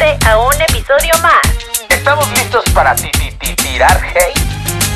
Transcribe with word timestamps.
suscribirte 0.00 0.18
a 0.26 0.38
un 0.38 0.54
episodio 0.54 1.12
más. 1.22 1.40
¿Estamos 1.88 2.28
listos 2.32 2.64
para 2.72 2.94
ti, 2.94 3.10
ti, 3.12 3.30
ti- 3.38 3.54
tirar 3.56 4.00
hate? 4.02 4.38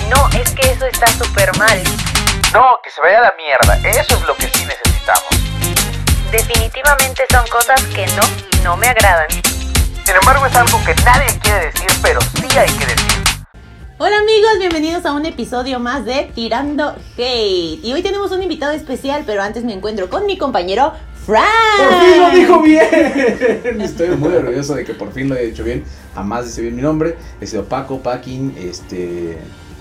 No, 0.09 0.29
es 0.31 0.51
que 0.53 0.71
eso 0.71 0.87
está 0.87 1.07
súper 1.09 1.57
mal. 1.59 1.83
No, 2.53 2.79
que 2.83 2.91
se 2.91 3.01
vaya 3.01 3.19
a 3.19 3.23
la 3.23 3.35
mierda. 3.37 3.89
Eso 3.89 4.17
es 4.17 4.23
lo 4.27 4.35
que 4.37 4.49
sí 4.49 4.65
necesitamos. 4.65 5.29
Definitivamente 6.31 7.25
son 7.31 7.47
cosas 7.49 7.81
que 7.95 8.07
no, 8.17 8.23
no 8.63 8.77
me 8.77 8.89
agradan. 8.89 9.29
Sin 9.31 10.15
embargo, 10.21 10.47
es 10.47 10.57
algo 10.57 10.81
que 10.85 10.95
nadie 11.05 11.39
quiere 11.41 11.67
decir, 11.67 11.89
pero 12.03 12.21
sí 12.21 12.59
hay 12.59 12.71
que 12.71 12.87
decir. 12.87 13.25
Hola 13.99 14.17
amigos, 14.19 14.59
bienvenidos 14.59 15.07
a 15.07 15.13
un 15.13 15.25
episodio 15.25 15.79
más 15.79 16.05
de 16.05 16.31
Tirando 16.35 16.97
Hate. 17.17 17.79
Y 17.83 17.93
hoy 17.93 18.03
tenemos 18.03 18.33
un 18.33 18.43
invitado 18.43 18.73
especial, 18.73 19.23
pero 19.25 19.43
antes 19.43 19.65
me 19.65 19.73
encuentro 19.73 20.11
con 20.11 20.27
mi 20.27 20.37
compañero 20.37 20.93
Frank. 21.27 21.45
¡Por 21.79 22.01
fin 22.01 22.21
lo 22.21 22.31
dijo 22.31 22.61
bien! 22.63 23.81
Estoy 23.81 24.09
muy 24.11 24.35
orgulloso 24.35 24.75
de 24.75 24.85
que 24.85 24.95
por 24.95 25.13
fin 25.13 25.29
lo 25.29 25.35
haya 25.35 25.45
dicho 25.45 25.65
bien. 25.65 25.85
Jamás 26.15 26.45
dice 26.47 26.61
bien 26.63 26.77
mi 26.77 26.83
nombre. 26.83 27.17
He 27.41 27.47
sido 27.47 27.65
Paco, 27.65 28.01
Paquin, 28.01 28.55
este. 28.59 29.39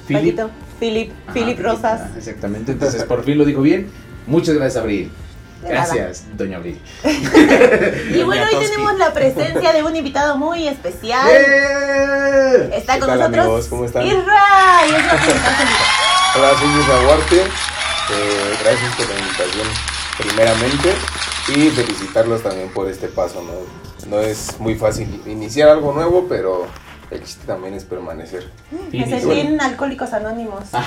Philip. 0.07 0.35
Paquito, 0.37 0.49
Philip, 0.79 1.11
Ajá, 1.25 1.33
Philip 1.33 1.59
Rosas. 1.59 2.01
ah, 2.05 2.09
Exactamente. 2.17 2.71
Entonces 2.73 3.03
por 3.03 3.23
fin 3.23 3.37
lo 3.37 3.45
dijo 3.45 3.61
bien. 3.61 3.89
Muchas 4.27 4.55
gracias, 4.55 4.81
Abril. 4.81 5.11
Gracias, 5.67 6.25
Doña 6.35 6.57
Abril. 6.57 6.79
Y 8.13 8.21
bueno, 8.23 8.45
hoy 8.51 8.65
tenemos 8.65 8.97
la 8.97 9.13
presencia 9.13 9.71
de 9.71 9.81
un 9.83 9.95
invitado 9.95 10.37
muy 10.37 10.67
especial. 10.67 11.25
¡Eh! 11.31 12.69
Está 12.73 12.95
¿Qué 12.95 12.99
con 12.99 13.07
tal, 13.09 13.19
nosotros 13.19 13.45
amigos? 13.45 13.67
¿Cómo 13.67 13.85
están? 13.85 14.05
Isra. 14.05 14.81
Y 14.87 14.95
es 14.95 15.05
la 15.05 15.11
presentación. 15.15 15.67
Hola, 16.35 16.49
soy 16.59 16.67
Luis 16.73 16.85
Duarte. 16.87 17.35
Eh, 17.37 18.55
gracias 18.61 18.95
por 18.95 19.07
la 19.07 19.19
invitación, 19.19 19.67
primeramente. 20.17 20.89
Y 21.49 21.69
felicitarlos 21.69 22.41
también 22.41 22.69
por 22.69 22.89
este 22.89 23.07
paso. 23.07 23.41
¿no? 23.41 23.83
no 24.07 24.19
es 24.19 24.59
muy 24.59 24.75
fácil 24.75 25.21
iniciar 25.25 25.69
algo 25.69 25.93
nuevo, 25.93 26.25
pero 26.27 26.65
el 27.11 27.23
chiste 27.23 27.45
también 27.45 27.73
es 27.73 27.83
permanecer. 27.83 28.49
Me 28.91 29.05
sentí 29.07 29.39
en 29.39 29.59
Alcohólicos 29.59 30.13
Anónimos. 30.13 30.63
Ah, 30.73 30.85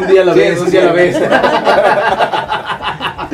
un 0.00 0.06
día 0.06 0.22
a 0.22 0.24
la 0.24 0.34
vez, 0.34 0.58
sí, 0.58 0.64
un 0.64 0.70
día 0.70 0.82
a 0.82 0.84
la 0.84 0.92
vez. 0.92 1.16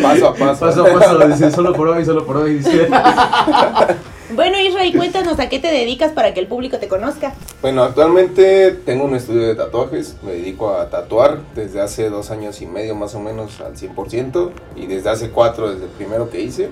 Paso 0.02 0.28
a 0.28 0.34
paso. 0.34 0.60
Paso 0.60 0.86
a 0.86 0.92
paso, 0.92 1.28
dice, 1.28 1.50
solo 1.50 1.72
por 1.72 1.88
hoy, 1.88 2.04
solo 2.04 2.24
por 2.24 2.36
hoy. 2.38 2.54
Dice. 2.54 2.88
Bueno, 4.30 4.58
Isra, 4.60 4.84
y 4.84 4.92
cuéntanos 4.92 5.38
a 5.40 5.48
qué 5.48 5.58
te 5.58 5.68
dedicas 5.68 6.12
para 6.12 6.34
que 6.34 6.40
el 6.40 6.48
público 6.48 6.78
te 6.78 6.86
conozca. 6.86 7.32
Bueno, 7.62 7.82
actualmente 7.82 8.72
tengo 8.72 9.04
un 9.04 9.14
estudio 9.14 9.46
de 9.46 9.54
tatuajes. 9.54 10.16
Me 10.22 10.32
dedico 10.32 10.74
a 10.74 10.90
tatuar 10.90 11.38
desde 11.54 11.80
hace 11.80 12.10
dos 12.10 12.30
años 12.30 12.60
y 12.60 12.66
medio 12.66 12.94
más 12.94 13.14
o 13.14 13.20
menos 13.20 13.58
al 13.62 13.74
100%. 13.74 14.50
Y 14.76 14.86
desde 14.86 15.08
hace 15.08 15.30
cuatro, 15.30 15.70
desde 15.70 15.84
el 15.84 15.90
primero 15.90 16.28
que 16.28 16.42
hice. 16.42 16.68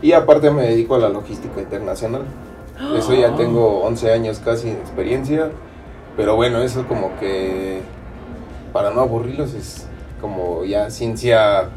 Y 0.00 0.12
aparte 0.12 0.50
me 0.50 0.62
dedico 0.62 0.94
a 0.94 0.98
la 0.98 1.10
logística 1.10 1.60
internacional. 1.60 2.22
Eso 2.96 3.12
ya 3.12 3.36
tengo 3.36 3.82
11 3.82 4.12
años 4.12 4.40
casi 4.42 4.68
de 4.68 4.80
experiencia. 4.80 5.50
Pero 6.16 6.36
bueno, 6.36 6.62
eso 6.62 6.86
como 6.88 7.18
que 7.18 7.80
para 8.72 8.90
no 8.92 9.02
aburrirlos 9.02 9.52
es 9.52 9.86
como 10.22 10.64
ya 10.64 10.88
ciencia 10.88 11.68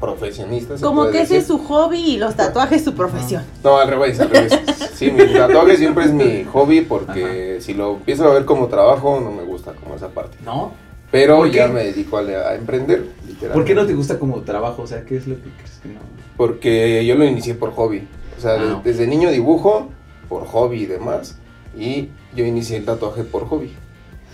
profesionista. 0.00 0.76
se 0.78 0.84
Como 0.84 1.02
puede 1.02 1.12
que 1.12 1.22
ese 1.22 1.36
es 1.38 1.46
su 1.46 1.58
hobby 1.58 1.98
y 1.98 2.16
los 2.18 2.34
tatuajes 2.34 2.84
su 2.84 2.94
profesión. 2.94 3.42
No, 3.62 3.78
al 3.78 3.88
revés, 3.88 4.18
al 4.20 4.30
revés. 4.30 4.58
Sí, 4.94 5.10
mi 5.10 5.26
tatuaje 5.32 5.76
siempre 5.76 6.04
es 6.04 6.12
mi 6.12 6.44
hobby 6.44 6.80
porque 6.82 7.58
si 7.60 7.74
lo 7.74 7.94
empiezo 7.96 8.28
a 8.28 8.34
ver 8.34 8.44
como 8.44 8.66
trabajo 8.68 9.20
no 9.20 9.30
me 9.30 9.42
gusta 9.44 9.72
como 9.72 9.94
esa 9.94 10.08
parte. 10.08 10.36
¿No? 10.44 10.72
Pero 11.10 11.38
¿Por 11.38 11.50
ya 11.50 11.68
me 11.68 11.84
dedico 11.84 12.18
a, 12.18 12.20
a 12.20 12.54
emprender, 12.54 13.06
literalmente. 13.26 13.54
¿Por 13.54 13.64
qué 13.64 13.74
no 13.74 13.86
te 13.86 13.94
gusta 13.94 14.18
como 14.18 14.42
trabajo? 14.42 14.82
O 14.82 14.86
sea, 14.86 15.04
¿qué 15.04 15.16
es 15.16 15.26
lo 15.26 15.36
que 15.36 15.48
crees 15.56 15.78
que 15.82 15.88
no? 15.88 16.00
Porque 16.36 17.04
yo 17.06 17.14
lo 17.14 17.24
inicié 17.24 17.54
por 17.54 17.72
hobby. 17.72 18.06
O 18.36 18.40
sea, 18.40 18.54
Ah, 18.60 18.80
desde 18.84 19.06
niño 19.06 19.30
dibujo 19.30 19.88
por 20.28 20.46
hobby 20.46 20.82
y 20.82 20.86
demás. 20.86 21.36
Y 21.78 22.08
yo 22.34 22.44
inicié 22.44 22.76
el 22.76 22.84
tatuaje 22.84 23.24
por 23.24 23.46
hobby. 23.48 23.74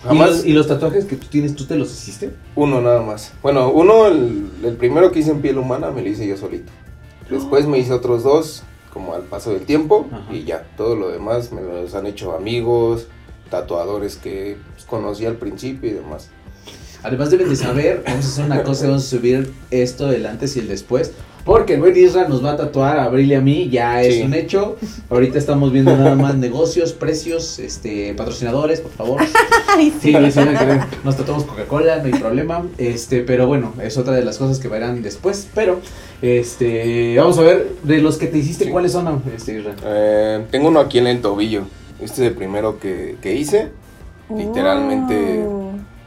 ¿Y 0.05 0.07
Jamás 0.07 0.29
los, 0.29 0.45
¿Y 0.45 0.53
los 0.53 0.67
tatuajes 0.67 1.05
que 1.05 1.15
tú 1.15 1.27
tienes, 1.27 1.55
tú 1.55 1.65
te 1.65 1.75
los 1.75 1.91
hiciste? 1.91 2.31
uno 2.55 2.79
nada 2.81 3.01
más. 3.01 3.33
Bueno, 3.41 3.69
uno, 3.71 4.07
el, 4.07 4.49
el 4.63 4.75
primero 4.75 5.11
que 5.11 5.19
hice 5.19 5.31
en 5.31 5.41
piel 5.41 5.57
humana 5.57 5.89
me 5.91 6.01
lo 6.01 6.09
hice 6.09 6.27
yo 6.27 6.37
solito. 6.37 6.71
Después 7.29 7.65
me 7.65 7.79
hice 7.79 7.91
otros 7.91 8.23
dos, 8.23 8.63
como 8.93 9.15
al 9.15 9.23
paso 9.23 9.51
del 9.51 9.65
tiempo, 9.65 10.07
Ajá. 10.11 10.31
y 10.31 10.43
ya. 10.43 10.67
Todo 10.77 10.95
lo 10.95 11.09
demás 11.09 11.51
me 11.51 11.61
los 11.61 11.95
han 11.95 12.05
hecho 12.05 12.35
amigos, 12.35 13.07
tatuadores 13.49 14.15
que 14.15 14.57
pues, 14.73 14.85
conocí 14.85 15.25
al 15.25 15.35
principio 15.37 15.89
y 15.89 15.93
demás. 15.93 16.29
Además 17.03 17.29
deben 17.31 17.49
de 17.49 17.55
saber, 17.55 18.03
vamos 18.05 18.25
a 18.25 18.27
hacer 18.29 18.45
una 18.45 18.63
cosa, 18.63 18.87
vamos 18.87 19.05
a 19.05 19.07
subir 19.17 19.53
esto 19.71 20.07
del 20.07 20.25
antes 20.25 20.55
y 20.55 20.59
el 20.59 20.67
después. 20.67 21.11
Porque 21.45 21.75
el 21.75 21.79
buen 21.79 21.95
Isra 21.95 22.27
nos 22.27 22.43
va 22.43 22.53
a 22.53 22.57
tatuar 22.57 22.97
a 22.97 23.03
Abril 23.03 23.31
y 23.31 23.35
a 23.35 23.39
mí, 23.41 23.69
ya 23.69 24.01
es 24.01 24.15
Sí. 24.15 24.21
un 24.23 24.33
hecho. 24.33 24.77
Ahorita 25.11 25.37
estamos 25.37 25.71
viendo 25.71 25.95
nada 25.95 26.15
más 26.15 26.35
negocios, 26.35 26.91
precios, 26.93 27.59
este, 27.59 28.15
patrocinadores, 28.15 28.81
por 28.81 28.91
favor. 28.91 29.21
Ay, 29.77 29.93
Sí, 30.01 30.11
sí, 30.11 30.31
sí, 30.31 30.39
nos 31.03 31.15
tatuamos 31.15 31.43
Coca-Cola, 31.43 31.97
no 31.97 32.05
hay 32.05 32.19
problema. 32.19 32.65
Este, 32.79 33.19
pero 33.21 33.45
bueno, 33.45 33.73
es 33.79 33.95
otra 33.97 34.13
de 34.15 34.25
las 34.25 34.39
cosas 34.39 34.57
que 34.57 34.67
verán 34.69 35.03
después. 35.03 35.47
Pero, 35.53 35.81
este, 36.23 37.15
vamos 37.17 37.37
a 37.37 37.41
ver, 37.43 37.67
de 37.83 37.99
los 38.01 38.17
que 38.17 38.25
te 38.25 38.39
hiciste, 38.39 38.65
Sí. 38.65 38.71
¿cuáles 38.71 38.91
son, 38.93 39.21
este, 39.35 39.59
Isra? 39.59 39.75
Eh, 39.85 40.45
tengo 40.49 40.69
uno 40.69 40.79
aquí 40.79 40.97
en 40.97 41.05
el 41.05 41.21
tobillo. 41.21 41.61
Este 42.01 42.23
es 42.23 42.29
el 42.31 42.33
primero 42.33 42.79
que, 42.79 43.17
que 43.21 43.35
hice. 43.35 43.67
Literalmente. 44.35 45.45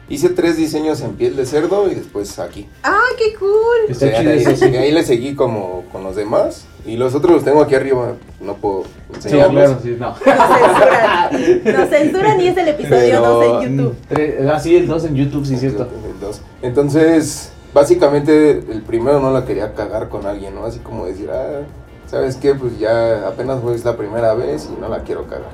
Hice 0.09 0.29
tres 0.29 0.57
diseños 0.57 1.01
en 1.01 1.13
piel 1.13 1.35
de 1.35 1.45
cerdo 1.45 1.89
y 1.89 1.95
después 1.95 2.37
aquí. 2.39 2.67
¡Ah, 2.83 2.99
qué 3.17 3.35
cool! 3.37 3.95
Sí, 3.95 4.05
chido 4.17 4.31
ahí, 4.31 4.39
eso, 4.41 4.55
sí. 4.55 4.65
ahí 4.75 4.91
le 4.91 5.03
seguí 5.03 5.35
como 5.35 5.83
con 5.91 6.03
los 6.03 6.15
demás. 6.15 6.65
Y 6.85 6.95
los 6.97 7.13
otros 7.13 7.33
los 7.33 7.43
tengo 7.43 7.61
aquí 7.61 7.75
arriba. 7.75 8.13
No 8.41 8.55
puedo 8.55 8.83
Sí, 9.19 9.27
enseñarlos. 9.29 9.53
claro, 9.53 9.79
sí, 9.83 9.97
no. 9.99 10.07
Nos 10.15 10.19
censuran. 10.19 11.73
Nos 11.79 11.89
censuran 11.89 12.41
y 12.41 12.47
es 12.47 12.57
el 12.57 12.67
episodio 12.69 12.99
Pero, 12.99 13.21
2 13.21 13.65
en 13.65 13.77
YouTube. 13.77 13.95
Tres- 14.07 14.47
Ah, 14.49 14.59
sí, 14.59 14.75
el 14.75 14.87
2 14.87 15.03
en 15.05 15.15
YouTube, 15.15 15.45
sí, 15.45 15.57
cierto. 15.57 15.83
El 15.83 16.19
dos. 16.19 16.41
Entonces, 16.61 17.51
básicamente 17.73 18.51
el 18.71 18.81
primero 18.81 19.19
no 19.19 19.31
la 19.31 19.45
quería 19.45 19.73
cagar 19.73 20.09
con 20.09 20.25
alguien, 20.25 20.55
¿no? 20.55 20.65
Así 20.65 20.79
como 20.79 21.05
decir, 21.05 21.29
ah, 21.31 21.61
¿sabes 22.07 22.37
qué? 22.37 22.55
Pues 22.55 22.79
ya 22.79 23.27
apenas 23.27 23.61
fue 23.61 23.77
la 23.77 23.97
primera 23.97 24.33
vez 24.33 24.69
y 24.75 24.79
no 24.79 24.87
la 24.87 25.03
quiero 25.03 25.25
cagar. 25.27 25.51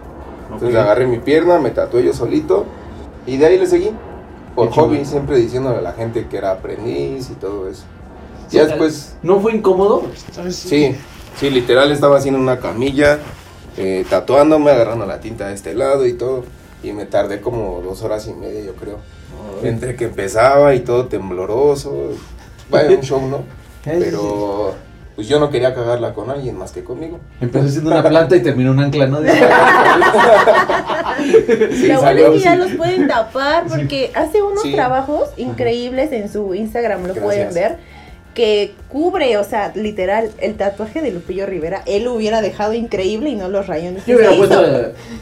Entonces 0.54 0.78
agarré 0.78 1.08
mi 1.08 1.18
pierna, 1.18 1.58
me 1.60 1.72
tatué 1.72 2.04
yo 2.04 2.14
solito 2.14 2.66
y 3.26 3.38
de 3.38 3.46
ahí 3.48 3.58
le 3.58 3.66
seguí. 3.66 3.90
Por 4.56 4.72
hobby, 4.72 5.04
siempre 5.06 5.38
diciéndole 5.38 5.80
a 5.80 5.82
la 5.82 5.92
gente 5.92 6.28
que 6.28 6.38
era 6.38 6.52
aprendiz 6.52 7.30
y 7.30 7.34
todo 7.34 7.68
eso. 7.70 7.84
Sí, 8.48 8.58
ya 8.58 8.66
después, 8.66 9.18
¿No 9.22 9.40
fue 9.40 9.54
incómodo? 9.54 10.04
sí, 10.50 10.96
sí, 11.36 11.50
literal 11.50 11.92
estaba 11.92 12.18
haciendo 12.18 12.40
una 12.40 12.60
camilla, 12.60 13.20
eh, 13.76 14.06
tatuándome, 14.10 14.72
agarrando 14.72 15.06
la 15.06 15.20
tinta 15.20 15.48
de 15.48 15.56
este 15.56 15.74
lado 15.74 16.06
y 16.06 16.14
todo. 16.14 16.46
Y 16.84 16.94
me 16.94 17.06
tardé 17.06 17.42
como 17.42 17.82
dos 17.82 18.02
horas 18.04 18.28
y 18.28 18.34
media, 18.34 18.62
yo 18.62 18.76
creo. 18.76 19.00
Entre 19.64 19.96
que 19.96 20.06
empezaba 20.06 20.74
y 20.76 20.82
todo 20.82 21.08
tembloroso. 21.08 22.12
Vaya, 22.70 22.92
un 22.92 23.02
show, 23.02 23.22
¿no? 23.28 23.44
Pero 23.84 24.74
pues 25.16 25.28
yo 25.28 25.40
no 25.40 25.50
quería 25.50 25.74
cagarla 25.74 26.14
con 26.14 26.30
alguien 26.30 26.58
más 26.58 26.72
que 26.72 26.84
conmigo. 26.84 27.20
Empezó 27.40 27.70
siendo 27.70 27.90
una 27.92 28.04
planta 28.04 28.36
y 28.36 28.44
terminó 28.44 28.72
un 28.72 28.80
ancla, 28.82 29.08
¿no? 29.08 29.20
Sí, 31.72 31.88
Lo 31.88 32.02
bueno 32.02 32.20
es 32.20 32.30
que 32.32 32.40
ya 32.40 32.56
los 32.56 32.72
pueden 32.74 33.08
tapar 33.08 33.66
porque 33.68 34.12
hace 34.16 34.42
unos 34.42 34.64
Sí. 34.64 34.74
trabajos 34.74 35.30
increíbles 35.38 36.12
en 36.12 36.32
su 36.32 36.54
Instagram, 36.56 37.06
lo 37.08 37.14
pueden 37.16 37.54
ver, 37.54 37.78
que 38.34 38.74
cubre, 38.90 39.38
o 39.38 39.46
sea, 39.46 39.72
literal, 39.76 40.30
el 40.42 40.56
tatuaje 40.56 41.02
de 41.02 41.12
Lupillo 41.12 41.46
Rivera, 41.46 41.84
él 41.86 42.04
lo 42.04 42.14
hubiera 42.16 42.42
dejado 42.42 42.74
increíble 42.74 43.30
y 43.30 43.36
no 43.36 43.48
los 43.48 43.68
rayones. 43.68 44.06
Yo 44.06 44.18
hubiera 44.18 44.36
puesto, 44.36 44.62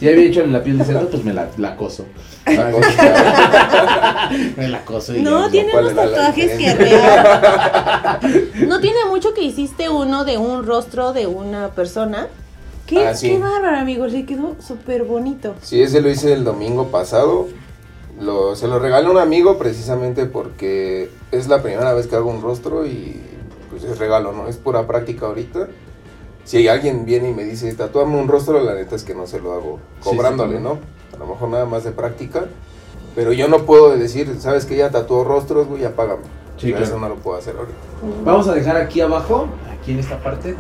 ya 0.02 0.10
había 0.10 0.26
hecho 0.26 0.44
la 0.48 0.64
piel 0.64 0.80
de 0.80 0.86
cerdo, 0.86 1.08
pues 1.10 1.24
me 1.24 1.32
la, 1.34 1.48
la 1.58 1.76
coso. 1.76 2.06
La 2.48 2.72
cosa- 2.72 4.30
Me 4.58 4.68
la 4.68 4.82
coso 4.84 5.16
y 5.16 5.22
No, 5.22 5.46
ya, 5.46 5.52
tiene 5.52 5.72
¿Cuál 5.72 5.86
unos 5.86 5.96
tatuajes 5.96 6.52
que 6.58 6.74
real. 6.74 8.20
No 8.68 8.80
tiene 8.82 9.06
mucho 9.10 9.34
que 9.34 9.44
hiciste 9.44 9.88
uno 9.90 10.26
de 10.26 10.38
un 10.38 10.66
rostro 10.66 11.14
de 11.14 11.26
una 11.28 11.70
persona. 11.70 12.28
Qué, 12.88 13.08
Ah, 13.08 13.14
sí. 13.16 13.30
qué 13.30 13.40
bárbaro, 13.40 13.78
amigo, 13.78 14.06
le 14.08 14.26
quedó 14.26 14.56
súper 14.60 15.04
bonito. 15.04 15.56
Sí, 15.62 15.82
ese 15.82 16.02
lo 16.02 16.10
hice 16.10 16.34
el 16.34 16.44
domingo 16.44 16.88
pasado. 16.88 17.48
Lo, 18.20 18.56
se 18.56 18.68
lo 18.68 18.78
regalé 18.80 19.08
a 19.08 19.12
un 19.12 19.18
amigo 19.18 19.58
precisamente 19.58 20.26
porque 20.26 21.10
es 21.32 21.48
la 21.48 21.62
primera 21.64 21.94
vez 21.94 22.08
que 22.08 22.16
hago 22.16 22.30
un 22.30 22.42
rostro 22.42 22.86
y 22.86 23.20
pues 23.72 23.84
es 23.84 23.98
regalo, 23.98 24.34
¿no? 24.34 24.48
Es 24.48 24.58
pura 24.58 24.86
práctica 24.86 25.26
ahorita. 25.26 25.68
Si 26.44 26.68
alguien 26.68 27.06
viene 27.06 27.30
y 27.30 27.34
me 27.34 27.44
dice, 27.44 27.74
tatúame 27.74 28.18
un 28.20 28.28
rostro, 28.28 28.62
la 28.62 28.76
neta 28.76 28.96
es 28.96 29.04
que 29.04 29.16
no 29.16 29.26
se 29.28 29.40
lo 29.40 29.54
hago 29.54 29.80
Sí, 30.02 30.10
cobrándole, 30.10 30.58
sí, 30.58 30.64
¿no? 30.64 30.78
A 31.14 31.18
lo 31.18 31.26
mejor 31.26 31.50
nada 31.50 31.66
más 31.66 31.84
de 31.86 31.92
práctica. 31.92 32.46
Pero 33.16 33.32
yo 33.32 33.48
no 33.48 33.60
puedo 33.66 33.96
decir, 33.98 34.36
¿sabes 34.40 34.66
que 34.66 34.76
Ya 34.76 34.90
tatuó 34.92 35.24
rostros, 35.24 35.68
güey, 35.68 35.86
apágame. 35.86 36.24
Sí, 36.58 36.70
claro. 36.70 36.86
Eso 36.86 37.00
no 37.00 37.10
lo 37.10 37.16
puedo 37.16 37.38
hacer 37.38 37.56
ahorita. 37.56 37.78
Vamos 38.26 38.48
a 38.48 38.54
dejar 38.54 38.76
aquí 38.78 39.02
abajo, 39.02 39.48
aquí 39.72 39.94
en 39.94 40.00
esta 40.00 40.22
parte, 40.22 40.56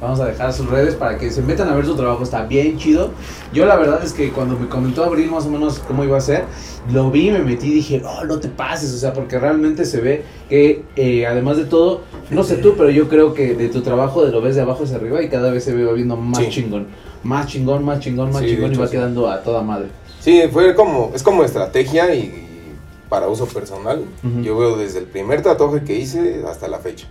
Vamos 0.00 0.18
a 0.20 0.26
dejar 0.26 0.50
sus 0.52 0.66
redes 0.70 0.94
para 0.94 1.18
que 1.18 1.30
se 1.30 1.42
metan 1.42 1.68
a 1.68 1.74
ver 1.74 1.84
su 1.84 1.94
trabajo, 1.94 2.22
está 2.22 2.44
bien 2.46 2.78
chido. 2.78 3.10
Yo 3.52 3.66
la 3.66 3.76
verdad 3.76 4.02
es 4.02 4.14
que 4.14 4.30
cuando 4.30 4.58
me 4.58 4.66
comentó 4.66 5.04
Abril 5.04 5.30
más 5.30 5.44
o 5.44 5.50
menos 5.50 5.78
cómo 5.80 6.04
iba 6.04 6.16
a 6.16 6.20
ser, 6.22 6.44
lo 6.90 7.10
vi, 7.10 7.30
me 7.30 7.40
metí 7.40 7.66
y 7.68 7.74
dije, 7.74 8.02
oh, 8.06 8.24
no 8.24 8.38
te 8.40 8.48
pases, 8.48 8.94
o 8.94 8.96
sea, 8.98 9.12
porque 9.12 9.38
realmente 9.38 9.84
se 9.84 10.00
ve 10.00 10.24
que 10.48 10.84
eh, 10.96 11.26
además 11.26 11.58
de 11.58 11.64
todo, 11.64 12.00
no 12.30 12.42
sé 12.44 12.56
tú, 12.56 12.74
pero 12.78 12.88
yo 12.88 13.08
creo 13.10 13.34
que 13.34 13.54
de 13.54 13.68
tu 13.68 13.82
trabajo 13.82 14.24
de 14.24 14.32
lo 14.32 14.40
ves 14.40 14.54
de 14.56 14.62
abajo 14.62 14.84
hacia 14.84 14.96
arriba 14.96 15.22
y 15.22 15.28
cada 15.28 15.50
vez 15.50 15.64
se 15.64 15.84
va 15.84 15.92
viendo 15.92 16.16
más 16.16 16.38
Sí. 16.44 16.48
chingón, 16.48 16.86
más 17.22 17.46
chingón, 17.46 17.84
más 17.84 18.00
chingón, 18.00 18.32
más 18.32 18.40
Sí, 18.42 18.54
chingón 18.54 18.72
y 18.72 18.76
va 18.78 18.86
sí. 18.86 18.92
quedando 18.92 19.28
a 19.28 19.42
toda 19.42 19.60
madre. 19.62 19.88
Sí, 20.20 20.42
fue 20.50 20.74
como, 20.74 21.10
es 21.14 21.22
como 21.22 21.44
estrategia 21.44 22.14
y, 22.14 22.20
y 22.20 22.72
para 23.10 23.28
uso 23.28 23.44
personal. 23.46 24.02
Yo 24.42 24.56
veo 24.56 24.78
desde 24.78 25.00
el 25.00 25.04
primer 25.04 25.42
tatuaje 25.42 25.84
que 25.84 25.98
hice 25.98 26.42
hasta 26.48 26.68
la 26.68 26.78
fecha. 26.78 27.06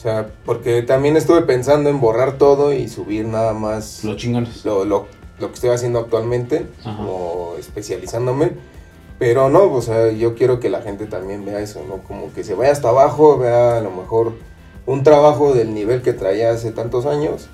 O 0.00 0.02
sea, 0.02 0.28
porque 0.46 0.80
también 0.80 1.18
estuve 1.18 1.42
pensando 1.42 1.90
en 1.90 2.00
borrar 2.00 2.38
todo 2.38 2.72
y 2.72 2.88
subir 2.88 3.26
nada 3.26 3.52
más 3.52 4.02
Los 4.02 4.16
chingones. 4.16 4.64
lo, 4.64 4.86
lo, 4.86 5.06
lo 5.38 5.48
que 5.48 5.54
estoy 5.54 5.68
haciendo 5.70 5.98
actualmente, 5.98 6.64
Ajá. 6.82 6.96
como 6.96 7.52
especializándome. 7.58 8.52
Pero 9.18 9.50
no, 9.50 9.70
o 9.70 9.82
sea, 9.82 10.10
yo 10.10 10.34
quiero 10.34 10.58
que 10.58 10.70
la 10.70 10.80
gente 10.80 11.04
también 11.04 11.44
vea 11.44 11.60
eso, 11.60 11.82
¿no? 11.86 11.98
Como 11.98 12.32
que 12.32 12.44
se 12.44 12.54
vaya 12.54 12.72
hasta 12.72 12.88
abajo, 12.88 13.36
vea 13.36 13.76
a 13.76 13.80
lo 13.82 13.90
mejor 13.90 14.32
un 14.86 15.02
trabajo 15.02 15.52
del 15.52 15.74
nivel 15.74 16.00
que 16.00 16.14
traía 16.14 16.50
hace 16.50 16.70
tantos 16.72 17.04
años 17.04 17.48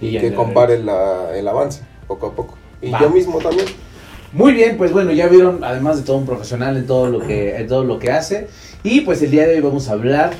y 0.00 0.18
que 0.18 0.34
compare 0.34 0.82
la- 0.82 1.38
el 1.38 1.46
avance 1.46 1.82
poco 2.08 2.26
a 2.26 2.32
poco. 2.32 2.54
Y 2.82 2.90
Va. 2.90 2.98
yo 3.00 3.10
mismo 3.10 3.38
también. 3.38 3.68
Muy 4.32 4.54
bien, 4.54 4.76
pues 4.76 4.90
bueno, 4.92 5.12
ya 5.12 5.28
vieron, 5.28 5.62
además 5.62 5.98
de 5.98 6.02
todo 6.02 6.16
un 6.16 6.26
profesional 6.26 6.76
en 6.76 6.86
todo 6.88 7.06
lo 7.06 7.20
que, 7.20 7.54
en 7.58 7.68
todo 7.68 7.84
lo 7.84 8.00
que 8.00 8.10
hace. 8.10 8.48
Y 8.82 9.02
pues 9.02 9.22
el 9.22 9.30
día 9.30 9.46
de 9.46 9.54
hoy 9.54 9.60
vamos 9.60 9.88
a 9.88 9.92
hablar. 9.92 10.32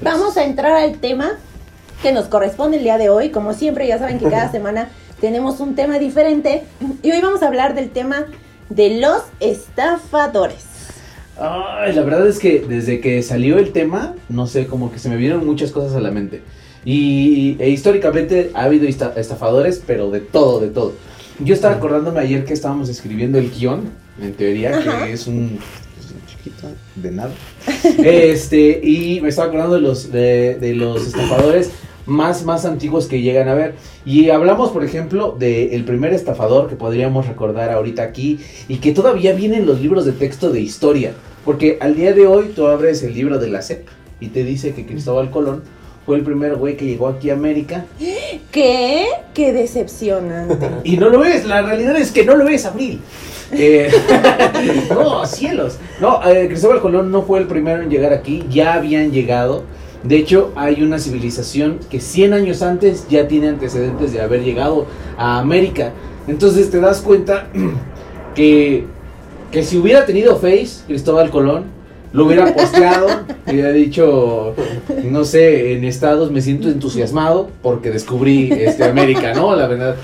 Vamos 0.00 0.36
a 0.36 0.44
entrar 0.44 0.72
al 0.76 0.98
tema 0.98 1.32
que 2.02 2.12
nos 2.12 2.26
corresponde 2.26 2.76
el 2.78 2.82
día 2.84 2.98
de 2.98 3.08
hoy. 3.08 3.30
Como 3.30 3.54
siempre, 3.54 3.86
ya 3.86 3.98
saben 3.98 4.18
que 4.18 4.28
cada 4.28 4.50
semana 4.52 4.88
tenemos 5.20 5.60
un 5.60 5.74
tema 5.74 5.98
diferente. 5.98 6.64
Y 7.02 7.10
hoy 7.10 7.20
vamos 7.20 7.42
a 7.42 7.46
hablar 7.48 7.74
del 7.74 7.90
tema 7.90 8.26
de 8.68 9.00
los 9.00 9.22
estafadores. 9.40 10.64
Ay, 11.38 11.92
la 11.94 12.02
verdad 12.02 12.26
es 12.26 12.38
que 12.38 12.60
desde 12.66 13.00
que 13.00 13.22
salió 13.22 13.58
el 13.58 13.72
tema, 13.72 14.14
no 14.28 14.46
sé, 14.46 14.66
como 14.66 14.90
que 14.90 14.98
se 14.98 15.08
me 15.08 15.16
vieron 15.16 15.44
muchas 15.46 15.70
cosas 15.70 15.94
a 15.96 16.00
la 16.00 16.10
mente. 16.10 16.42
Y 16.84 17.56
e 17.58 17.68
históricamente 17.70 18.50
ha 18.54 18.64
habido 18.64 18.86
esta- 18.86 19.12
estafadores, 19.16 19.82
pero 19.86 20.10
de 20.10 20.20
todo, 20.20 20.60
de 20.60 20.68
todo. 20.68 20.92
Yo 21.40 21.52
estaba 21.52 21.74
acordándome 21.74 22.20
ayer 22.20 22.44
que 22.44 22.54
estábamos 22.54 22.88
escribiendo 22.88 23.38
el 23.38 23.50
guion, 23.50 23.90
en 24.20 24.32
teoría, 24.34 24.78
Ajá. 24.78 25.04
que 25.04 25.12
es 25.12 25.26
un, 25.26 25.58
de 26.96 27.10
nada. 27.10 27.30
Este, 28.04 28.80
y 28.82 29.20
me 29.20 29.28
estaba 29.28 29.48
acordando 29.48 29.76
de 29.76 29.80
los, 29.80 30.10
de, 30.10 30.56
de 30.56 30.74
los 30.74 31.06
estafadores 31.06 31.70
más, 32.06 32.44
más 32.44 32.64
antiguos 32.64 33.06
que 33.06 33.20
llegan 33.20 33.48
a 33.48 33.54
ver. 33.54 33.74
Y 34.04 34.30
hablamos, 34.30 34.70
por 34.70 34.84
ejemplo, 34.84 35.36
del 35.38 35.84
primer 35.84 36.12
estafador 36.12 36.68
que 36.68 36.76
podríamos 36.76 37.26
recordar 37.26 37.70
ahorita 37.70 38.02
aquí 38.02 38.38
y 38.68 38.76
que 38.76 38.92
todavía 38.92 39.34
viene 39.34 39.58
en 39.58 39.66
los 39.66 39.80
libros 39.80 40.04
de 40.04 40.12
texto 40.12 40.50
de 40.50 40.60
historia. 40.60 41.12
Porque 41.44 41.78
al 41.80 41.94
día 41.94 42.12
de 42.12 42.26
hoy 42.26 42.52
tú 42.54 42.66
abres 42.66 43.02
el 43.02 43.14
libro 43.14 43.38
de 43.38 43.48
la 43.48 43.62
SEP 43.62 43.86
y 44.20 44.28
te 44.28 44.42
dice 44.42 44.74
que 44.74 44.86
Cristóbal 44.86 45.30
Colón 45.30 45.62
fue 46.04 46.16
el 46.16 46.22
primer 46.22 46.56
güey 46.56 46.76
que 46.76 46.86
llegó 46.86 47.08
aquí 47.08 47.30
a 47.30 47.34
América. 47.34 47.84
¿Qué? 48.50 49.06
¡Qué 49.34 49.52
decepcionante! 49.52 50.68
Y 50.84 50.96
no 50.96 51.08
lo 51.08 51.18
ves, 51.18 51.44
la 51.44 51.62
realidad 51.62 51.96
es 51.96 52.12
que 52.12 52.24
no 52.24 52.36
lo 52.36 52.44
ves, 52.44 52.64
Abril. 52.64 53.00
Eh, 53.52 53.90
no, 54.90 55.24
cielos. 55.26 55.78
No, 56.00 56.20
eh, 56.28 56.46
Cristóbal 56.48 56.80
Colón 56.80 57.10
no 57.10 57.22
fue 57.22 57.38
el 57.38 57.46
primero 57.46 57.82
en 57.82 57.90
llegar 57.90 58.12
aquí, 58.12 58.44
ya 58.50 58.74
habían 58.74 59.12
llegado. 59.12 59.64
De 60.02 60.16
hecho, 60.16 60.52
hay 60.56 60.82
una 60.82 60.98
civilización 60.98 61.80
que 61.90 62.00
100 62.00 62.32
años 62.32 62.62
antes 62.62 63.08
ya 63.08 63.26
tiene 63.26 63.48
antecedentes 63.48 64.12
de 64.12 64.20
haber 64.20 64.42
llegado 64.42 64.86
a 65.16 65.38
América. 65.38 65.92
Entonces 66.28 66.70
te 66.70 66.80
das 66.80 67.00
cuenta 67.00 67.48
que, 68.34 68.84
que 69.50 69.62
si 69.62 69.78
hubiera 69.78 70.06
tenido 70.06 70.36
Face, 70.36 70.84
Cristóbal 70.86 71.30
Colón, 71.30 71.76
lo 72.12 72.26
hubiera 72.26 72.54
posteado 72.54 73.08
y 73.46 73.52
hubiera 73.52 73.72
dicho, 73.72 74.54
no 75.04 75.24
sé, 75.24 75.74
en 75.74 75.84
estados 75.84 76.30
me 76.30 76.40
siento 76.40 76.68
entusiasmado 76.68 77.50
porque 77.62 77.90
descubrí 77.90 78.50
este, 78.52 78.84
América, 78.84 79.34
¿no? 79.34 79.54
La 79.54 79.66
verdad. 79.66 79.96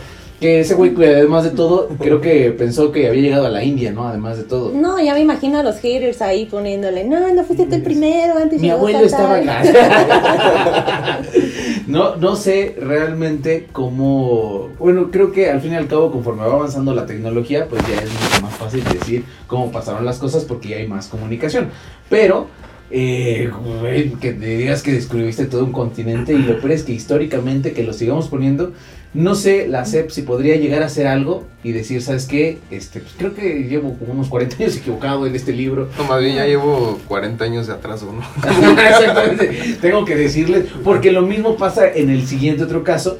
Que 0.42 0.58
ese 0.58 0.74
güey, 0.74 0.92
además 0.96 1.44
de 1.44 1.50
todo, 1.50 1.86
creo 2.00 2.20
que 2.20 2.50
pensó 2.50 2.90
que 2.90 3.06
había 3.06 3.22
llegado 3.22 3.46
a 3.46 3.48
la 3.48 3.62
India, 3.62 3.92
¿no? 3.92 4.08
Además 4.08 4.38
de 4.38 4.42
todo. 4.42 4.72
No, 4.74 5.00
ya 5.00 5.14
me 5.14 5.20
imagino 5.20 5.60
a 5.60 5.62
los 5.62 5.76
haters 5.78 6.20
ahí 6.20 6.46
poniéndole, 6.46 7.04
no, 7.04 7.32
no 7.32 7.44
fuiste 7.44 7.66
tú 7.66 7.76
el 7.76 7.82
primero, 7.84 8.36
antes 8.36 8.60
Mi 8.60 8.66
llegó 8.66 8.78
abuelo 8.78 8.98
estaba 8.98 9.40
tal". 9.40 9.48
acá. 9.48 11.20
no, 11.86 12.16
no 12.16 12.34
sé 12.34 12.74
realmente 12.76 13.68
cómo. 13.70 14.70
Bueno, 14.80 15.12
creo 15.12 15.30
que 15.30 15.48
al 15.48 15.60
fin 15.60 15.74
y 15.74 15.76
al 15.76 15.86
cabo, 15.86 16.10
conforme 16.10 16.44
va 16.44 16.54
avanzando 16.54 16.92
la 16.92 17.06
tecnología, 17.06 17.68
pues 17.68 17.80
ya 17.86 17.94
es 18.02 18.10
mucho 18.10 18.42
más 18.42 18.56
fácil 18.56 18.82
decir 18.92 19.24
cómo 19.46 19.70
pasaron 19.70 20.04
las 20.04 20.18
cosas 20.18 20.44
porque 20.44 20.70
ya 20.70 20.76
hay 20.78 20.88
más 20.88 21.06
comunicación. 21.06 21.68
Pero, 22.10 22.48
eh, 22.92 23.50
güey, 23.80 24.10
que 24.10 24.32
te 24.32 24.56
digas 24.58 24.82
que 24.82 24.92
descubriste 24.92 25.46
todo 25.46 25.64
un 25.64 25.72
continente 25.72 26.34
y 26.34 26.38
lo 26.38 26.58
peor 26.58 26.72
es 26.72 26.82
que 26.82 26.92
históricamente 26.92 27.72
que 27.72 27.82
lo 27.82 27.94
sigamos 27.94 28.28
poniendo. 28.28 28.72
No 29.14 29.34
sé, 29.34 29.66
la 29.66 29.84
CEP 29.84 30.10
si 30.10 30.22
podría 30.22 30.56
llegar 30.56 30.82
a 30.82 30.86
hacer 30.86 31.06
algo 31.06 31.46
y 31.64 31.72
decir, 31.72 32.02
¿sabes 32.02 32.26
qué? 32.26 32.58
Este, 32.70 33.00
pues 33.00 33.14
creo 33.16 33.34
que 33.34 33.64
llevo 33.64 33.94
como 33.98 34.12
unos 34.12 34.28
40 34.28 34.56
años 34.56 34.76
equivocado 34.76 35.26
en 35.26 35.34
este 35.34 35.52
libro. 35.52 35.88
No, 35.96 36.04
más 36.04 36.20
bien 36.20 36.36
ya 36.36 36.46
llevo 36.46 36.98
40 37.08 37.44
años 37.44 37.66
de 37.66 37.72
atraso, 37.72 38.12
¿no? 38.12 38.22
Exactamente. 38.80 39.76
Tengo 39.80 40.04
que 40.04 40.14
decirles, 40.14 40.66
porque 40.84 41.12
lo 41.12 41.22
mismo 41.22 41.56
pasa 41.56 41.90
en 41.90 42.10
el 42.10 42.26
siguiente 42.26 42.64
otro 42.64 42.84
caso, 42.84 43.18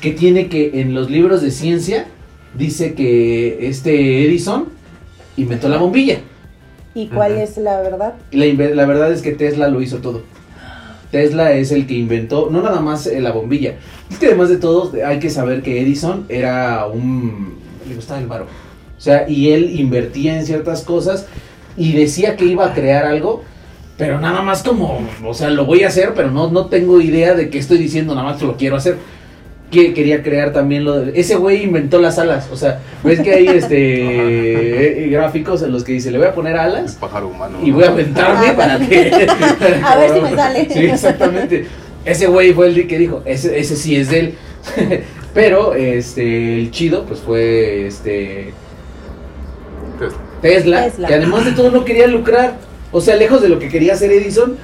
que 0.00 0.10
tiene 0.10 0.48
que 0.48 0.80
en 0.80 0.94
los 0.94 1.10
libros 1.10 1.42
de 1.42 1.50
ciencia 1.50 2.06
dice 2.54 2.94
que 2.94 3.68
este 3.68 4.24
Edison 4.24 4.66
inventó 5.36 5.68
la 5.68 5.78
bombilla. 5.78 6.20
¿Y 6.94 7.06
cuál 7.06 7.38
es 7.38 7.56
la 7.56 7.80
verdad? 7.80 8.14
La, 8.30 8.46
la 8.46 8.86
verdad 8.86 9.12
es 9.12 9.22
que 9.22 9.32
Tesla 9.32 9.68
lo 9.68 9.80
hizo 9.80 9.98
todo. 9.98 10.22
Tesla 11.10 11.52
es 11.52 11.70
el 11.72 11.86
que 11.86 11.94
inventó, 11.94 12.48
no 12.50 12.62
nada 12.62 12.80
más 12.80 13.06
eh, 13.06 13.20
la 13.20 13.32
bombilla. 13.32 13.74
Es 14.10 14.18
que 14.18 14.26
además 14.26 14.48
de 14.48 14.56
todo, 14.56 14.92
hay 15.06 15.18
que 15.18 15.30
saber 15.30 15.62
que 15.62 15.80
Edison 15.80 16.24
era 16.28 16.86
un... 16.86 17.58
Le 17.88 17.94
gustaba 17.94 18.20
el 18.20 18.26
varo. 18.26 18.46
O 18.96 19.00
sea, 19.00 19.28
y 19.28 19.50
él 19.50 19.78
invertía 19.78 20.38
en 20.38 20.46
ciertas 20.46 20.82
cosas 20.82 21.26
y 21.76 21.92
decía 21.92 22.36
que 22.36 22.46
iba 22.46 22.66
a 22.66 22.72
crear 22.72 23.04
algo, 23.04 23.42
pero 23.98 24.20
nada 24.20 24.42
más 24.42 24.62
como, 24.62 25.00
o 25.24 25.34
sea, 25.34 25.50
lo 25.50 25.66
voy 25.66 25.82
a 25.82 25.88
hacer, 25.88 26.12
pero 26.14 26.30
no, 26.30 26.50
no 26.50 26.66
tengo 26.66 27.00
idea 27.00 27.34
de 27.34 27.50
qué 27.50 27.58
estoy 27.58 27.78
diciendo, 27.78 28.14
nada 28.14 28.28
más 28.28 28.38
que 28.38 28.46
lo 28.46 28.56
quiero 28.56 28.76
hacer. 28.76 28.96
Que 29.72 29.94
quería 29.94 30.22
crear 30.22 30.52
también 30.52 30.84
lo 30.84 31.00
de... 31.00 31.18
Ese 31.18 31.34
güey 31.34 31.62
inventó 31.62 31.98
las 31.98 32.18
alas, 32.18 32.48
o 32.52 32.56
sea, 32.56 32.80
ves 33.02 33.20
que 33.20 33.32
hay 33.32 33.48
este 33.48 35.04
eh, 35.04 35.08
gráficos 35.08 35.62
en 35.62 35.72
los 35.72 35.82
que 35.82 35.92
dice, 35.92 36.10
le 36.10 36.18
voy 36.18 36.26
a 36.26 36.34
poner 36.34 36.52
El 36.52 36.60
alas 36.60 36.94
pájaro 37.00 37.28
humano. 37.28 37.58
y 37.62 37.70
voy 37.70 37.84
a 37.84 37.88
aventarme 37.88 38.52
para 38.52 38.78
que. 38.78 39.10
A 39.82 39.96
ver 39.96 40.12
si 40.14 40.20
me 40.20 40.36
sale. 40.36 40.68
Sí, 40.70 40.84
exactamente. 40.84 41.66
Ese 42.04 42.26
güey 42.26 42.52
fue 42.52 42.68
el 42.68 42.86
que 42.86 42.98
dijo, 42.98 43.22
ese, 43.24 43.58
ese 43.58 43.74
sí 43.76 43.96
es 43.96 44.10
de 44.10 44.18
él. 44.20 44.34
Pero 45.34 45.74
este 45.74 46.58
el 46.58 46.70
chido, 46.70 47.06
pues 47.06 47.20
fue 47.20 47.86
este 47.86 48.52
Tesla, 50.42 50.84
Tesla. 50.84 51.08
que 51.08 51.14
además 51.14 51.44
de 51.44 51.52
todo 51.52 51.70
no 51.70 51.84
quería 51.84 52.06
lucrar. 52.06 52.58
O 52.90 53.00
sea, 53.00 53.16
lejos 53.16 53.40
de 53.40 53.48
lo 53.48 53.58
que 53.58 53.68
quería 53.68 53.94
hacer 53.94 54.12
Edison, 54.12 54.58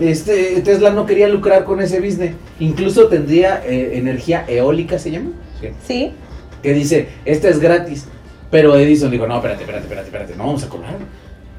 este 0.00 0.60
Tesla 0.62 0.90
no 0.90 1.06
quería 1.06 1.28
lucrar 1.28 1.64
con 1.64 1.80
ese 1.80 2.00
business. 2.00 2.34
Incluso 2.60 3.08
tendría 3.08 3.62
eh, 3.66 3.98
energía 3.98 4.44
eólica, 4.48 4.98
¿se 4.98 5.10
llama? 5.10 5.30
Sí 5.60 5.68
¿Sí? 5.86 6.12
que 6.62 6.74
dice, 6.74 7.08
esta 7.24 7.48
es 7.48 7.58
gratis. 7.58 8.06
Pero 8.50 8.76
Edison 8.76 9.10
dijo, 9.10 9.26
no, 9.26 9.36
espérate, 9.36 9.62
espérate, 9.62 9.84
espérate, 9.84 10.06
espérate, 10.08 10.36
no 10.36 10.46
vamos 10.46 10.62
a 10.64 10.68
cobrar. 10.68 10.96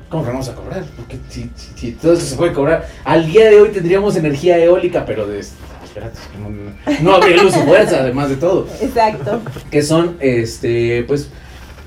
¿Cómo 0.10 0.24
que 0.24 0.27
no 0.27 0.34
vamos 0.34 0.50
a 0.50 0.53
cobrar? 0.56 0.84
Porque 0.96 1.18
si, 1.30 1.50
si- 1.56 1.72
si 1.75 1.92
todo 1.94 2.13
eso 2.13 2.22
se 2.25 2.36
puede 2.36 2.53
cobrar. 2.53 2.88
Al 3.03 3.25
día 3.25 3.50
de 3.50 3.60
hoy 3.60 3.70
tendríamos 3.70 4.15
energía 4.15 4.58
eólica, 4.63 5.03
pero 5.06 5.25
de... 5.25 5.39
Espérate, 5.39 6.20
no, 6.39 6.50
no, 6.50 6.72
no 7.01 7.15
habría 7.15 7.42
luz 7.42 7.56
y 7.58 7.60
fuerza, 7.62 8.00
además 8.01 8.30
de 8.30 8.36
todo. 8.36 8.68
Exacto. 8.82 9.42
Que 9.72 9.82
son, 9.82 10.18
este, 10.20 11.03
pues, 11.08 11.30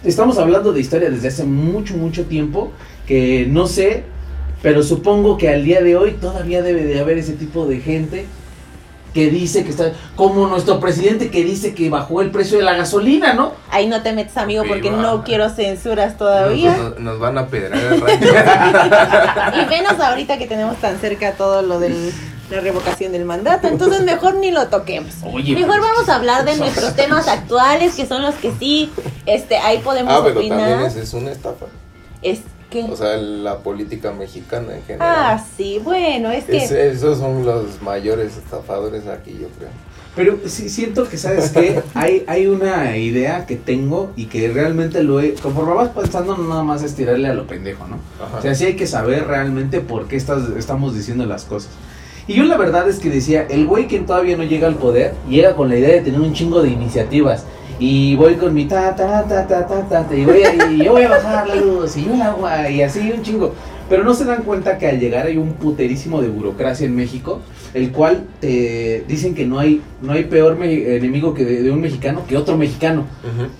estamos 0.05 0.38
hablando 0.38 0.73
de 0.73 0.81
historia 0.81 1.09
desde 1.11 1.28
hace 1.28 1.45
mucho, 1.45 1.97
mucho 1.97 2.25
tiempo, 2.25 2.73
que 3.07 3.47
no 3.49 3.66
sé, 3.69 4.05
pero 4.66 4.82
supongo 4.82 5.38
que 5.38 5.49
al 5.49 5.62
día 5.62 5.80
de 5.80 5.94
hoy 5.94 6.14
todavía 6.14 6.61
debe 6.61 6.82
de 6.82 6.99
haber 6.99 7.18
ese 7.18 7.35
tipo 7.35 7.66
de 7.66 7.78
gente 7.78 8.26
que 9.14 9.30
dice 9.30 9.62
que 9.62 9.70
está, 9.70 9.92
como 10.16 10.49
nuestro 10.49 10.80
presidente 10.80 11.30
que 11.30 11.44
dice 11.44 11.73
que 11.73 11.88
bajó 11.88 12.20
el 12.20 12.32
precio 12.32 12.58
de 12.58 12.64
la 12.64 12.75
gasolina, 12.75 13.32
¿no? 13.32 13.52
Ahí 13.70 13.87
no 13.87 14.02
te 14.02 14.12
metes, 14.12 14.37
amigo, 14.37 14.64
porque 14.66 14.90
Viva. 14.90 15.00
no 15.00 15.23
quiero 15.23 15.50
censuras 15.50 16.18
todavía. 16.18 16.76
Nos, 16.76 16.99
nos 16.99 17.18
van 17.20 17.38
a 17.38 17.46
pedrar 17.46 17.80
el 17.80 18.00
rancho. 18.00 18.26
Y 19.62 19.66
menos 19.66 20.00
ahorita 20.00 20.37
que 20.37 20.49
tenemos 20.49 20.76
tan 20.78 20.99
cerca 20.99 21.35
todo 21.35 21.62
lo 21.62 21.78
de 21.78 22.12
la 22.50 22.58
revocación 22.61 23.12
del 23.12 23.25
mandato. 23.25 23.68
Entonces 23.68 24.02
mejor 24.02 24.35
ni 24.35 24.50
lo 24.50 24.66
toquemos. 24.66 25.14
Oye, 25.32 25.54
mejor 25.54 25.80
vamos 25.80 26.08
a 26.08 26.16
hablar 26.16 26.44
de 26.44 26.56
nuestros 26.58 26.96
temas 26.96 27.28
actuales, 27.28 27.94
que 27.94 28.04
son 28.04 28.20
los 28.20 28.35
que 28.35 28.50
sí, 28.58 28.90
este, 29.26 29.58
ahí 29.58 29.78
podemos 29.78 30.12
ah, 30.12 30.23
pero 30.25 30.40
opinar. 30.40 30.58
también 30.58 30.90
esa 30.90 31.00
es 31.00 31.14
una 31.14 31.30
estafa. 31.30 31.66
Es, 32.20 32.40
¿Qué? 32.70 32.82
O 32.85 32.96
sea, 32.96 33.16
la 33.16 33.58
política 33.58 34.12
mexicana 34.12 34.75
en 34.76 34.82
general. 34.82 35.08
Ah, 35.16 35.44
sí, 35.56 35.80
bueno, 35.82 36.30
es 36.30 36.44
que... 36.44 36.56
Es- 36.56 36.70
esos 36.73 37.18
son 37.18 37.44
los 37.44 37.80
mayores 37.82 38.37
estafadores 38.37 39.06
aquí, 39.06 39.32
yo 39.32 39.49
creo. 39.56 39.68
Pero 40.16 40.38
sí 40.46 40.68
siento 40.70 41.06
que, 41.08 41.18
¿sabes 41.18 41.50
qué? 41.50 41.82
Hay, 41.94 42.25
hay 42.26 42.46
una 42.46 42.96
idea 42.96 43.44
que 43.46 43.54
tengo 43.56 44.11
y 44.16 44.25
que 44.26 44.49
realmente 44.49 45.02
lo 45.02 45.20
he... 45.20 45.35
Conforme 45.35 45.75
vas 45.75 45.90
pensando, 45.90 46.37
no 46.37 46.49
nada 46.49 46.64
más 46.64 46.82
es 46.82 46.94
tirarle 46.94 47.28
a 47.28 47.35
lo 47.35 47.46
pendejo, 47.46 47.87
¿no? 47.87 47.99
Ajá. 48.25 48.38
O 48.38 48.42
sea, 48.42 48.54
sí 48.54 48.64
hay 48.64 48.76
que 48.76 48.87
saber 48.87 49.26
realmente 49.26 49.80
por 49.80 50.08
qué 50.08 50.16
estás, 50.16 50.49
estamos 50.56 50.94
diciendo 50.94 51.26
las 51.26 51.44
cosas. 51.44 51.70
Y 52.26 52.35
yo 52.35 52.44
la 52.44 52.56
verdad 52.56 52.88
es 52.88 52.99
que 52.99 53.11
decía, 53.11 53.46
el 53.49 53.66
güey 53.66 53.87
que 53.87 54.00
todavía 54.00 54.37
no 54.37 54.42
llega 54.42 54.66
al 54.66 54.75
poder, 54.76 55.14
llega 55.28 55.54
con 55.54 55.68
la 55.68 55.76
idea 55.76 55.94
de 55.94 56.00
tener 56.00 56.18
un 56.20 56.32
chingo 56.32 56.62
de 56.62 56.70
iniciativas. 56.70 57.44
Y 57.78 58.16
voy 58.16 58.35
con 58.37 58.54
mi 58.54 58.64
ta 58.64 58.95
ta 58.97 59.23
ta 59.28 59.47
ta 59.47 59.66
ta 59.66 59.88
ta, 59.88 60.14
y, 60.16 60.25
voy 60.25 60.42
a, 60.42 60.73
y 60.73 60.85
yo 60.85 60.92
voy 60.92 61.02
a 61.02 61.09
bajar 61.11 61.47
la 61.47 61.56
luz 61.56 61.97
y 61.97 62.04
yo 62.06 62.14
el 62.14 62.23
agua 62.23 62.71
y 62.71 62.80
así 62.83 63.12
un 63.14 63.23
chingo. 63.23 63.54
Pero 63.88 64.02
no 64.02 64.14
se 64.14 64.25
dan 64.25 64.42
cuenta 64.42 64.78
que 64.78 64.87
al 64.88 64.99
llegar 64.99 65.26
hay 65.26 65.37
un 65.37 65.52
puterísimo 65.52 66.21
de 66.21 66.28
burocracia 66.28 66.87
en 66.87 66.97
México, 66.97 67.40
el 67.75 67.92
cual 67.92 68.25
te 68.40 69.04
dicen 69.06 69.35
que 69.35 69.47
no 69.47 69.59
hay 69.61 69.80
no 70.02 70.12
hay 70.12 70.25
peor 70.25 70.56
me- 70.56 70.97
enemigo 70.97 71.35
que 71.35 71.45
de, 71.45 71.62
de 71.62 71.71
un 71.71 71.80
mexicano 71.80 72.23
que 72.26 72.37
otro 72.37 72.56
mexicano. 72.56 73.04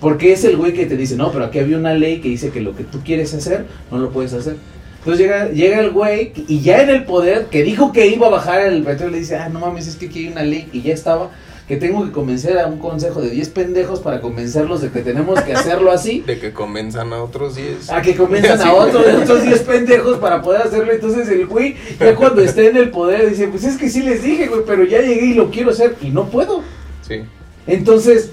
Porque 0.01 0.33
es 0.33 0.43
el 0.43 0.57
güey 0.57 0.73
que 0.73 0.85
te 0.87 0.97
dice, 0.97 1.15
no, 1.15 1.31
pero 1.31 1.45
aquí 1.45 1.59
había 1.59 1.77
una 1.77 1.93
ley 1.93 2.19
que 2.19 2.29
dice 2.29 2.49
que 2.49 2.59
lo 2.59 2.75
que 2.75 2.83
tú 2.83 2.99
quieres 3.05 3.33
hacer, 3.35 3.65
no 3.91 3.99
lo 3.99 4.09
puedes 4.09 4.33
hacer. 4.33 4.55
Entonces 4.99 5.25
llega, 5.25 5.49
llega 5.49 5.79
el 5.79 5.91
güey 5.91 6.33
y 6.49 6.59
ya 6.59 6.81
en 6.81 6.89
el 6.89 7.05
poder, 7.05 7.45
que 7.45 7.63
dijo 7.63 7.93
que 7.93 8.07
iba 8.07 8.27
a 8.27 8.31
bajar 8.31 8.61
el 8.61 8.83
petróleo, 8.83 9.11
le 9.11 9.19
dice, 9.19 9.37
ah, 9.37 9.47
no 9.47 9.59
mames, 9.61 9.87
es 9.87 9.95
que 9.95 10.07
aquí 10.07 10.25
hay 10.25 10.31
una 10.33 10.43
ley 10.43 10.67
que 10.69 10.81
ya 10.81 10.93
estaba, 10.93 11.29
que 11.67 11.75
tengo 11.75 12.05
que 12.05 12.11
convencer 12.11 12.57
a 12.59 12.67
un 12.67 12.79
consejo 12.79 13.21
de 13.21 13.29
10 13.29 13.49
pendejos 13.49 13.99
para 13.99 14.21
convencerlos 14.21 14.81
de 14.81 14.89
que 14.89 15.01
tenemos 15.01 15.41
que 15.41 15.53
hacerlo 15.53 15.91
así. 15.91 16.21
De 16.25 16.39
que 16.39 16.53
convenzan 16.53 17.11
a 17.11 17.21
otros 17.21 17.57
10. 17.57 17.89
A 17.89 18.01
que 18.01 18.15
convenzan 18.15 18.61
a 18.67 18.73
otros, 18.73 19.05
otros 19.21 19.43
10 19.43 19.59
pendejos 19.63 20.17
para 20.17 20.41
poder 20.41 20.61
hacerlo. 20.61 20.93
Entonces 20.93 21.27
el 21.27 21.45
güey, 21.45 21.75
ya 21.99 22.15
cuando 22.15 22.41
esté 22.41 22.69
en 22.69 22.77
el 22.77 22.89
poder, 22.89 23.29
dice, 23.29 23.49
pues 23.49 23.65
es 23.65 23.77
que 23.77 23.89
sí 23.89 24.01
les 24.01 24.23
dije, 24.23 24.47
güey, 24.47 24.61
pero 24.65 24.85
ya 24.85 25.01
llegué 25.01 25.25
y 25.25 25.33
lo 25.33 25.51
quiero 25.51 25.71
hacer 25.71 25.97
y 26.01 26.09
no 26.09 26.29
puedo. 26.29 26.63
Sí. 27.05 27.23
Entonces, 27.65 28.31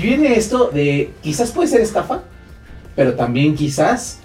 viene 0.00 0.36
esto 0.36 0.70
de 0.70 1.10
quizás 1.22 1.50
puede 1.50 1.68
ser 1.68 1.80
estafa, 1.80 2.22
pero 2.94 3.14
también 3.14 3.56
quizás 3.56 4.20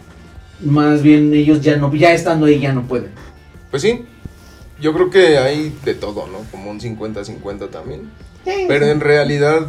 más 0.63 1.01
bien 1.01 1.33
ellos 1.33 1.61
ya 1.61 1.77
no 1.77 1.91
ya 1.95 2.13
estando 2.13 2.45
ahí 2.45 2.59
ya 2.59 2.73
no 2.73 2.83
pueden. 2.83 3.09
Pues 3.71 3.81
sí. 3.81 4.05
Yo 4.79 4.93
creo 4.93 5.09
que 5.09 5.37
hay 5.37 5.75
de 5.83 5.93
todo, 5.93 6.27
¿no? 6.27 6.39
Como 6.49 6.71
un 6.71 6.79
50-50 6.79 7.69
también. 7.69 8.09
Pero 8.45 8.85
en 8.87 8.99
realidad 8.99 9.67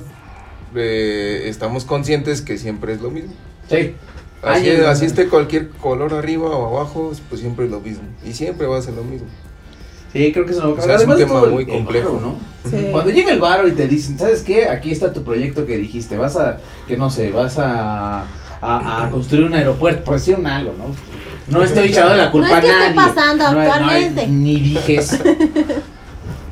eh, 0.74 1.44
estamos 1.46 1.84
conscientes 1.84 2.40
que 2.42 2.58
siempre 2.58 2.92
es 2.94 3.00
lo 3.00 3.10
mismo. 3.10 3.32
Sí. 3.68 3.94
Así, 4.42 4.70
Ay, 4.70 4.80
así 4.86 5.04
esté 5.06 5.28
cualquier 5.28 5.68
color 5.70 6.14
arriba 6.14 6.48
o 6.50 6.76
abajo, 6.76 7.12
pues 7.28 7.40
siempre 7.40 7.66
es 7.66 7.70
lo 7.70 7.80
mismo. 7.80 8.02
Y 8.24 8.32
siempre 8.32 8.66
va 8.66 8.78
a 8.78 8.82
ser 8.82 8.94
lo 8.94 9.04
mismo. 9.04 9.28
Sí, 10.12 10.30
creo 10.32 10.44
que 10.44 10.52
eso 10.52 10.62
no 10.62 10.70
O 10.72 10.80
sea, 10.80 10.96
es 10.96 11.06
un 11.06 11.16
tema 11.16 11.40
el- 11.44 11.50
muy 11.50 11.62
el 11.62 11.68
complejo. 11.68 12.14
varo, 12.14 12.20
¿no? 12.64 12.70
Sí. 12.70 12.88
Cuando 12.90 13.10
llega 13.10 13.32
el 13.32 13.40
varo 13.40 13.66
y 13.68 13.72
te 13.72 13.86
dicen, 13.88 14.18
¿sabes 14.18 14.42
qué? 14.42 14.68
Aquí 14.68 14.90
está 14.90 15.12
tu 15.12 15.22
proyecto 15.22 15.64
que 15.64 15.76
dijiste, 15.78 16.16
vas 16.16 16.36
a, 16.36 16.58
que 16.88 16.96
no 16.96 17.08
sé, 17.08 17.30
vas 17.30 17.58
a, 17.58 18.24
a, 18.60 19.04
a 19.06 19.10
construir 19.10 19.44
un 19.46 19.54
aeropuerto, 19.54 20.04
por 20.04 20.14
decir 20.14 20.36
un 20.36 20.46
algo, 20.46 20.74
¿no? 20.76 20.84
No 21.48 21.64
estoy 21.64 21.88
echando 21.88 22.14
la 22.14 22.30
culpa 22.30 22.48
No 22.50 22.56
es 22.58 22.64
que 22.64 22.70
a 22.70 22.86
esté 22.88 22.94
nadie. 22.96 23.12
pasando 23.14 23.44
No 23.52 23.60
hay- 23.60 23.66
no 23.66 23.72
hay- 23.72 24.04
actualmente. 24.04 24.26
ni 24.28 24.60
dijes. 24.60 25.20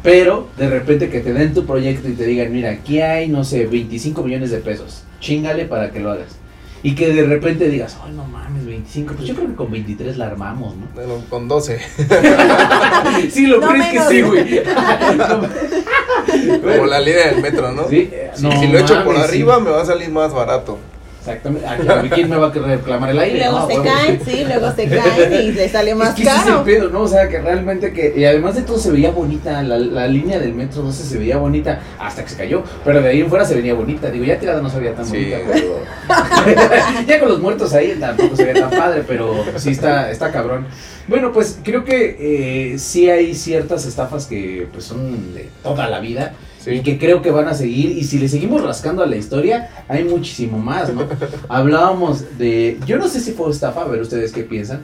Pero 0.03 0.49
de 0.57 0.69
repente 0.69 1.11
que 1.11 1.21
te 1.21 1.33
den 1.33 1.53
tu 1.53 1.67
proyecto 1.67 2.09
y 2.09 2.13
te 2.13 2.25
digan, 2.25 2.53
mira, 2.53 2.71
aquí 2.71 3.01
hay, 3.01 3.29
no 3.29 3.45
sé, 3.45 3.67
25 3.67 4.23
millones 4.23 4.51
de 4.51 4.59
pesos. 4.59 5.05
Chingale 5.21 5.67
para 5.67 5.91
que 5.91 6.01
lo 6.01 6.11
hagas. 6.11 6.37
Y 6.83 6.95
que 6.95 7.13
de 7.13 7.25
repente 7.25 7.69
digas, 7.69 7.99
ay, 8.03 8.13
no 8.15 8.25
mames, 8.25 8.65
25. 8.65 9.13
Pues 9.15 9.29
yo 9.29 9.35
creo 9.35 9.49
que 9.49 9.55
con 9.55 9.71
23 9.71 10.17
la 10.17 10.29
armamos, 10.29 10.75
¿no? 10.77 10.87
Bueno, 10.95 11.23
con 11.29 11.47
12. 11.47 11.79
Sí, 13.31 13.47
lo 13.47 13.61
No 13.61 13.67
peor 13.69 13.81
es 13.81 13.87
que 13.89 14.01
sí, 14.09 14.23
güey. 14.23 14.63
Como 16.63 16.87
la 16.87 17.01
línea 17.01 17.33
del 17.33 17.43
metro, 17.43 17.73
¿no? 17.73 17.89
Sí, 17.89 18.11
Si, 18.35 18.43
no 18.43 18.53
si 18.61 18.69
lo 18.69 18.79
echo 18.79 19.05
por 19.05 19.17
arriba, 19.17 19.57
sí. 19.57 19.63
me 19.63 19.71
va 19.71 19.83
a 19.83 19.85
salir 19.87 20.09
más 20.11 20.33
barato. 20.33 20.79
Exactamente. 21.21 21.67
Ah, 21.69 21.77
claro, 21.79 22.09
¿Quién 22.15 22.31
me 22.31 22.37
va 22.37 22.47
a 22.47 22.51
reclamar 22.51 23.11
el 23.11 23.17
Y 23.17 23.21
aire? 23.21 23.39
luego 23.41 23.59
No, 23.61 23.67
se 23.67 23.73
huevo. 23.75 23.85
caen, 23.85 24.21
sí, 24.25 24.45
luego 24.49 24.73
se 24.73 24.89
caen 24.89 25.33
y 25.35 25.53
le 25.53 25.69
sale 25.69 25.95
más 25.95 26.09
es 26.11 26.15
que 26.15 26.23
ese 26.23 26.31
es 26.31 26.37
el 26.39 26.45
caro. 26.49 26.65
pedo, 26.65 26.89
¿no? 26.89 27.03
O 27.03 27.09
sea, 27.09 27.29
que 27.29 27.41
realmente 27.43 27.93
que... 27.93 28.15
Y 28.17 28.25
además 28.25 28.55
de 28.55 28.63
todo 28.63 28.79
se 28.79 28.91
veía 28.91 29.11
bonita, 29.11 29.63
la, 29.63 29.77
la 29.79 30.07
línea 30.09 30.39
del 30.39 30.55
metro 30.55 30.81
12 30.81 31.05
se 31.05 31.19
veía 31.19 31.37
bonita 31.37 31.79
hasta 31.99 32.23
que 32.25 32.31
se 32.31 32.37
cayó. 32.37 32.63
Pero 32.85 33.03
de 33.03 33.09
ahí 33.11 33.21
en 33.21 33.29
fuera 33.29 33.45
se 33.45 33.55
veía 33.55 33.75
bonita. 33.75 34.11
Digo, 34.11 34.25
ya 34.25 34.39
tirada 34.39 34.63
no 34.63 34.71
se 34.71 34.79
veía 34.81 34.95
tan 34.95 35.05
Sí. 35.05 35.13
bonita, 35.31 35.39
pero... 35.53 35.81
ya 37.07 37.21
con 37.21 37.29
los 37.29 37.41
muertos 37.41 37.73
ahí 37.75 37.97
tampoco 38.01 38.35
se 38.37 38.45
veía 38.47 38.69
tan 38.69 38.79
padre, 38.79 39.05
pero 39.07 39.45
sí 39.57 39.71
está, 39.73 40.11
está 40.11 40.33
cabrón. 40.33 40.67
Bueno, 41.07 41.33
pues 41.33 41.59
creo 41.63 41.85
que 41.85 42.73
eh, 42.73 42.79
sí 42.79 43.11
hay 43.11 43.35
ciertas 43.35 43.85
estafas 43.85 44.27
que 44.27 44.69
pues 44.73 44.85
son 44.85 45.35
de 45.35 45.49
toda 45.63 45.89
la 45.89 46.01
vida. 46.01 46.33
Sí. 46.63 46.73
Y 46.73 46.83
que 46.83 46.99
creo 46.99 47.23
que 47.23 47.31
van 47.31 47.49
a 47.49 47.55
seguir. 47.55 47.97
Y 47.97 48.05
si 48.05 48.19
le 48.19 48.29
seguimos 48.29 48.63
rascando 48.63 49.03
a 49.03 49.07
la 49.07 49.17
historia, 49.17 49.71
hay 49.89 50.05
muchísimo 50.05 50.59
más, 50.59 50.93
¿no? 50.93 51.07
Hablábamos 51.49 52.39
de. 52.39 52.79
Yo 52.87 52.99
no 52.99 53.09
sé 53.09 53.21
si 53.21 53.33
fue 53.33 53.51
estafa, 53.51 53.83
a 53.83 53.89
ver 53.89 54.01
ustedes 54.01 54.33
qué 54.33 54.43
piensan. 54.43 54.81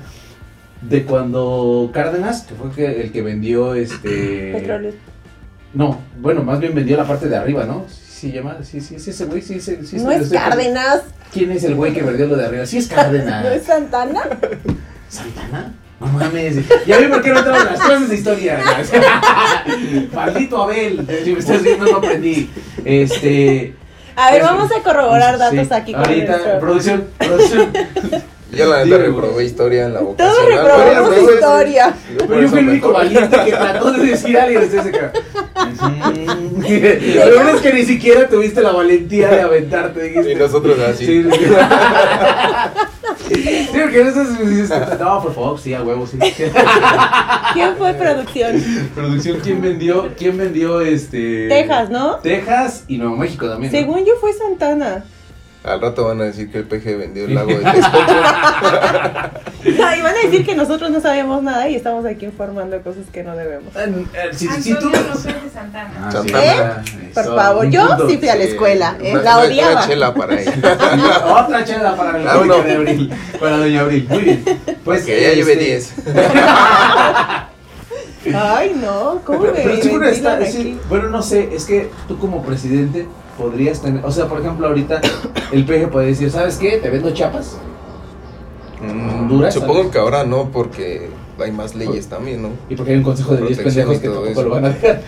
De 0.80 1.04
cuando 1.04 1.90
Cárdenas, 1.92 2.42
que 2.42 2.54
fue 2.54 3.00
el 3.00 3.12
que 3.12 3.22
vendió 3.22 3.74
este. 3.74 4.52
Petróleo. 4.52 4.92
No, 5.74 5.98
bueno, 6.20 6.42
más 6.42 6.58
bien 6.60 6.74
vendió 6.74 6.96
la 6.96 7.06
parte 7.06 7.28
de 7.28 7.36
arriba, 7.36 7.64
¿no? 7.64 7.84
Sí, 7.88 8.32
llama. 8.32 8.58
Sí, 8.62 8.80
sí, 8.80 8.98
sí, 8.98 9.10
ese 9.10 9.26
güey, 9.26 9.42
sí, 9.42 9.60
sí, 9.60 9.76
sí. 9.84 9.96
No 9.96 10.10
es 10.10 10.30
Cárdenas, 10.30 11.02
¿Quién 11.32 11.50
es 11.50 11.64
el 11.64 11.74
güey 11.74 11.92
que 11.92 12.02
vendió 12.02 12.26
lo 12.26 12.36
de 12.36 12.46
arriba? 12.46 12.64
Sí, 12.64 12.78
es 12.78 12.90
no 12.90 12.96
es 12.96 13.02
Cárdenas. 13.02 13.62
Santana. 13.62 14.22
¿Santana? 15.08 15.74
No 16.00 16.06
mames. 16.08 16.56
Ya 16.86 16.98
vi 16.98 17.06
por 17.08 17.22
qué 17.22 17.30
no 17.30 17.42
las 17.42 17.80
clases 17.80 18.08
de 18.10 18.14
historia. 18.16 18.60
Maldito 20.14 20.62
Abel. 20.62 21.06
Si 21.24 21.32
me 21.32 21.38
estás 21.38 21.62
viendo, 21.62 21.86
no 21.86 21.96
aprendí. 21.96 22.50
Este. 22.84 23.74
A 24.14 24.30
ver, 24.30 24.40
Eso. 24.42 24.50
vamos 24.50 24.70
a 24.72 24.82
corroborar 24.82 25.38
datos 25.38 25.58
Sí. 25.68 25.74
aquí 25.74 25.92
con 25.92 26.04
Ahorita, 26.04 26.32
nuestro- 26.32 26.58
producción, 26.60 27.04
producción. 27.18 27.72
Yo 28.52 28.66
la 28.70 28.84
neta 28.84 28.96
Dime, 28.96 29.08
reprobé 29.08 29.44
historia 29.44 29.86
en 29.86 29.94
la 29.94 30.00
vocacional. 30.00 30.34
Todos 30.36 30.48
reprobamos 30.48 31.10
Pero, 31.10 31.34
historia. 31.34 31.94
yo 32.12 32.18
por 32.18 32.26
Pero 32.28 32.40
yo 32.42 32.48
fui 32.48 32.58
el 32.60 32.68
único 32.68 32.92
valiente 32.92 33.36
que 33.44 33.50
trató 33.50 33.92
de 33.92 34.06
decir 34.06 34.38
algo 34.38 34.60
y 34.60 34.64
ustedes 34.64 34.84
se 34.84 34.90
quedaron. 34.92 35.12
Ujú. 35.76 36.62
Lo 37.28 37.34
bueno 37.34 37.50
es 37.50 37.60
que 37.60 37.72
ni 37.74 37.82
siquiera 37.84 38.28
tuviste 38.28 38.62
la 38.62 38.72
valentía 38.72 39.28
de 39.28 39.40
aventarte. 39.42 40.02
dijiste. 40.04 40.32
Y 40.32 40.34
nosotros 40.36 40.78
así. 40.78 41.04
Sí, 41.06 41.24
sí. 43.46 43.68
Porque 43.72 44.00
a 44.00 44.04
veces 44.04 44.38
dices, 44.38 44.70
no, 44.98 45.22
por 45.22 45.34
favor, 45.34 45.58
sí, 45.58 45.74
a 45.74 45.82
huevo, 45.82 46.06
sí. 46.06 46.18
¿Quién 47.52 47.76
fue 47.76 47.94
producción? 47.94 48.62
Producción, 48.94 49.40
¿quién 49.42 49.60
vendió? 49.60 50.10
¿Quién 50.16 50.36
vendió 50.36 50.80
este? 50.80 51.48
Texas, 51.48 51.90
¿no? 51.90 52.16
Texas 52.16 52.84
y 52.88 52.98
Nuevo 52.98 53.16
México 53.16 53.48
también. 53.48 53.72
¿no? 53.72 53.78
Según 53.78 54.04
yo 54.04 54.14
fue 54.20 54.32
Santana. 54.32 55.04
Al 55.66 55.80
rato 55.80 56.04
van 56.06 56.20
a 56.20 56.24
decir 56.24 56.48
que 56.50 56.58
el 56.58 56.64
PG 56.64 56.96
vendió 56.96 57.24
el 57.24 57.34
lago 57.34 57.48
de 57.48 57.56
Texcoco. 57.56 57.98
Ay, 59.84 60.00
van 60.00 60.14
a 60.14 60.22
decir 60.24 60.46
que 60.46 60.54
nosotros 60.54 60.90
no 60.92 61.00
sabemos 61.00 61.42
nada 61.42 61.68
y 61.68 61.74
estamos 61.74 62.06
aquí 62.06 62.24
informando 62.24 62.80
cosas 62.82 63.02
que 63.12 63.24
no 63.24 63.34
debemos. 63.36 63.74
Eh, 63.74 64.06
eh, 64.14 64.28
Si, 64.32 64.46
si 64.62 64.74
tú. 64.74 64.90
De 64.90 64.98
Santana. 65.52 65.90
Ah, 66.04 66.12
Santana. 66.12 66.84
sí, 66.84 67.10
Por 67.12 67.24
favor, 67.24 67.66
yo 67.68 68.08
sí 68.08 68.16
fui 68.18 68.28
a 68.28 68.36
la 68.36 68.44
escuela, 68.44 68.96
eh, 69.02 69.12
una- 69.14 69.22
la 69.22 69.38
odiaba. 69.38 69.72
Una 69.72 69.86
chela 69.88 70.14
para 70.14 70.40
ella. 70.40 70.52
Otra 71.44 71.64
chela 71.64 71.96
para 71.96 72.16
el 72.20 72.28
Ah, 72.28 72.34
público 72.34 72.56
no. 72.58 72.62
de 72.62 72.72
Abril. 72.76 73.12
Para 73.40 73.56
Doña 73.58 73.80
Abril. 73.80 74.06
Muy 74.08 74.20
bien. 74.22 74.44
Pues 74.84 75.02
que 75.04 75.20
ya 75.20 75.32
lleve 75.32 75.52
este, 75.54 75.64
10. 75.64 75.94
Ay, 78.34 78.72
no, 78.80 79.20
¿cómo 79.24 79.40
Pero, 79.40 79.52
me 79.52 79.60
pero 79.60 79.82
seguro 79.82 80.08
está, 80.08 80.38
es 80.40 80.56
bueno, 80.88 81.08
no 81.08 81.22
sé, 81.22 81.48
es 81.54 81.64
que 81.64 81.90
tú 82.08 82.18
como 82.18 82.42
presidente 82.44 83.06
podrías 83.36 83.80
tener, 83.82 84.04
o 84.04 84.10
sea, 84.10 84.26
por 84.26 84.40
ejemplo, 84.40 84.66
ahorita 84.66 85.00
el 85.52 85.64
PG 85.64 85.90
puede 85.90 86.08
decir, 86.08 86.30
¿sabes 86.30 86.56
qué? 86.56 86.78
Te 86.78 86.90
vendo 86.90 87.10
chapas. 87.12 87.58
Honduras, 88.80 89.54
Supongo 89.54 89.74
¿sabes? 89.76 89.92
que 89.92 89.98
ahora 89.98 90.24
no, 90.24 90.50
porque 90.50 91.08
hay 91.38 91.50
más 91.52 91.74
leyes 91.74 92.06
también, 92.06 92.42
¿no? 92.42 92.50
Y 92.68 92.76
porque 92.76 92.92
hay 92.92 92.98
un 92.98 93.02
consejo 93.04 93.34
de 93.34 93.42
10 93.42 93.58
Protección 93.58 93.88
pendejos 93.88 94.02
que 94.02 94.08
tampoco 94.08 94.30
eso. 94.30 94.42
lo 94.42 94.50
van 94.50 94.64
a 94.66 94.68
dejar. 94.70 95.02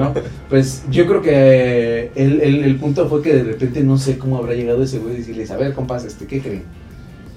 ¿no? 0.00 0.14
Pues 0.48 0.84
yo 0.90 1.06
creo 1.06 1.20
que 1.22 2.10
el, 2.14 2.40
el, 2.40 2.64
el 2.64 2.76
punto 2.76 3.08
fue 3.08 3.22
que 3.22 3.32
de 3.34 3.42
repente 3.42 3.80
no 3.82 3.98
sé 3.98 4.18
cómo 4.18 4.38
habrá 4.38 4.54
llegado 4.54 4.82
ese 4.82 4.98
güey 4.98 5.14
y 5.14 5.18
decirles, 5.18 5.50
a 5.50 5.56
ver, 5.56 5.74
compas, 5.74 6.04
este, 6.04 6.26
¿qué 6.26 6.40
creen? 6.40 6.62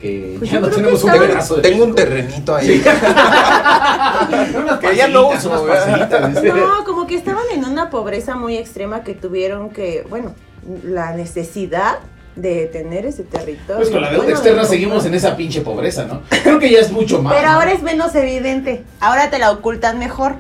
Que 0.02 0.36
Pues 0.38 0.52
ya 0.52 0.60
no 0.60 0.70
tenemos 0.70 1.04
un 1.04 1.12
pedazo 1.12 1.56
de 1.56 1.62
Tengo 1.64 1.84
un 1.86 1.92
México". 1.92 1.96
terrenito 2.10 2.56
ahí. 2.56 2.84
Que 4.82 4.96
ya 4.96 5.08
no 5.08 5.30
uso. 5.30 5.66
No, 6.56 6.84
como 6.86 7.08
que 7.08 7.16
estaban 7.16 7.44
en 7.54 7.66
una 7.66 7.90
pobreza 7.90 8.36
muy 8.36 8.58
extrema 8.58 9.04
que 9.04 9.14
tuvieron 9.14 9.70
que, 9.70 10.06
bueno, 10.10 10.36
la 10.84 11.12
necesidad 11.14 12.00
de 12.36 12.68
tener 12.68 13.06
ese 13.06 13.24
territorio. 13.24 13.78
Pues 13.78 13.90
con 13.90 14.02
la 14.02 14.10
deuda 14.10 14.24
Bueno, 14.24 14.38
externa 14.38 14.62
de 14.62 14.68
seguimos 14.68 15.06
en 15.06 15.16
esa 15.16 15.36
pinche 15.36 15.62
pobreza, 15.62 16.06
¿no? 16.06 16.22
Creo 16.44 16.60
que 16.60 16.70
ya 16.70 16.80
es 16.80 16.92
mucho 16.92 17.22
más. 17.22 17.34
Pero 17.34 17.48
¿no? 17.48 17.54
ahora 17.56 17.72
es 17.72 17.82
menos 17.82 18.14
evidente. 18.16 18.84
Ahora 19.00 19.30
te 19.32 19.40
la 19.40 19.52
ocultan 19.52 19.98
mejor. 19.98 20.36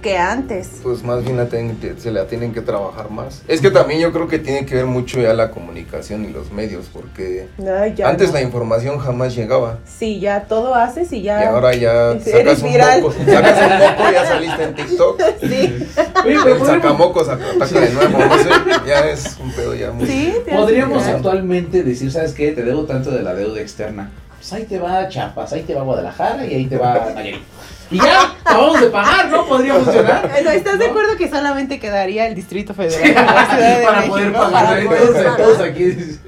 Que 0.00 0.16
antes. 0.16 0.80
Pues 0.82 1.02
más 1.02 1.24
bien 1.24 1.36
la 1.36 1.46
tienen 1.46 1.78
se 1.98 2.10
la 2.10 2.26
tienen 2.26 2.52
que 2.52 2.60
trabajar 2.60 3.10
más. 3.10 3.42
Es 3.48 3.60
que 3.60 3.70
también 3.70 4.00
yo 4.00 4.12
creo 4.12 4.28
que 4.28 4.38
tiene 4.38 4.64
que 4.66 4.74
ver 4.74 4.86
mucho 4.86 5.20
ya 5.20 5.34
la 5.34 5.50
comunicación 5.50 6.24
y 6.24 6.28
los 6.28 6.50
medios, 6.52 6.86
porque 6.92 7.48
Ay, 7.58 7.94
ya 7.96 8.08
antes 8.08 8.28
no. 8.28 8.34
la 8.34 8.42
información 8.42 8.98
jamás 8.98 9.34
llegaba. 9.34 9.78
Sí, 9.86 10.20
ya 10.20 10.44
todo 10.44 10.74
haces 10.74 11.12
y 11.12 11.22
ya. 11.22 11.42
Y 11.42 11.46
ahora 11.46 11.74
ya 11.74 12.10
Eres 12.26 12.58
sacas 12.58 12.62
un 12.62 13.02
moco, 13.02 13.12
sacas 13.12 13.62
un 13.62 13.78
moco, 13.78 14.12
ya 14.12 14.26
saliste 14.26 14.62
en 14.64 14.74
TikTok. 14.74 15.22
Sí, 15.48 15.86
El 16.04 16.12
podríamos, 16.12 16.66
sacamocos 16.66 17.28
ataca 17.28 17.80
de 17.80 17.90
nuevo, 17.92 18.18
no 18.18 18.38
sé, 18.38 18.50
ya 18.86 19.08
es 19.08 19.36
un 19.40 19.52
pedo 19.52 19.74
ya 19.74 19.92
muy... 19.92 20.06
sí. 20.06 20.34
podríamos 20.50 21.06
actualmente 21.06 21.82
decir, 21.82 22.10
¿sabes 22.10 22.32
qué? 22.32 22.52
Te 22.52 22.62
debo 22.62 22.84
tanto 22.84 23.10
de 23.10 23.22
la 23.22 23.34
deuda 23.34 23.60
externa. 23.60 24.10
Pues 24.36 24.52
ahí 24.52 24.64
te 24.64 24.78
va 24.78 25.08
Chiapas, 25.08 25.52
ahí 25.52 25.62
te 25.62 25.74
va 25.74 25.82
Guadalajara 25.82 26.46
y 26.46 26.54
ahí 26.54 26.66
te 26.66 26.76
va 26.76 27.10
Nayarit. 27.14 27.42
Y 27.90 27.96
ya, 27.96 28.34
acabamos 28.44 28.80
de 28.82 28.86
pagar, 28.88 29.28
¿no? 29.30 29.46
Podría 29.46 29.74
funcionar. 29.74 30.30
Eh, 30.36 30.42
no, 30.44 30.50
¿Estás 30.50 30.78
de 30.78 30.84
¿No? 30.86 30.90
acuerdo 30.90 31.16
que 31.16 31.28
solamente 31.28 31.80
quedaría 31.80 32.26
el 32.26 32.34
Distrito 32.34 32.74
Federal? 32.74 33.14
la 33.14 33.46
Ciudad 33.46 33.78
de 33.78 33.84
para 33.84 33.96
México, 33.98 34.14
poder 34.14 34.32
para 34.32 34.50
pagar. 34.50 34.84
poder 34.84 35.00
Todos, 35.00 35.14
pagar? 35.16 35.36
todos 35.36 35.60
aquí. 35.60 36.18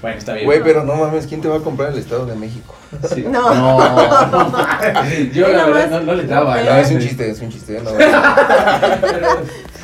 Bueno, 0.00 0.16
está 0.18 0.32
bien. 0.34 0.44
Güey, 0.46 0.62
pero 0.62 0.84
no 0.84 0.94
mames, 0.94 1.26
¿quién 1.26 1.40
te 1.40 1.48
va 1.48 1.56
a 1.56 1.60
comprar 1.60 1.92
el 1.92 1.98
Estado 1.98 2.24
de 2.24 2.36
México? 2.36 2.74
Sí. 3.14 3.24
No. 3.28 3.52
No. 3.52 3.78
Yo 5.32 5.46
Ahí 5.46 5.52
la 5.52 5.66
verdad 5.66 5.90
no, 5.90 6.00
no 6.00 6.14
le 6.14 6.24
daba. 6.24 6.56
No, 6.62 6.64
¿no? 6.64 6.76
es 6.76 6.90
un 6.92 7.00
chiste, 7.00 7.30
es 7.30 7.40
un 7.40 7.50
chiste. 7.50 7.80
No, 7.82 7.90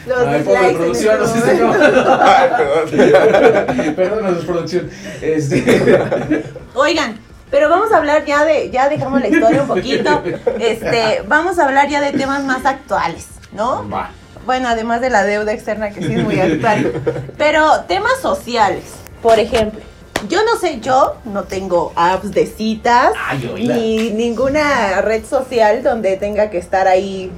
Los 0.07 0.19
Ay, 0.29 0.43
pobre 0.43 0.73
producción, 0.75 1.19
no 1.19 1.25
este 1.25 1.41
sé 1.41 1.57
si 1.57 1.63
momento. 1.63 2.19
Ay, 2.23 2.51
perdón. 2.59 3.95
Perdónanos, 3.97 4.45
producción. 4.45 4.91
Este. 5.23 6.45
Oigan, 6.75 7.19
pero 7.55 7.69
vamos 7.69 7.93
a 7.93 7.99
hablar 7.99 8.25
ya 8.25 8.45
de, 8.45 8.69
ya 8.71 8.89
dejamos 8.89 9.21
la 9.21 9.29
historia 9.29 9.63
un 9.63 9.69
poquito. 9.69 10.25
Este, 10.59 11.23
vamos 11.29 11.61
a 11.61 11.67
hablar 11.67 11.89
ya 11.89 12.01
de 12.01 12.11
temas 12.11 12.43
más 12.43 12.67
actuales, 12.67 13.29
¿no? 13.53 13.89
Va. 13.89 14.11
Bueno, 14.45 14.67
además 14.67 15.01
de 15.01 15.09
la 15.09 15.23
deuda 15.23 15.53
externa 15.53 15.91
que 15.91 16.01
sí 16.05 16.15
es 16.15 16.25
muy 16.25 16.41
actual. 16.41 17.01
Pero 17.39 17.83
temas 17.83 18.19
sociales, 18.21 18.83
por 19.23 19.39
ejemplo. 19.39 19.81
Yo 20.29 20.45
no 20.45 20.59
sé, 20.59 20.81
yo 20.81 21.15
no 21.27 21.45
tengo 21.45 21.93
apps 21.95 22.33
de 22.33 22.47
citas 22.47 23.13
Ay, 23.25 23.49
ni 23.57 24.11
ninguna 24.11 25.01
red 25.03 25.25
social 25.25 25.85
donde 25.85 26.17
tenga 26.17 26.51
que 26.51 26.59
estar 26.59 26.89
ahí 26.89 27.31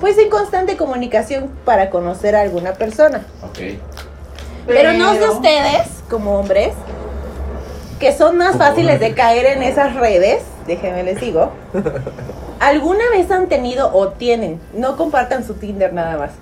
pues 0.00 0.16
en 0.16 0.30
constante 0.30 0.78
comunicación 0.78 1.50
para 1.66 1.90
conocer 1.90 2.36
a 2.36 2.40
alguna 2.40 2.72
persona. 2.72 3.26
Ok. 3.42 3.58
Pero, 4.66 4.94
no 4.94 5.12
sé 5.12 5.28
ustedes, 5.28 5.88
como 6.08 6.38
hombres, 6.38 6.72
que 8.02 8.12
son 8.12 8.36
más 8.36 8.56
fáciles 8.56 8.98
de 8.98 9.14
caer 9.14 9.46
en 9.46 9.62
esas 9.62 9.94
redes, 9.94 10.42
déjenme 10.66 11.04
les 11.04 11.20
digo. 11.20 11.52
¿Alguna 12.58 13.08
vez 13.10 13.30
han 13.30 13.46
tenido 13.48 13.94
o 13.94 14.08
tienen, 14.08 14.60
no 14.74 14.96
compartan 14.96 15.46
su 15.46 15.54
Tinder 15.54 15.92
nada 15.92 16.16
más, 16.18 16.32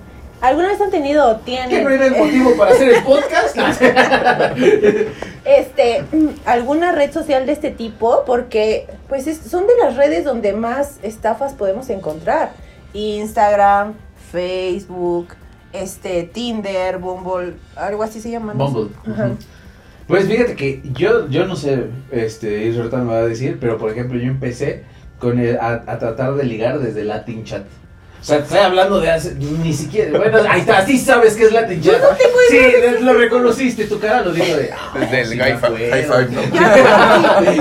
¿alguna 0.41 0.69
vez 0.69 0.81
han 0.81 0.89
tenido 0.89 1.29
o 1.29 1.37
¿Qué 1.37 1.43
tienen 1.45 1.83
no 1.83 1.91
era 1.91 2.07
el 2.07 2.15
motivo 2.15 2.57
para 2.57 2.71
hacer 2.71 2.89
el 2.95 3.03
podcast? 3.03 3.55
este, 5.45 6.03
alguna 6.45 6.93
red 6.93 7.11
social 7.13 7.45
de 7.45 7.51
este 7.51 7.69
tipo? 7.69 8.23
Porque 8.25 8.87
pues 9.07 9.27
es- 9.27 9.41
son 9.41 9.67
de 9.67 9.73
las 9.83 9.95
redes 9.95 10.25
donde 10.25 10.53
más 10.53 10.97
estafas 11.03 11.53
podemos 11.53 11.91
encontrar. 11.91 12.53
Instagram, 12.93 13.93
Facebook, 14.31 15.35
este, 15.73 16.23
Tinder, 16.23 16.97
Bumble, 16.97 17.53
algo 17.75 18.01
así 18.01 18.19
se 18.19 18.31
llama. 18.31 18.53
Bumble. 18.53 18.89
Ajá. 19.05 19.25
Ujú. 19.27 19.37
Pues 20.11 20.27
fíjate 20.27 20.55
que 20.55 20.81
yo, 20.93 21.29
yo 21.29 21.45
no 21.45 21.55
sé, 21.55 21.85
este, 22.11 22.65
y 22.67 22.75
ahorita 22.77 22.97
me 22.97 23.13
va 23.13 23.19
a 23.19 23.25
decir, 23.25 23.57
pero 23.61 23.77
por 23.77 23.91
ejemplo 23.91 24.19
yo 24.19 24.27
empecé 24.27 24.83
con 25.19 25.39
el- 25.39 25.57
a, 25.57 25.83
a 25.87 25.99
tratar 25.99 26.35
de 26.35 26.43
ligar 26.43 26.79
desde 26.79 27.05
Latin 27.05 27.45
Chat. 27.45 27.63
O 28.19 28.23
sea, 28.23 28.37
estoy 28.39 28.59
hablando 28.59 28.99
de 28.99 29.09
hace, 29.09 29.33
ni 29.35 29.73
siquiera, 29.73 30.15
bueno, 30.19 30.37
ahí 30.47 30.59
está, 30.59 30.77
así 30.79 30.97
sabes 30.99 31.35
que 31.35 31.45
es 31.45 31.51
Latin 31.53 31.81
Chat. 31.81 31.95
sí, 32.49 32.59
lo 33.01 33.13
reconociste, 33.13 33.85
tu 33.85 33.99
cara 33.99 34.21
lo 34.21 34.31
dijo 34.33 34.55
de... 34.57 34.69
ah, 34.73 34.93
Desde 34.99 35.25
sí 35.25 35.37
¿no? 35.37 35.45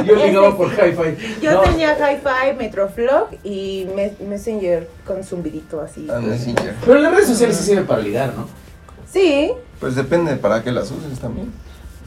Yo, 0.05 0.17
ligaba 0.27 0.57
por 0.57 0.69
hi-fi. 0.73 1.41
Yo 1.41 1.53
No, 1.53 1.61
tenía 1.63 1.95
Hi-Fi, 1.97 2.57
Metroflog 2.59 3.29
y 3.45 3.87
Me- 3.95 4.13
Messenger 4.29 4.89
con 5.07 5.23
zumbidito 5.25 5.81
así. 5.81 6.09
Ah, 6.11 6.21
Messenger. 6.21 6.75
Pero 6.85 6.99
las 6.99 7.13
redes 7.13 7.29
sociales 7.29 7.57
sí 7.57 7.65
sirven 7.65 7.87
para 7.87 8.03
ligar, 8.03 8.35
¿no? 8.37 8.49
Sí, 9.11 9.53
Pues 9.79 9.95
depende 9.95 10.35
para 10.37 10.63
qué 10.63 10.73
las 10.73 10.91
uses 10.91 11.19
también. 11.21 11.51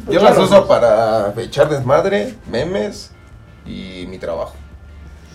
Yo 0.10 0.20
las 0.22 0.38
uso 0.38 0.68
para 0.68 1.34
echar 1.38 1.70
desmadre, 1.70 2.36
memes 2.50 3.12
y 3.66 4.06
mi 4.10 4.18
trabajo. 4.18 4.56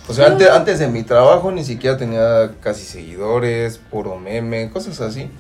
O 0.08 0.14
sea, 0.14 0.26
antes, 0.26 0.48
antes 0.50 0.78
de 0.78 0.88
mi 0.88 1.02
trabajo 1.02 1.52
ni 1.52 1.64
siquiera 1.64 1.96
tenía 1.96 2.52
casi 2.60 2.84
seguidores, 2.84 3.78
puro 3.78 4.16
meme, 4.16 4.70
cosas 4.70 5.00
así. 5.00 5.30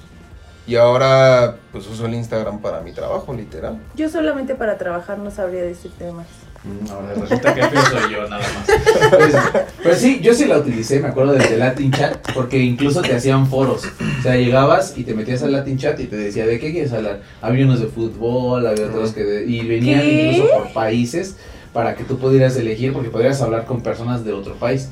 Y 0.66 0.76
ahora 0.76 1.56
pues 1.72 1.86
uso 1.86 2.04
el 2.04 2.14
Instagram 2.14 2.60
para 2.60 2.80
mi 2.82 2.92
trabajo, 2.92 3.32
literal. 3.32 3.78
yo 3.96 4.10
solamente 4.10 4.54
para 4.54 4.76
trabajar 4.76 5.18
no 5.18 5.30
sabría 5.30 5.62
decirte 5.62 6.12
más. 6.12 6.26
Mm, 6.68 6.90
Ahora 6.90 7.14
resulta 7.14 7.54
que 7.54 7.62
feo 7.62 7.82
soy 7.86 8.12
yo 8.12 8.28
nada 8.28 8.42
más. 8.42 9.10
Pues, 9.10 9.34
pues 9.82 9.98
sí, 9.98 10.20
yo 10.22 10.34
sí 10.34 10.44
la 10.44 10.58
utilicé, 10.58 11.00
me 11.00 11.08
acuerdo 11.08 11.32
desde 11.32 11.56
Latin 11.56 11.90
Chat, 11.92 12.32
porque 12.34 12.58
incluso 12.58 13.00
te 13.02 13.14
hacían 13.14 13.46
foros. 13.46 13.84
O 14.18 14.22
sea, 14.22 14.36
llegabas 14.36 14.94
y 14.96 15.04
te 15.04 15.14
metías 15.14 15.42
al 15.42 15.52
Latin 15.52 15.78
Chat 15.78 15.98
y 16.00 16.04
te 16.04 16.16
decía, 16.16 16.46
¿de 16.46 16.58
qué 16.58 16.72
quieres 16.72 16.92
hablar? 16.92 17.20
Había 17.40 17.64
unos 17.64 17.80
de 17.80 17.86
fútbol, 17.86 18.66
había 18.66 18.86
otros 18.86 19.12
que... 19.12 19.24
de- 19.24 19.46
y 19.46 19.66
venían 19.66 20.00
¿Qué? 20.00 20.32
incluso 20.32 20.52
por 20.56 20.72
países 20.72 21.36
para 21.72 21.94
que 21.94 22.04
tú 22.04 22.18
pudieras 22.18 22.56
elegir, 22.56 22.92
porque 22.92 23.08
podrías 23.10 23.40
hablar 23.42 23.64
con 23.66 23.82
personas 23.82 24.24
de 24.24 24.32
otro 24.32 24.54
país. 24.54 24.88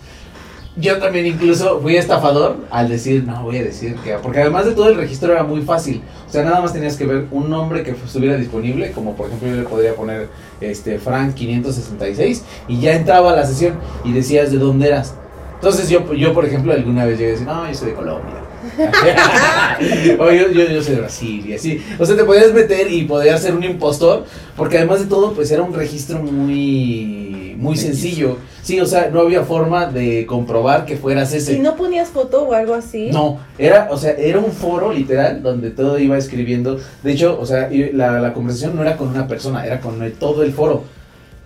Yo 0.79 0.99
también 0.99 1.27
incluso 1.27 1.81
fui 1.81 1.97
estafador 1.97 2.59
al 2.71 2.91
decir, 2.91 3.25
no, 3.25 3.45
voy 3.45 3.57
a 3.57 3.65
decir 3.65 3.95
que... 3.97 4.13
Porque 4.23 4.41
además 4.41 4.67
de 4.67 4.73
todo 4.73 4.91
el 4.91 4.97
registro 4.97 5.33
era 5.33 5.43
muy 5.43 5.63
fácil. 5.63 6.03
O 6.29 6.31
sea, 6.31 6.45
nada 6.45 6.61
más 6.61 6.75
tenías 6.75 6.97
que 6.97 7.07
ver 7.07 7.27
un 7.31 7.49
nombre 7.49 7.83
que 7.83 7.93
estuviera 7.93 8.37
disponible, 8.37 8.93
como 8.93 9.17
por 9.17 9.27
ejemplo 9.29 9.49
yo 9.49 9.57
le 9.57 9.63
podría 9.63 9.95
poner 9.95 10.29
este 10.61 10.99
Frank 10.99 11.35
566 11.35 12.45
y 12.69 12.79
ya 12.79 12.95
entraba 12.95 13.33
a 13.33 13.37
la 13.37 13.47
sesión 13.47 13.79
y 14.05 14.13
decías 14.13 14.53
de 14.53 14.59
dónde 14.59 14.89
eras. 14.89 15.15
Entonces 15.55 15.89
yo, 15.89 16.13
yo 16.13 16.35
por 16.35 16.45
ejemplo, 16.45 16.75
alguna 16.75 17.07
vez 17.07 17.19
llegué 17.19 17.31
a 17.31 17.33
decir, 17.33 17.47
no, 17.47 17.67
yo 17.67 17.75
soy 17.75 17.89
de 17.89 17.95
Colombia. 17.95 18.46
o 20.19 20.31
yo, 20.33 20.51
yo, 20.51 20.69
yo 20.69 20.83
soy 20.83 20.95
de 20.95 21.01
Brasil 21.01 21.45
y 21.47 21.55
así. 21.55 21.83
O 21.99 22.05
sea, 22.07 22.17
te 22.17 22.25
podías 22.25 22.53
meter 22.53 22.91
y 22.93 23.03
podías 23.05 23.41
ser 23.43 23.55
un 23.55 23.65
impostor, 23.65 24.25
porque 24.57 24.79
además 24.79 25.01
de 25.01 25.07
todo, 25.07 25.33
pues 25.33 25.51
era 25.51 25.63
un 25.63 25.75
registro 25.75 26.19
muy, 26.23 27.55
muy 27.59 27.77
sencillo. 27.77 28.39
Sí, 28.63 28.81
o 28.81 28.87
sea, 28.87 29.11
no 29.13 29.21
había 29.21 29.43
forma 29.45 29.87
de 29.87 30.27
comprobar 30.27 30.87
que 30.87 30.97
fueras 30.97 31.33
ese. 31.33 31.55
¿Y 31.55 31.59
no 31.61 31.77
ponías 31.77 32.09
foto 32.09 32.43
o 32.43 32.53
algo 32.53 32.75
así? 32.75 33.11
No, 33.13 33.39
era, 33.59 33.89
o 33.91 33.97
sea, 33.97 34.11
era 34.13 34.41
un 34.41 34.51
foro 34.51 34.93
literal 34.93 35.41
donde 35.43 35.71
todo 35.71 35.99
iba 35.99 36.19
escribiendo. 36.19 36.79
De 37.05 37.13
hecho, 37.13 37.39
o 37.41 37.47
sea, 37.47 37.71
la, 37.93 38.19
la 38.21 38.33
conversación 38.33 38.75
no 38.75 38.83
era 38.83 38.97
con 38.97 39.09
una 39.09 39.29
persona, 39.29 39.65
era 39.65 39.81
con 39.81 40.03
el- 40.03 40.13
todo 40.15 40.43
el 40.43 40.53
foro. 40.53 40.83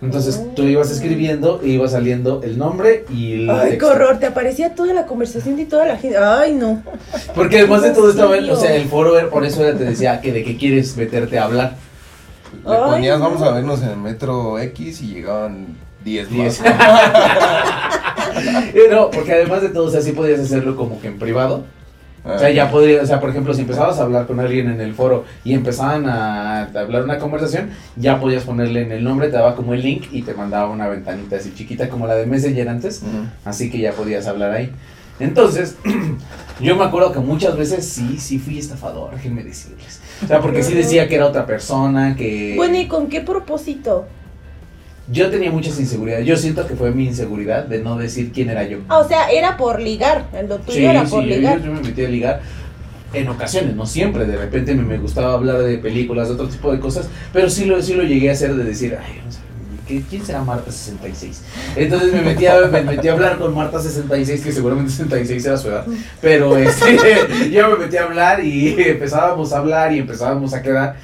Entonces 0.01 0.41
Oh. 0.43 0.53
tú 0.55 0.63
ibas 0.63 0.89
escribiendo 0.89 1.61
y 1.63 1.73
iba 1.73 1.87
saliendo 1.87 2.41
el 2.43 2.57
nombre 2.57 3.05
y 3.13 3.43
el 3.43 3.49
Ay, 3.51 3.59
qué 3.63 3.69
texto. 3.71 3.91
horror, 3.91 4.17
te 4.19 4.25
aparecía 4.25 4.73
toda 4.73 4.93
la 4.95 5.05
conversación 5.05 5.59
y 5.59 5.65
toda 5.65 5.85
la 5.85 5.97
gente. 5.97 6.17
Ay, 6.17 6.55
no. 6.55 6.81
Porque 7.35 7.59
además 7.59 7.83
de 7.83 7.91
todo 7.91 8.09
estaba, 8.09 8.35
o 8.35 8.55
sea, 8.55 8.75
el 8.75 8.85
foro 8.85 9.17
era- 9.19 9.29
por 9.29 9.45
eso 9.45 9.63
era- 9.63 9.77
te 9.77 9.85
decía 9.85 10.19
que 10.19 10.33
de 10.33 10.43
qué 10.43 10.57
quieres 10.57 10.97
meterte 10.97 11.37
a 11.37 11.43
hablar. 11.45 11.75
Le 12.65 12.73
Ay, 12.75 12.81
ponías, 12.91 13.19
no. 13.19 13.25
vamos 13.25 13.41
a 13.43 13.51
vernos 13.51 13.81
en 13.83 13.89
el 13.89 13.97
metro 13.97 14.57
X 14.59 15.01
y 15.03 15.07
llegaban 15.13 15.67
10 16.03 16.29
Diez. 16.29 16.59
más. 16.61 16.73
No, 18.89 19.09
porque 19.11 19.33
además 19.33 19.61
de 19.61 19.69
todo, 19.69 19.85
o 19.85 19.91
sea, 19.91 20.01
sí 20.01 20.11
podías 20.13 20.39
hacerlo 20.39 20.75
como 20.75 20.99
que 21.01 21.07
en 21.07 21.19
privado. 21.19 21.63
O 22.23 22.37
sea, 22.37 22.51
ya 22.51 22.69
podría, 22.69 23.01
o 23.01 23.05
sea, 23.05 23.19
por 23.19 23.31
ejemplo, 23.31 23.53
si 23.53 23.61
empezabas 23.61 23.97
a 23.99 24.03
hablar 24.03 24.27
con 24.27 24.39
alguien 24.39 24.69
en 24.69 24.79
el 24.79 24.93
foro 24.93 25.25
y 25.43 25.53
empezaban 25.53 26.07
a 26.07 26.63
hablar 26.65 27.03
una 27.03 27.17
conversación, 27.17 27.71
ya 27.95 28.19
podías 28.19 28.43
ponerle 28.43 28.83
en 28.83 28.91
el 28.91 29.03
nombre, 29.03 29.27
te 29.27 29.33
daba 29.33 29.55
como 29.55 29.73
el 29.73 29.81
link 29.81 30.05
y 30.11 30.21
te 30.21 30.35
mandaba 30.35 30.69
una 30.69 30.87
ventanita 30.87 31.37
así 31.37 31.51
chiquita 31.55 31.89
como 31.89 32.05
la 32.05 32.15
de 32.15 32.27
Messenger 32.27 32.69
antes, 32.69 33.01
así 33.43 33.71
que 33.71 33.79
ya 33.79 33.93
podías 33.93 34.27
hablar 34.27 34.51
ahí. 34.51 34.71
Entonces, 35.19 35.77
yo 36.59 36.75
me 36.75 36.83
acuerdo 36.83 37.11
que 37.11 37.19
muchas 37.19 37.57
veces 37.57 37.87
sí, 37.87 38.17
sí 38.19 38.37
fui 38.37 38.59
estafador, 38.59 39.15
déjenme 39.15 39.43
decirles. 39.43 40.01
O 40.23 40.27
sea, 40.27 40.41
porque 40.41 40.63
sí 40.63 40.73
decía 40.73 41.07
que 41.07 41.15
era 41.15 41.25
otra 41.25 41.45
persona, 41.45 42.15
que... 42.15 42.53
Bueno, 42.55 42.77
¿y 42.77 42.87
con 42.87 43.07
qué 43.07 43.21
propósito? 43.21 44.05
Yo 45.11 45.29
tenía 45.29 45.51
muchas 45.51 45.79
inseguridades, 45.79 46.25
yo 46.25 46.37
siento 46.37 46.65
que 46.67 46.75
fue 46.75 46.91
mi 46.91 47.05
inseguridad 47.05 47.65
de 47.65 47.79
no 47.79 47.97
decir 47.97 48.31
quién 48.33 48.49
era 48.49 48.63
yo. 48.63 48.77
Ah, 48.87 48.99
o 48.99 49.07
sea, 49.07 49.29
era 49.29 49.57
por 49.57 49.81
ligar. 49.81 50.27
El 50.33 50.47
Sí, 50.67 50.85
era 50.85 51.05
sí, 51.05 51.11
por 51.11 51.23
yo, 51.23 51.35
ligar. 51.35 51.61
yo 51.61 51.71
me 51.73 51.81
metí 51.81 52.05
a 52.05 52.09
ligar 52.09 52.41
en 53.13 53.27
ocasiones, 53.27 53.75
no 53.75 53.85
siempre, 53.85 54.25
de 54.25 54.37
repente 54.37 54.73
me, 54.73 54.83
me 54.83 54.97
gustaba 54.97 55.33
hablar 55.33 55.57
de 55.63 55.77
películas, 55.79 56.29
de 56.29 56.35
otro 56.35 56.47
tipo 56.47 56.71
de 56.71 56.79
cosas, 56.79 57.09
pero 57.33 57.49
sí 57.49 57.65
lo, 57.65 57.81
sí 57.81 57.93
lo 57.93 58.03
llegué 58.03 58.29
a 58.29 58.33
hacer 58.33 58.55
de 58.55 58.63
decir, 58.63 58.97
ay, 59.05 59.19
¿qué- 59.85 60.01
¿quién 60.09 60.25
será 60.25 60.41
Marta 60.45 60.71
66? 60.71 61.41
Entonces 61.75 62.13
me 62.13 62.21
metí, 62.21 62.45
a, 62.45 62.67
me 62.67 62.81
metí 62.81 63.09
a 63.09 63.11
hablar 63.11 63.37
con 63.37 63.53
Marta 63.53 63.81
66, 63.81 64.41
que 64.41 64.53
seguramente 64.53 64.91
66 64.93 65.45
era 65.45 65.57
su 65.57 65.67
edad, 65.67 65.85
pero 66.21 66.55
este, 66.55 66.97
yo 67.51 67.69
me 67.71 67.83
metí 67.85 67.97
a 67.97 68.03
hablar 68.03 68.45
y 68.45 68.75
empezábamos 68.77 69.51
a 69.51 69.57
hablar 69.57 69.91
y 69.91 69.99
empezábamos 69.99 70.53
a 70.53 70.61
quedar, 70.61 70.95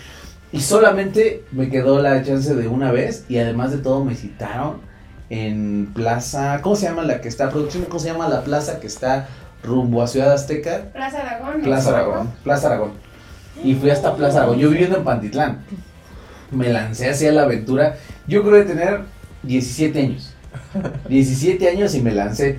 y 0.58 0.60
solamente 0.60 1.44
me 1.52 1.70
quedó 1.70 2.02
la 2.02 2.24
chance 2.24 2.56
de 2.56 2.68
una 2.68 2.92
vez, 2.92 3.26
y 3.30 3.38
además 3.38 3.70
de 3.72 3.78
todo 3.78 4.04
me 4.04 4.16
citaron 4.16 4.82
en 5.30 5.92
Plaza, 5.94 6.62
¿cómo 6.64 6.76
se 6.76 6.88
llama 6.88 7.04
la 7.04 7.22
que 7.22 7.28
está, 7.28 7.52
producción, 7.52 7.86
cómo 7.86 8.00
se 8.00 8.08
llama 8.08 8.28
la 8.28 8.44
plaza 8.44 8.80
que 8.80 8.88
está 8.88 9.28
rumbo 9.62 10.02
a 10.02 10.08
Ciudad 10.08 10.34
Azteca, 10.34 10.90
Plaza 10.94 11.20
Aragón. 11.20 11.62
Plaza 11.62 11.90
Aragón, 11.90 12.34
Plaza 12.44 12.68
Aragón. 12.68 12.92
Y 13.64 13.76
fui 13.76 13.92
hasta 13.92 14.16
Plaza 14.16 14.40
Aragón, 14.40 14.58
yo 14.58 14.72
viviendo 14.72 14.98
en 14.98 15.04
Pantitlán. 15.04 15.60
Me 16.50 16.70
lancé 16.70 17.10
hacia 17.10 17.32
la 17.32 17.44
aventura, 17.44 17.98
yo 18.26 18.42
creo 18.42 18.56
de 18.56 18.64
tener 18.64 19.02
17 19.44 20.00
años. 20.00 20.34
17 21.08 21.70
años 21.70 21.94
y 21.94 22.02
me 22.02 22.12
lancé. 22.12 22.58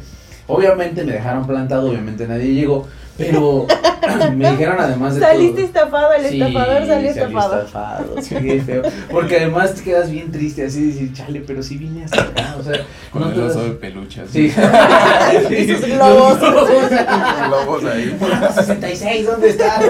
Obviamente 0.48 1.04
me 1.04 1.12
dejaron 1.12 1.46
plantado, 1.46 1.90
obviamente 1.90 2.26
nadie 2.26 2.54
llegó, 2.54 2.88
pero 3.18 3.66
me 4.34 4.50
dijeron 4.52 4.76
además 4.80 5.14
de 5.14 5.20
Saliste 5.20 5.56
todo. 5.56 5.64
estafado, 5.66 6.12
el 6.14 6.26
Sí, 6.26 6.40
estafador 6.40 6.78
salió 6.78 6.94
salí 6.94 7.06
estafado. 7.08 7.58
estafado, 7.60 8.14
sí, 8.22 8.34
qué 8.34 8.62
feo. 8.62 8.82
Porque 9.10 9.36
además 9.36 9.74
te 9.74 9.82
quedas 9.82 10.10
bien 10.10 10.32
triste, 10.32 10.64
así 10.64 10.80
de 10.80 10.86
decir, 10.92 11.12
chale, 11.12 11.42
pero 11.46 11.62
sí 11.62 11.76
vine 11.76 12.04
hasta 12.04 12.22
acá, 12.22 12.56
o 12.58 12.62
sea, 12.62 12.80
Con 13.12 13.22
no 13.22 13.30
el 13.30 13.40
oso 13.42 13.62
de 13.64 13.70
peluche. 13.72 14.22
así. 14.22 14.50
Sí. 14.50 14.56
Y 15.54 15.68
sus 15.76 15.86
globos. 15.94 16.38
Globos 16.40 17.84
ahí. 17.84 18.16
66, 18.54 19.26
¿dónde 19.26 19.48
está? 19.50 19.80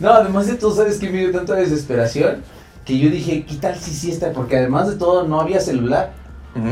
No, 0.00 0.10
además 0.12 0.46
de 0.48 0.54
todo, 0.54 0.74
¿sabes 0.74 0.98
que 0.98 1.08
Me 1.08 1.18
dio 1.18 1.30
tanta 1.32 1.54
desesperación 1.54 2.42
que 2.84 2.98
yo 2.98 3.10
dije, 3.10 3.44
¿qué 3.44 3.54
tal 3.56 3.76
si 3.76 3.92
sí 3.92 4.10
está? 4.10 4.32
Porque 4.32 4.56
además 4.56 4.88
de 4.88 4.96
todo, 4.96 5.26
no 5.28 5.40
había 5.40 5.60
celular. 5.60 6.10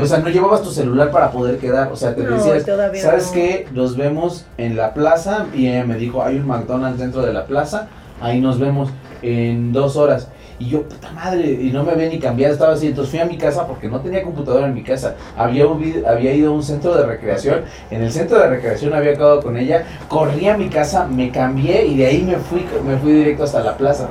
O 0.01 0.05
sea, 0.05 0.19
no 0.19 0.29
llevabas 0.29 0.61
tu 0.61 0.71
celular 0.71 1.11
para 1.11 1.31
poder 1.31 1.57
quedar. 1.57 1.91
O 1.91 1.95
sea, 1.95 2.15
te 2.15 2.23
No, 2.23 2.35
decías, 2.35 2.65
todavía 2.65 3.01
¿sabes 3.01 3.27
no. 3.27 3.33
qué? 3.33 3.67
Nos 3.73 3.95
vemos 3.97 4.45
en 4.57 4.75
la 4.75 4.93
plaza. 4.93 5.45
Y 5.53 5.67
ella 5.67 5.85
me 5.85 5.95
dijo, 5.95 6.23
hay 6.23 6.37
un 6.37 6.47
McDonald's 6.47 6.99
dentro 6.99 7.21
de 7.21 7.33
la 7.33 7.45
plaza. 7.45 7.87
Ahí 8.21 8.41
nos 8.41 8.59
vemos 8.59 8.89
en 9.21 9.71
dos 9.73 9.95
horas. 9.95 10.27
Y 10.59 10.69
yo, 10.69 10.81
puta 10.81 11.11
madre, 11.11 11.51
y 11.51 11.69
no 11.71 11.83
me 11.83 11.91
había 11.91 12.09
ni 12.09 12.17
cambiado, 12.17 12.51
estaba 12.51 12.73
así. 12.73 12.87
Entonces 12.87 13.11
fui 13.11 13.19
a 13.19 13.25
mi 13.25 13.37
casa 13.37 13.67
porque 13.67 13.87
no 13.87 13.99
tenía 14.01 14.23
computadora 14.23 14.65
en 14.65 14.73
mi 14.73 14.81
casa. 14.81 15.13
Había, 15.37 15.65
había 16.07 16.33
ido 16.33 16.49
a 16.51 16.55
un 16.55 16.63
centro 16.63 16.95
de 16.97 17.05
recreación. 17.05 17.61
En 17.91 18.01
el 18.01 18.11
centro 18.11 18.39
de 18.39 18.47
recreación 18.49 18.91
había 18.95 19.11
acabado 19.11 19.43
con 19.43 19.55
ella. 19.55 19.83
Corrí 20.07 20.47
a 20.49 20.57
mi 20.57 20.67
casa, 20.67 21.05
me 21.05 21.29
cambié 21.29 21.85
y 21.85 21.97
de 21.97 22.07
ahí 22.07 22.23
me 22.23 22.37
fui, 22.37 22.65
me 22.83 22.97
fui 22.97 23.11
directo 23.13 23.43
hasta 23.43 23.59
la 23.61 23.77
plaza. 23.77 24.09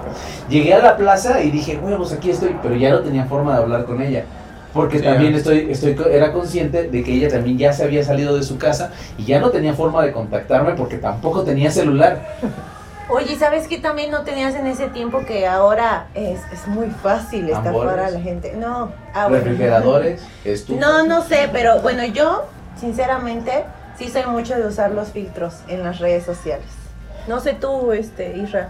Llegué 0.48 0.72
a 0.74 0.78
la 0.78 0.96
plaza 0.96 1.42
y 1.42 1.50
dije, 1.50 1.80
huevos, 1.82 2.12
aquí 2.12 2.30
estoy. 2.30 2.54
Pero 2.62 2.76
ya 2.76 2.90
no 2.90 3.00
tenía 3.00 3.24
forma 3.24 3.56
de 3.56 3.62
hablar 3.64 3.84
con 3.84 4.00
ella. 4.00 4.24
Porque 4.76 4.98
Sí, 4.98 5.04
también 5.04 5.32
ya. 5.32 5.38
estoy, 5.38 5.68
estoy, 5.70 5.94
co- 5.94 6.04
era 6.08 6.32
consciente 6.32 6.88
de 6.90 7.02
que 7.02 7.14
ella 7.14 7.28
también 7.30 7.56
ya 7.58 7.72
se 7.72 7.82
había 7.82 8.04
salido 8.04 8.36
de 8.36 8.42
su 8.42 8.58
casa 8.58 8.92
y 9.18 9.24
ya 9.24 9.40
no 9.40 9.50
tenía 9.50 9.72
forma 9.74 10.04
de 10.04 10.12
contactarme 10.12 10.72
porque 10.74 10.98
tampoco 10.98 11.42
tenía 11.42 11.70
celular. 11.70 12.20
Oye, 13.08 13.36
¿sabes 13.36 13.68
qué 13.68 13.78
también 13.78 14.10
no 14.10 14.22
tenías 14.22 14.54
en 14.54 14.66
ese 14.66 14.88
tiempo 14.88 15.24
que 15.24 15.46
ahora 15.46 16.08
es, 16.14 16.40
es 16.52 16.66
muy 16.66 16.88
fácil 16.90 17.48
estafar 17.48 17.98
a 18.00 18.10
la 18.10 18.20
gente? 18.20 18.52
No, 18.56 18.92
ah, 19.14 19.28
bueno. 19.28 19.44
Refrigeradores, 19.44 20.22
estufas. 20.44 20.80
No, 20.80 21.06
no 21.06 21.22
sé, 21.22 21.48
pero 21.52 21.80
bueno, 21.80 22.04
yo 22.04 22.44
sinceramente 22.78 23.64
sí 23.96 24.08
soy 24.10 24.24
mucho 24.26 24.56
de 24.56 24.66
usar 24.66 24.90
los 24.90 25.08
filtros 25.08 25.54
en 25.68 25.82
las 25.84 26.00
redes 26.00 26.24
sociales. 26.24 26.66
No 27.28 27.40
sé 27.40 27.54
tú, 27.54 27.92
este, 27.92 28.36
Isra, 28.36 28.68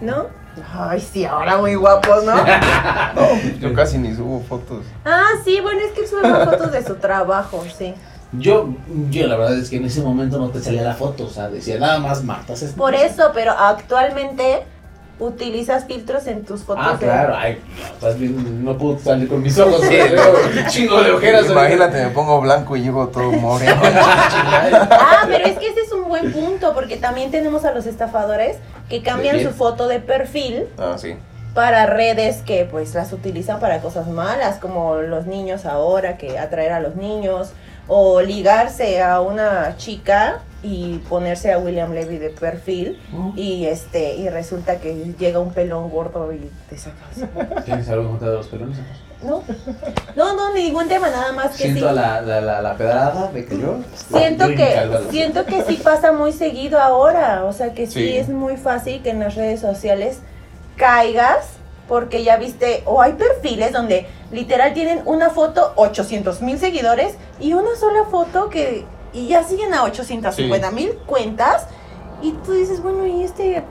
¿no? 0.00 0.26
Ay, 0.72 1.00
sí, 1.00 1.24
ahora 1.24 1.56
muy 1.58 1.74
guapos, 1.74 2.24
¿no? 2.24 2.34
Yo 3.60 3.74
casi 3.74 3.98
ni 3.98 4.14
subo 4.14 4.40
fotos. 4.40 4.84
Ah, 5.04 5.30
sí, 5.44 5.60
bueno, 5.60 5.80
es 5.80 5.92
que 5.92 6.02
él 6.02 6.08
sube 6.08 6.22
más 6.22 6.44
fotos 6.44 6.72
de 6.72 6.84
su 6.84 6.94
trabajo, 6.96 7.64
sí. 7.76 7.94
Yo, 8.32 8.68
yo 9.10 9.26
la 9.28 9.36
verdad 9.36 9.56
es 9.58 9.70
que 9.70 9.76
en 9.76 9.84
ese 9.84 10.02
momento 10.02 10.38
no 10.38 10.50
te 10.50 10.60
salía 10.60 10.82
la 10.82 10.94
foto, 10.94 11.26
o 11.26 11.30
sea, 11.30 11.48
decía 11.48 11.78
nada 11.78 12.00
más 12.00 12.24
Marta. 12.24 12.54
Por 12.76 12.94
eso, 12.94 13.30
pero 13.32 13.52
actualmente 13.52 14.64
utilizas 15.18 15.84
filtros 15.84 16.26
en 16.26 16.44
tus 16.44 16.62
fotos. 16.62 16.84
Ah, 16.86 16.92
de- 16.92 17.06
claro, 17.06 17.34
ay, 17.36 17.60
no, 17.78 17.84
estás 17.86 18.18
bien, 18.18 18.64
no 18.64 18.76
puedo 18.76 18.98
salir 18.98 19.28
con 19.28 19.42
mis 19.42 19.56
ojos, 19.58 19.80
sí, 19.82 19.96
chingo 20.68 21.02
de 21.02 21.12
ojeras. 21.12 21.48
Imagínate, 21.50 22.02
me 22.04 22.10
pongo 22.10 22.40
blanco 22.40 22.76
y 22.76 22.82
llego 22.82 23.08
todo 23.08 23.30
moreno. 23.32 23.80
Ah, 24.90 25.24
pero 25.26 25.44
es 25.46 25.58
que 25.58 25.68
ese 25.68 25.80
es 25.80 25.92
un 25.92 26.08
buen 26.08 26.32
punto, 26.32 26.74
porque 26.74 26.96
también 26.96 27.30
tenemos 27.30 27.64
a 27.64 27.72
los 27.72 27.86
estafadores 27.86 28.56
que 28.88 29.02
cambian 29.02 29.36
¿De 29.38 29.44
su 29.44 29.50
foto 29.52 29.88
de 29.88 30.00
perfil 30.00 30.64
Ah, 30.78 30.96
sí. 30.98 31.16
para 31.54 31.86
redes 31.86 32.38
que 32.42 32.66
pues 32.70 32.94
las 32.94 33.12
utilizan 33.12 33.60
para 33.60 33.80
cosas 33.80 34.08
malas, 34.08 34.56
como 34.58 34.96
los 34.96 35.26
niños 35.26 35.64
ahora, 35.66 36.16
que 36.18 36.38
atraer 36.38 36.72
a 36.72 36.80
los 36.80 36.96
niños, 36.96 37.52
o 37.88 38.20
ligarse 38.20 39.02
a 39.02 39.20
una 39.20 39.76
chica 39.76 40.40
y 40.62 40.98
ponerse 41.10 41.52
a 41.52 41.58
William 41.58 41.92
Levy 41.92 42.16
de 42.16 42.30
perfil 42.30 42.98
y 43.36 43.66
este 43.66 44.14
y 44.16 44.30
resulta 44.30 44.76
que 44.76 45.14
llega 45.18 45.38
un 45.38 45.52
pelón 45.52 45.90
gordo 45.90 46.32
y 46.32 46.50
te 46.70 46.78
sacas. 46.78 47.64
¿Tienes 47.64 47.88
algo 47.90 48.04
en 48.04 48.08
contra 48.10 48.30
de 48.30 48.36
los 48.36 48.46
pelones? 48.46 48.78
No, 49.22 49.42
no, 50.16 50.34
no, 50.36 50.54
ningún 50.54 50.86
tema, 50.88 51.08
nada 51.08 51.32
más 51.32 51.56
que 51.56 51.64
Siento 51.64 51.88
sí. 51.88 51.94
la, 51.94 52.20
la, 52.20 52.40
la, 52.42 52.60
la 52.60 52.76
pedrada 52.76 53.30
de 53.32 53.44
que 53.46 53.58
yo. 53.58 53.76
Siento 53.94 54.48
que, 54.48 54.90
siento 55.10 55.46
que 55.46 55.62
sí 55.64 55.80
pasa 55.82 56.12
muy 56.12 56.32
seguido 56.32 56.78
ahora, 56.80 57.44
o 57.44 57.52
sea 57.52 57.72
que 57.72 57.86
sí. 57.86 57.92
Sí. 57.92 58.16
es 58.16 58.28
muy 58.28 58.56
fácil 58.58 59.02
que 59.02 59.10
en 59.10 59.20
las 59.20 59.34
redes 59.34 59.60
sociales 59.60 60.18
caigas 60.76 61.46
porque 61.88 62.24
ya 62.24 62.36
viste, 62.36 62.82
o 62.86 63.00
hay 63.02 63.12
perfiles 63.12 63.72
donde 63.72 64.06
literal 64.32 64.72
tienen 64.74 65.02
una 65.04 65.30
foto, 65.30 65.72
800 65.76 66.42
mil 66.42 66.58
seguidores 66.58 67.14
y 67.40 67.52
una 67.52 67.76
sola 67.76 68.04
foto 68.10 68.48
que, 68.48 68.84
y 69.12 69.28
ya 69.28 69.44
siguen 69.44 69.74
a 69.74 69.84
850 69.84 70.70
mil 70.70 70.92
cuentas 71.06 71.66
y 72.22 72.32
tú 72.44 72.52
dices, 72.52 72.82
bueno, 72.82 73.06
¿y 73.06 73.22
este 73.22 73.62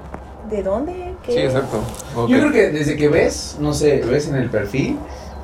de 0.49 0.63
dónde? 0.63 1.15
¿Qué? 1.23 1.32
Sí, 1.32 1.39
exacto. 1.39 1.80
Como 2.13 2.28
Yo 2.28 2.38
creo 2.39 2.52
que 2.52 2.69
desde 2.69 2.95
que 2.95 3.08
ves, 3.08 3.58
no 3.60 3.73
sé, 3.73 4.02
ves 4.02 4.28
en 4.28 4.36
el 4.36 4.49
perfil, 4.49 4.99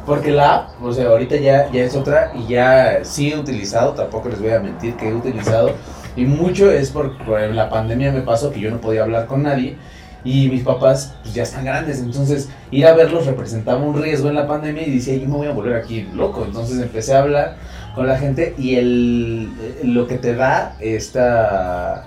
porque 0.06 0.32
la 0.32 0.56
app, 0.56 0.84
o 0.84 0.94
sea, 0.94 1.08
ahorita 1.08 1.38
ya, 1.38 1.72
ya 1.72 1.84
es 1.84 1.96
otra 1.96 2.32
y 2.36 2.48
ya 2.48 3.00
sí 3.04 3.32
he 3.32 3.38
utilizado, 3.38 3.94
tampoco 3.94 4.30
les 4.30 4.40
voy 4.40 4.52
a 4.52 4.60
mentir 4.60 4.96
que 4.96 5.10
he 5.10 5.14
utilizado, 5.14 5.72
y 6.16 6.26
mucho 6.26 6.72
es 6.72 6.92
por, 6.92 7.18
por 7.26 7.40
la 7.40 7.70
pandemia 7.70 8.12
me 8.12 8.22
pasó 8.22 8.52
que 8.52 8.60
yo 8.60 8.72
no 8.72 8.82
podía 8.82 9.04
hablar 9.04 9.28
con 9.28 9.44
nadie 9.44 9.78
y 10.24 10.50
mis 10.50 10.64
papás 10.64 11.16
pues 11.22 11.34
ya 11.34 11.44
están 11.44 11.66
grandes, 11.66 12.00
entonces 12.00 12.50
ir 12.72 12.86
a 12.86 12.94
verlos 12.94 13.26
representaba 13.26 13.80
un 13.80 14.02
riesgo 14.02 14.30
en 14.30 14.36
la 14.36 14.48
pandemia 14.48 14.86
y 14.86 14.96
decía, 14.96 15.16
yo 15.16 15.28
me 15.28 15.38
voy 15.38 15.48
a 15.48 15.52
volver 15.52 15.76
aquí 15.76 16.08
loco, 16.14 16.44
entonces 16.46 16.80
empecé 16.82 17.14
a 17.14 17.20
hablar 17.20 17.58
con 17.96 18.08
la 18.08 18.18
gente 18.18 18.54
y 18.58 18.76
el, 18.76 19.50
lo 19.84 20.08
que 20.08 20.18
te 20.18 20.36
da 20.36 20.76
esta, 20.80 22.06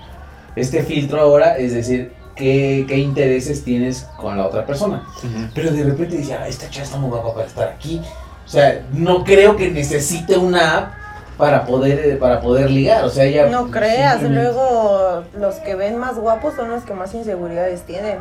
este 0.56 0.82
filtro 0.82 1.20
ahora 1.20 1.56
es 1.56 1.72
decir, 1.72 2.12
qué, 2.34 2.84
qué 2.88 2.98
intereses 2.98 3.64
tienes 3.64 4.08
con 4.16 4.36
la 4.36 4.46
otra 4.46 4.66
persona. 4.66 5.04
Pero 5.54 5.70
de 5.70 5.84
repente 5.84 6.16
dice, 6.16 6.34
ah, 6.34 6.48
esta 6.48 6.68
chava 6.70 6.84
está 6.84 6.98
muy 6.98 7.10
guapa 7.10 7.34
para 7.34 7.46
estar 7.46 7.68
aquí. 7.68 8.00
O 8.44 8.48
sea, 8.48 8.84
no 8.92 9.24
creo 9.24 9.56
que 9.56 9.70
necesite 9.70 10.36
una 10.36 10.78
app 10.78 11.01
para 11.42 11.66
poder, 11.66 11.98
eh, 12.06 12.16
para 12.16 12.40
poder 12.40 12.70
ligar. 12.70 13.04
O 13.04 13.10
sea, 13.10 13.24
ella. 13.24 13.46
No 13.46 13.68
creas, 13.68 14.20
simplemente- 14.20 14.52
luego 14.54 15.24
los 15.40 15.56
que 15.56 15.74
ven 15.74 15.96
más 15.98 16.16
guapos 16.16 16.54
son 16.54 16.70
los 16.70 16.84
que 16.84 16.94
más 16.94 17.12
inseguridades 17.14 17.82
tienen. 17.82 18.18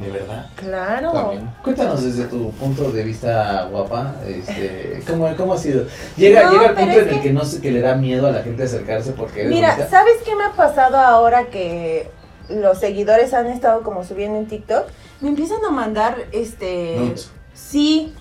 De 0.00 0.10
verdad. 0.10 0.46
Claro. 0.56 1.12
También. 1.12 1.50
Cuéntanos 1.62 2.02
desde 2.04 2.24
tu 2.24 2.50
punto 2.52 2.90
de 2.90 3.04
vista 3.04 3.68
guapa, 3.70 4.16
este, 4.26 5.02
¿cómo, 5.08 5.34
cómo 5.36 5.54
ha 5.54 5.58
sido? 5.58 5.86
Llega, 6.16 6.42
No, 6.44 6.50
llega 6.52 6.66
el 6.66 6.74
punto 6.74 6.92
en 6.92 6.98
el 6.98 7.08
que- 7.08 7.20
que 7.22 7.32
no 7.32 7.44
sé, 7.44 7.60
que 7.62 7.70
le 7.70 7.80
da 7.80 7.94
miedo 7.94 8.26
a 8.26 8.32
la 8.32 8.42
gente 8.42 8.64
acercarse 8.64 9.12
porque 9.12 9.44
Mira, 9.44 9.70
bonita. 9.70 9.88
¿sabes 9.88 10.14
qué 10.24 10.34
me 10.36 10.44
ha 10.44 10.50
pasado 10.52 10.98
ahora 10.98 11.46
que 11.46 12.10
los 12.50 12.78
seguidores 12.80 13.32
han 13.32 13.46
estado 13.46 13.82
como 13.82 14.04
subiendo 14.04 14.38
en 14.38 14.46
TikTok? 14.46 14.84
Me 15.20 15.28
empiezan 15.30 15.64
a 15.66 15.70
mandar 15.70 16.16
este 16.32 16.96
Nudes. 16.98 17.30
Sí. 17.54 18.12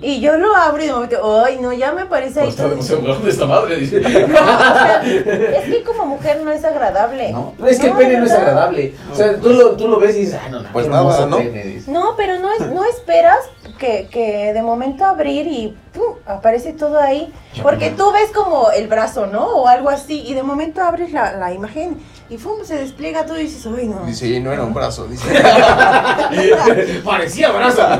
Y 0.00 0.20
yo 0.20 0.36
lo 0.36 0.54
abro 0.56 0.82
y 0.82 0.86
de 0.86 0.92
momento, 0.92 1.42
ay, 1.44 1.58
no, 1.60 1.72
ya 1.72 1.92
me 1.92 2.06
parece 2.06 2.40
ahí. 2.40 2.46
Pues, 2.46 2.56
todo- 2.56 2.78
o 2.78 2.82
sea, 2.82 2.96
¿dónde 2.96 3.30
esta 3.30 3.46
madre? 3.46 3.76
Dice. 3.76 4.00
No, 4.00 4.06
o 4.08 4.74
sea, 4.74 5.02
es 5.04 5.64
que 5.70 5.82
como 5.84 6.06
mujer 6.06 6.40
no 6.42 6.50
es 6.50 6.64
agradable. 6.64 7.32
No, 7.32 7.54
es 7.66 7.78
que 7.78 7.86
el 7.88 7.92
pene 7.94 8.16
no 8.18 8.26
es 8.26 8.32
agradable. 8.32 8.94
O 9.12 9.14
sea, 9.14 9.36
tú 9.38 9.50
lo, 9.50 9.70
tú 9.76 9.88
lo 9.88 9.98
ves 10.00 10.16
y 10.16 10.20
dices, 10.20 10.38
ah, 10.44 10.48
no, 10.50 10.60
no, 10.62 10.68
Pues 10.72 10.88
nada, 10.88 11.26
¿no? 11.26 11.36
pene", 11.38 11.64
dices. 11.64 11.88
No, 11.88 12.14
pero 12.16 12.38
no, 12.38 12.52
es, 12.52 12.60
no 12.70 12.84
esperas 12.84 13.38
que, 13.78 14.08
que 14.10 14.52
de 14.52 14.62
momento 14.62 15.04
abrir 15.04 15.46
y 15.46 15.76
¡pum! 15.94 16.16
aparece 16.26 16.72
todo 16.72 16.98
ahí. 16.98 17.32
Porque 17.62 17.90
tú 17.90 18.10
ves 18.12 18.30
como 18.32 18.70
el 18.70 18.88
brazo, 18.88 19.26
¿no? 19.26 19.46
O 19.46 19.68
algo 19.68 19.88
así, 19.90 20.22
y 20.26 20.34
de 20.34 20.42
momento 20.42 20.82
abres 20.82 21.12
la, 21.12 21.36
la 21.36 21.52
imagen 21.52 21.98
y 22.32 22.38
¡pum! 22.38 22.64
se 22.64 22.76
despliega 22.76 23.26
todo 23.26 23.38
y 23.38 23.42
dices, 23.42 23.66
¡ay, 23.66 23.88
no! 23.88 24.06
Dice, 24.06 24.26
y 24.26 24.40
no 24.40 24.52
era 24.52 24.62
un 24.62 24.72
brazo, 24.72 25.06
dice. 25.06 25.28
Parecía 27.04 27.50
brazo. 27.52 27.82
No, 27.88 27.98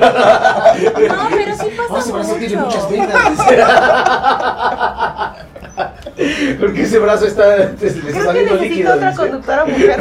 pero 1.30 1.54
sí 1.56 1.66
Oh, 1.88 1.94
pasa 1.94 2.00
ese 2.00 2.12
brazo 2.12 2.34
tiene 2.36 2.56
mucho. 2.56 2.66
muchas 2.66 2.90
venas. 2.90 3.30
dice. 3.30 3.62
Porque 6.60 6.82
ese 6.82 6.98
brazo 6.98 7.26
está, 7.26 7.56
le 7.56 7.64
está 7.64 7.76
Creo 7.88 8.12
que 8.12 8.22
saliendo 8.22 8.54
necesito 8.54 8.62
líquido. 8.74 8.94
otra 8.94 9.10
dice. 9.10 9.22
conductora 9.22 9.64
mujer. 9.64 9.98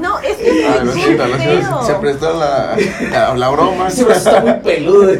No, 0.00 0.18
es 0.20 0.36
que 0.36 0.66
es 0.66 0.84
muy 0.84 1.00
feo. 1.38 1.82
Se 1.84 1.94
prestó 1.94 2.32
la, 2.38 2.76
la, 3.12 3.34
la 3.34 3.48
broma. 3.50 3.88
Ese 3.88 4.04
brazo 4.04 4.30
está 4.30 4.40
muy 4.40 4.54
peludo. 4.60 5.12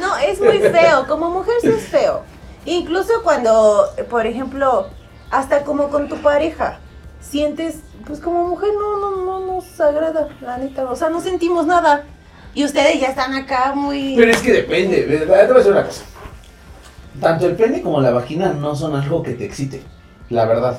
No, 0.00 0.16
es 0.18 0.40
muy 0.40 0.58
feo. 0.58 1.06
Como 1.06 1.30
mujer 1.30 1.54
sí 1.60 1.68
es 1.68 1.84
feo. 1.88 2.22
Incluso 2.64 3.12
cuando, 3.22 3.88
por 4.10 4.26
ejemplo, 4.26 4.88
hasta 5.32 5.64
como 5.64 5.88
con 5.88 6.08
tu 6.08 6.16
pareja, 6.18 6.78
sientes, 7.20 7.78
pues 8.06 8.20
como 8.20 8.46
mujer 8.46 8.68
no, 8.78 9.00
no, 9.00 9.24
no 9.24 9.54
nos 9.54 9.80
agrada, 9.80 10.28
la 10.42 10.58
neta. 10.58 10.84
O 10.84 10.94
sea, 10.94 11.08
no 11.08 11.20
sentimos 11.20 11.66
nada. 11.66 12.04
Y 12.54 12.64
ustedes 12.66 13.00
ya 13.00 13.08
están 13.08 13.32
acá 13.34 13.72
muy... 13.74 14.14
Pero 14.14 14.30
es 14.30 14.42
que 14.42 14.52
depende. 14.52 15.02
Te 15.04 15.24
voy 15.24 15.34
a 15.34 15.46
decir 15.46 15.72
una 15.72 15.86
cosa. 15.86 16.04
Tanto 17.18 17.46
el 17.46 17.56
pene 17.56 17.80
como 17.80 18.00
la 18.02 18.10
vagina 18.10 18.52
no 18.52 18.76
son 18.76 18.94
algo 18.94 19.22
que 19.22 19.32
te 19.32 19.46
excite. 19.46 19.82
La 20.28 20.44
verdad. 20.44 20.78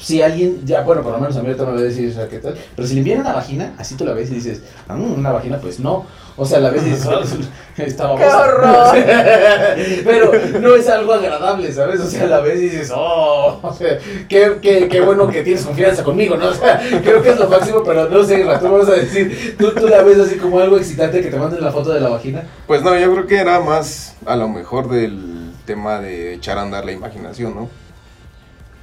Si 0.00 0.22
alguien, 0.22 0.64
ya, 0.64 0.82
bueno, 0.82 1.02
por 1.02 1.12
lo 1.12 1.18
menos 1.18 1.36
a 1.36 1.40
mí 1.40 1.46
ahorita 1.48 1.64
me 1.66 1.72
va 1.72 1.78
a 1.78 1.82
decir, 1.82 2.08
o 2.10 2.14
sea, 2.14 2.28
¿qué 2.28 2.38
tal? 2.38 2.54
Pero 2.76 2.86
si 2.86 2.94
le 2.94 3.00
envían 3.00 3.20
una 3.20 3.32
vagina, 3.32 3.74
así 3.78 3.96
tú 3.96 4.04
la 4.04 4.12
ves 4.12 4.30
y 4.30 4.34
dices, 4.34 4.62
ah, 4.86 4.94
una 4.94 5.32
vagina, 5.32 5.58
pues 5.58 5.80
no. 5.80 6.06
O 6.36 6.46
sea, 6.46 6.60
la 6.60 6.70
ves 6.70 6.86
y 6.86 6.90
dices, 6.90 7.06
oh, 7.06 7.20
está 7.82 8.04
¡Qué 8.16 8.24
babosa". 8.24 8.44
horror! 8.44 8.96
Pero 10.04 10.32
no 10.60 10.76
es 10.76 10.88
algo 10.88 11.12
agradable, 11.14 11.72
¿sabes? 11.72 11.98
O 12.00 12.06
sea, 12.08 12.26
la 12.28 12.38
ves 12.40 12.58
y 12.60 12.68
dices, 12.68 12.92
oh, 12.94 13.58
o 13.60 13.74
sea, 13.74 13.98
qué, 14.28 14.58
qué, 14.62 14.88
qué 14.88 15.00
bueno 15.00 15.26
que 15.28 15.42
tienes 15.42 15.64
confianza 15.64 16.04
conmigo, 16.04 16.36
¿no? 16.36 16.46
O 16.46 16.54
sea, 16.54 16.80
creo 17.02 17.20
que 17.20 17.30
es 17.30 17.38
lo 17.38 17.48
máximo, 17.48 17.82
pero 17.84 18.08
no 18.08 18.22
sé, 18.22 18.44
tú 18.60 18.68
vas 18.70 18.88
a 18.88 18.92
decir, 18.92 19.56
tú, 19.58 19.72
tú 19.72 19.88
la 19.88 20.02
ves 20.04 20.18
así 20.20 20.36
como 20.36 20.60
algo 20.60 20.76
excitante 20.78 21.20
que 21.20 21.28
te 21.28 21.36
manden 21.38 21.60
la 21.60 21.72
foto 21.72 21.92
de 21.92 22.00
la 22.00 22.08
vagina. 22.08 22.44
Pues 22.68 22.82
no, 22.82 22.96
yo 22.96 23.12
creo 23.12 23.26
que 23.26 23.38
era 23.38 23.58
más 23.58 24.14
a 24.26 24.36
lo 24.36 24.48
mejor 24.48 24.88
del 24.88 25.50
tema 25.64 26.00
de 26.00 26.34
echar 26.34 26.56
a 26.56 26.62
andar 26.62 26.84
la 26.84 26.92
imaginación, 26.92 27.54
¿no? 27.54 27.87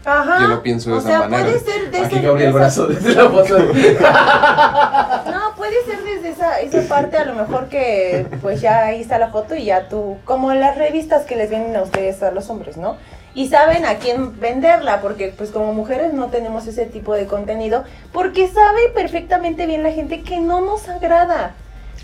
Ajá. 0.05 0.37
Yo 0.41 0.47
lo 0.47 0.61
pienso 0.61 0.91
de 0.91 0.95
o 0.95 0.99
esa 0.99 1.07
sea, 1.07 1.19
manera. 1.19 1.43
puede 1.45 1.59
ser 1.59 1.91
de 1.91 1.97
Aquí 1.97 2.51
brazo 2.51 2.87
desde 2.87 3.15
la 3.15 3.29
foto. 3.29 3.57
No, 5.31 5.55
puede 5.55 5.83
ser 5.85 6.03
desde 6.03 6.29
esa, 6.29 6.59
esa 6.59 6.87
parte 6.87 7.17
a 7.17 7.25
lo 7.25 7.33
mejor 7.33 7.67
que 7.67 8.27
pues 8.41 8.61
ya 8.61 8.85
ahí 8.85 9.01
está 9.01 9.17
la 9.17 9.29
foto 9.29 9.55
y 9.55 9.65
ya 9.65 9.89
tú, 9.89 10.17
como 10.25 10.53
las 10.53 10.77
revistas 10.77 11.23
que 11.25 11.35
les 11.35 11.49
vienen 11.49 11.75
a 11.75 11.81
ustedes 11.81 12.21
a 12.23 12.31
los 12.31 12.49
hombres, 12.49 12.77
¿no? 12.77 12.97
Y 13.33 13.47
saben 13.49 13.85
a 13.85 13.95
quién 13.95 14.39
venderla, 14.39 15.01
porque 15.01 15.33
pues 15.35 15.49
como 15.51 15.73
mujeres 15.73 16.13
no 16.13 16.27
tenemos 16.27 16.67
ese 16.67 16.85
tipo 16.85 17.13
de 17.13 17.25
contenido, 17.25 17.83
porque 18.13 18.47
sabe 18.47 18.89
perfectamente 18.93 19.65
bien 19.65 19.83
la 19.83 19.91
gente 19.91 20.21
que 20.21 20.39
no 20.39 20.61
nos 20.61 20.87
agrada. 20.87 21.53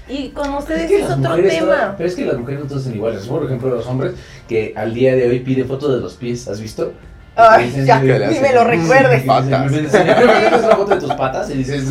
Y 0.10 0.30
con 0.30 0.54
ustedes 0.56 0.92
es, 0.92 1.10
otro 1.10 1.36
tema. 1.36 1.60
todas- 1.60 1.96
pero 1.98 2.10
es 2.10 2.16
que 2.16 2.26
las 2.26 2.38
mujeres 2.38 2.62
no 2.62 2.68
todas 2.68 2.84
son 2.84 2.96
iguales. 2.96 3.26
Por 3.28 3.46
ejemplo, 3.46 3.70
los 3.70 3.86
hombres 3.88 4.14
que 4.50 4.74
al 4.76 4.94
día 4.94 5.16
de 5.16 5.30
hoy 5.30 5.40
piden 5.40 5.68
fotos 5.68 5.94
de 5.94 6.02
los 6.02 6.16
pies. 6.16 6.48
¿Has 6.50 6.60
visto? 6.60 6.92
Ay, 7.36 7.72
ya, 7.86 8.00
ni 8.00 8.40
me 8.40 8.54
lo 8.54 8.64
recuerdes. 8.66 9.24
Patas. 9.24 9.72
Una 9.72 10.76
foto 10.76 10.96
de 10.96 11.02
tus 11.02 11.14
patas 11.14 11.50
y 11.50 11.54
dices, 11.54 11.86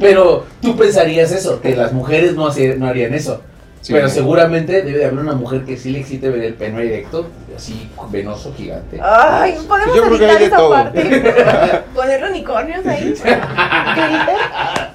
pero 0.00 0.46
tú 0.62 0.76
pensarías 0.76 1.30
eso, 1.30 1.60
que 1.60 1.76
las 1.76 1.92
mujeres 1.92 2.34
no, 2.34 2.46
hacer- 2.48 2.78
no 2.78 2.86
harían 2.86 3.12
eso. 3.14 3.42
Sí. 3.80 3.92
Pero 3.92 4.08
seguramente 4.08 4.82
debe 4.82 4.98
de 4.98 5.04
haber 5.06 5.20
una 5.20 5.34
mujer 5.34 5.62
que 5.64 5.76
sí 5.76 5.90
le 5.90 6.00
excite 6.00 6.28
ver 6.30 6.42
el 6.42 6.54
pene 6.54 6.82
erecto, 6.84 7.28
así 7.56 7.88
venoso, 8.10 8.52
gigante. 8.56 8.98
Ay, 9.00 9.56
podemos 9.68 9.94
Yo 9.94 10.02
creo 10.04 10.18
que 10.18 10.26
hay 10.26 10.38
de 10.38 10.44
esa 10.46 10.56
todo. 10.56 10.70
parte. 10.70 11.02
Poner 11.94 12.24
unicornios 12.24 12.84
ahí. 12.86 13.14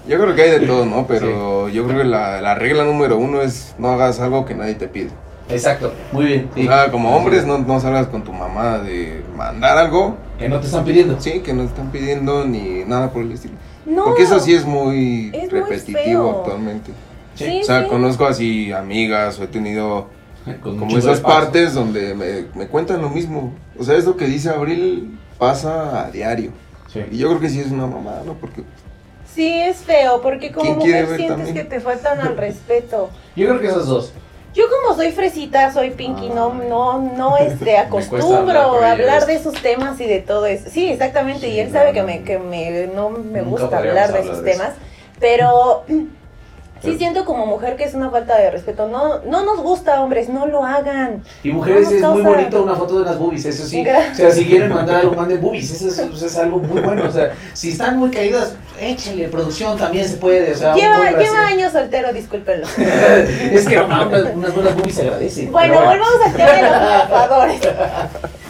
Yo 0.08 0.20
creo 0.22 0.36
que 0.36 0.42
hay 0.42 0.52
de 0.60 0.68
todo, 0.68 0.86
¿no? 0.86 1.08
Pero 1.08 1.70
yo 1.70 1.86
creo 1.86 2.00
que 2.00 2.04
la, 2.04 2.42
la 2.42 2.56
regla 2.56 2.84
número 2.84 3.18
uno 3.18 3.42
es 3.42 3.74
no 3.78 3.90
hagas 3.94 4.20
algo 4.20 4.46
que 4.46 4.54
nadie 4.54 4.76
te 4.76 4.88
pide. 4.88 5.12
Exacto, 5.50 5.94
muy 6.12 6.26
bien. 6.26 6.50
sí. 6.56 6.62
O 6.68 6.72
sea, 6.72 6.90
como 6.92 7.16
hombres 7.16 7.46
no, 7.46 7.58
no 7.60 7.80
salgas 7.80 8.08
con 8.08 8.24
tu 8.24 8.32
mamá 8.32 8.80
de 8.80 9.22
mandar 9.36 9.78
algo, 9.78 10.16
Que 10.40 10.48
no 10.50 10.60
te 10.60 10.68
están 10.68 10.86
pidiendo. 10.86 11.20
sí, 11.20 11.40
que 11.42 11.54
no 11.54 11.64
están 11.64 11.92
pidiendo 11.92 12.46
ni 12.46 12.84
nada 12.86 13.12
por 13.12 13.24
el 13.24 13.32
estilo. 13.34 13.56
No. 13.86 14.06
Porque 14.06 14.24
eso 14.24 14.40
sí 14.40 14.54
es 14.54 14.66
muy 14.66 15.30
Es 15.34 15.52
muy 15.52 15.62
repetitivo 15.62 16.02
feo. 16.04 16.38
actualmente. 16.40 16.92
Sí, 17.36 17.60
O 17.62 17.66
sea, 17.66 17.82
sí. 17.84 17.88
conozco 17.90 18.26
así 18.26 18.72
amigas 18.72 19.40
o 19.40 19.44
he 19.44 19.48
tenido 19.48 20.08
Con 20.62 20.78
como 20.78 20.98
esas 20.98 21.20
partes 21.20 21.74
donde 21.74 22.14
me, 22.16 22.46
me 22.56 22.68
cuentan 22.68 23.02
lo 23.02 23.10
mismo. 23.10 23.54
O 23.78 23.84
sea, 23.84 23.98
es 23.98 24.06
lo 24.06 24.16
que 24.16 24.26
dice 24.26 24.50
Abril 24.50 25.18
pasa 25.38 26.06
a 26.06 26.12
diario. 26.12 26.52
Sí. 26.92 27.02
Y 27.12 27.18
yo 27.18 27.28
creo 27.30 27.40
que 27.42 27.50
sí 27.50 27.60
es 27.60 27.72
una 27.72 27.88
mamada, 27.88 28.22
¿no? 28.26 28.34
Porque 28.36 28.64
Sí, 29.34 29.48
es 29.50 29.78
feo, 29.78 30.22
porque 30.22 30.52
como 30.52 30.64
¿Quién 30.78 30.80
quiere 30.80 31.02
mujer 31.04 31.18
sientes 31.18 31.38
también? 31.38 31.56
que 31.56 31.64
te 31.64 31.80
faltan 31.82 32.22
al 32.22 32.38
respeto. 32.38 33.10
Yo 33.36 33.48
creo 33.50 33.60
que 33.60 33.68
esas 33.68 33.88
dos. 33.88 34.14
Yo 34.54 34.66
como 34.70 34.96
soy 34.96 35.12
fresita, 35.12 35.72
soy 35.74 35.92
pinky, 35.92 36.30
no, 36.30 36.54
no, 36.54 37.00
no 37.00 37.38
este, 37.40 37.78
Ah. 37.78 37.82
acostumbro 37.88 38.60
hablar 38.84 39.24
a 39.24 39.26
de 39.26 39.34
esos 39.36 39.54
temas 39.62 40.00
y 40.00 40.06
de 40.06 40.20
todo 40.20 40.46
eso. 40.46 40.70
Sí, 40.70 40.92
exactamente, 40.92 41.48
y 41.48 41.60
él 41.60 41.72
sabe 41.72 41.92
que 41.94 42.04
me, 42.04 42.24
que 42.24 42.38
me, 42.38 42.88
no 42.94 43.10
me 43.10 43.42
gusta 43.42 43.78
hablar 43.78 43.94
de 43.94 44.20
hablar 44.20 44.22
esos 44.22 44.38
eso. 44.38 44.44
temas, 44.46 44.74
pero 45.20 45.84
sí 46.84 46.98
siento 46.98 47.26
como 47.26 47.46
mujer 47.46 47.76
que 47.76 47.84
es 47.86 47.94
una 47.94 48.10
falta 48.10 48.38
de 48.38 48.52
respeto. 48.52 48.88
No, 48.88 49.20
no 49.26 49.44
nos 49.46 49.62
gusta, 49.62 50.02
hombres, 50.02 50.30
no 50.30 50.46
lo 50.46 50.64
hagan. 50.66 51.24
Y 51.44 51.50
mujeres 51.52 51.92
es 51.92 52.02
muy 52.02 52.22
bonito 52.22 52.62
una 52.64 52.76
foto 52.76 52.96
de 52.98 53.02
unas 53.04 53.18
boobies, 53.18 53.46
eso 53.46 53.66
sí. 53.66 53.82
O 53.82 54.16
sea, 54.16 54.32
si 54.32 54.46
quieren 54.46 54.74
mandar 54.74 54.98
algo, 55.02 55.14
manden 55.16 55.42
boobies, 55.42 55.72
eso 55.72 55.88
es, 55.88 55.98
eso 55.98 56.26
es 56.26 56.38
algo 56.38 56.60
muy 56.60 56.82
bueno. 56.82 57.06
O 57.08 57.12
sea, 57.12 57.34
si 57.54 57.70
están 57.72 57.98
muy 57.98 58.12
caídas, 58.12 58.56
échale, 58.80 59.28
producción 59.30 59.78
también 59.78 60.08
se 60.08 60.18
puede. 60.18 60.52
O 60.52 60.56
sea, 60.56 60.76
Lleva, 60.76 61.12
lleva 61.12 61.48
años 61.48 61.72
soltero, 61.72 62.12
discúlpenlo. 62.14 62.68
es 62.78 63.68
que 63.68 63.76
no, 63.78 63.86
unas, 63.86 64.24
unas 64.36 64.54
buenas 64.56 64.76
boobies 64.76 64.96
se 64.96 65.02
agradecen. 65.04 65.52
Bueno, 65.52 65.76
pero 65.78 65.90
volvamos 65.90 66.26
al 66.28 66.34
tema 66.34 66.52
de 66.52 66.62
los 66.62 66.72
estafadores. 67.04 67.62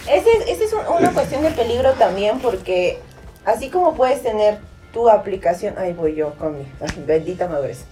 Ese, 0.08 0.32
es- 0.32 0.48
ese 0.50 0.64
es 0.66 0.74
un- 0.74 0.96
una 1.00 1.12
cuestión 1.12 1.44
de 1.44 1.52
peligro 1.52 1.92
también 1.94 2.40
porque 2.40 3.00
así 3.46 3.70
como 3.70 3.94
puedes 3.94 4.22
tener 4.22 4.58
tu 4.94 5.10
aplicación, 5.10 5.76
ahí 5.78 5.94
voy 5.94 6.14
yo 6.16 6.34
con 6.36 6.58
mi 6.58 6.66
bendita 7.08 7.48
madurez. 7.48 7.86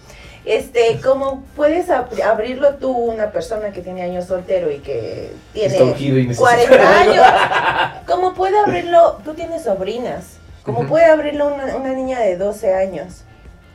Este, 0.44 1.00
como 1.02 1.44
puedes 1.56 1.90
ab- 1.90 2.20
abrirlo 2.24 2.76
tú, 2.76 2.92
una 2.92 3.32
persona 3.32 3.72
que 3.72 3.82
tiene 3.82 4.02
años 4.02 4.26
soltero 4.26 4.72
y 4.72 4.80
que 4.80 5.32
tiene 5.54 5.76
y 6.22 6.28
necesita- 6.28 6.40
40 6.40 7.00
años, 7.00 7.26
como 8.08 8.34
puede 8.34 8.58
abrirlo, 8.60 9.20
tú 9.24 9.34
tienes 9.36 9.64
sobrinas, 9.64 10.38
como 10.64 10.88
puede 10.88 11.06
abrirlo 11.06 11.54
una, 11.54 11.76
una 11.76 11.94
niña 11.94 12.20
de 12.22 12.38
12 12.38 12.74
años, 12.74 13.24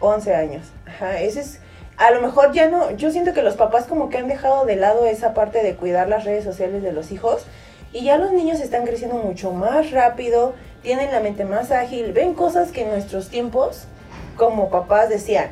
11 0.00 0.34
años. 0.34 0.66
Ajá, 0.86 1.20
ese 1.20 1.40
es, 1.40 1.60
a 1.98 2.10
lo 2.10 2.20
mejor 2.20 2.52
ya 2.52 2.68
no, 2.68 2.90
yo 2.92 3.10
siento 3.12 3.32
que 3.32 3.42
los 3.42 3.54
papás 3.54 3.84
como 3.86 4.10
que 4.10 4.18
han 4.18 4.26
dejado 4.28 4.64
de 4.64 4.74
lado 4.76 5.06
esa 5.06 5.34
parte 5.34 5.62
de 5.62 5.76
cuidar 5.76 6.08
las 6.08 6.24
redes 6.24 6.42
sociales 6.44 6.82
de 6.82 6.92
los 6.92 7.12
hijos 7.12 7.44
y 7.92 8.02
ya 8.04 8.18
los 8.18 8.32
niños 8.32 8.60
están 8.60 8.84
creciendo 8.84 9.16
mucho 9.16 9.52
más 9.52 9.92
rápido, 9.92 10.54
tienen 10.82 11.12
la 11.12 11.20
mente 11.20 11.44
más 11.44 11.70
ágil, 11.70 12.12
ven 12.12 12.34
cosas 12.34 12.72
que 12.72 12.82
en 12.82 12.90
nuestros 12.90 13.28
tiempos 13.28 13.84
como 14.36 14.70
papás 14.70 15.08
decían, 15.08 15.50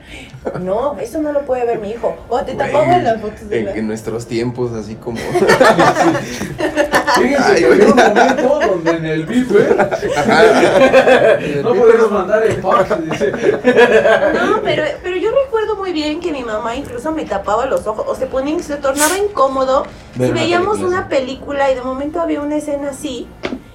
no, 0.61 0.97
eso 1.01 1.20
no 1.20 1.33
lo 1.33 1.40
puede 1.42 1.64
ver 1.66 1.79
mi 1.79 1.90
hijo, 1.90 2.16
o 2.29 2.40
te 2.42 2.55
tapaban 2.55 3.03
las 3.03 3.20
fotos 3.20 3.49
de 3.49 3.59
en, 3.61 3.64
la... 3.64 3.73
en 3.75 3.87
nuestros 3.87 4.27
tiempos, 4.27 4.73
así 4.73 4.94
como. 4.97 5.18
Fíjense 7.16 7.53
Ay, 7.53 7.62
que 7.62 7.70
un 7.87 7.97
momento 7.97 8.61
donde 8.61 8.90
en 8.90 9.07
el 9.07 9.27
VIP, 9.27 9.51
¿eh? 9.53 9.77
no 11.62 11.75
podemos 11.75 12.11
mandar 12.11 12.44
el 12.44 12.57
pack. 12.57 12.99
dice. 12.99 13.33
No, 13.33 14.62
pero, 14.62 14.85
pero 15.03 15.16
yo 15.16 15.31
recuerdo 15.44 15.77
muy 15.77 15.92
bien 15.92 16.20
que 16.20 16.33
mi 16.33 16.42
mamá 16.42 16.75
incluso 16.77 17.12
me 17.12 17.25
tapaba 17.25 17.66
los 17.66 17.87
ojos, 17.87 18.05
o 18.09 18.14
se 18.14 18.27
ponía, 18.27 18.61
se 18.62 18.77
tornaba 18.77 19.16
incómodo 19.18 19.85
Ver 20.16 20.29
si 20.29 20.35
veíamos 20.35 20.79
película 20.79 20.99
una 20.99 21.09
película 21.09 21.70
y 21.70 21.75
de 21.75 21.83
momento 21.83 22.20
había 22.20 22.40
una 22.40 22.57
escena 22.57 22.90
así, 22.90 23.29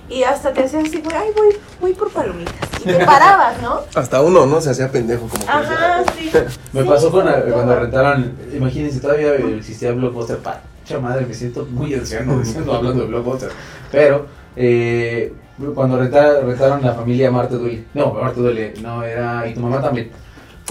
y 0.10 0.24
hasta 0.24 0.54
te 0.54 0.64
hacías 0.64 0.86
así, 0.86 1.04
ay, 1.16 1.30
voy, 1.36 1.58
voy 1.80 1.94
por 1.94 2.12
palomitas, 2.12 2.69
te 2.84 3.06
parabas, 3.06 3.62
¿no? 3.62 3.82
Hasta 3.96 4.22
uno, 4.22 4.46
¿no? 4.46 4.62
Se 4.62 4.70
hacía 4.72 4.92
pendejo 4.92 5.28
como 5.28 5.44
que 5.46 5.52
Ajá, 5.52 6.04
sí. 6.18 6.30
Me 6.74 6.82
Sí, 6.84 6.88
pasó 6.88 7.12
con, 7.12 7.26
cuando 7.52 7.80
rentaron, 7.80 8.34
imagínense, 8.54 9.00
todavía 9.00 9.34
existía 9.36 9.92
Blockbuster, 9.92 10.38
pacha 10.38 11.00
madre, 11.02 11.26
me 11.26 11.34
siento 11.34 11.66
muy 11.66 11.94
anciano 11.94 12.40
diciendo, 12.44 12.74
hablando 12.74 13.02
de 13.02 13.08
Blockbuster, 13.08 13.50
pero 13.92 14.28
eh, 14.56 15.34
cuando 15.76 15.98
renta- 16.00 16.42
rentaron 16.42 16.82
la 16.84 16.94
familia 16.94 17.32
Marte 17.32 17.56
Duele, 17.56 17.86
no, 17.94 18.14
Marte 18.14 18.40
Duele, 18.42 18.74
no, 18.82 19.04
era, 19.04 19.48
y 19.48 19.54
tu 19.54 19.60
mamá 19.62 19.82
también, 19.82 20.12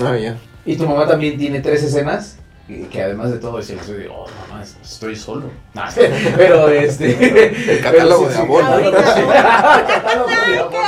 Ah, 0.03 0.17
ya. 0.17 0.37
y 0.65 0.77
tu 0.77 0.87
mamá 0.87 1.07
también 1.07 1.37
tiene 1.39 1.61
tres 1.61 1.83
escenas, 1.83 2.39
que 2.69 3.03
además 3.03 3.33
de 3.33 3.39
todo 3.39 3.59
es 3.61 3.71
el 3.71 3.79
de, 3.79 4.09
oh, 4.09 4.27
mamá, 4.49 4.63
estoy 4.83 5.17
solo, 5.17 5.47
Nah, 5.75 5.89
pero 6.37 6.69
este... 6.69 7.73
El 7.73 7.81
catálogo 7.81 8.27
pero 8.27 8.35
de 8.35 8.39
Avon. 8.39 8.65
Ahorita 8.65 8.91
no. 8.91 9.29
Catálogo 9.89 10.29
de 10.29 10.59
Avon, 10.59 10.71
¡Qué 10.71 10.79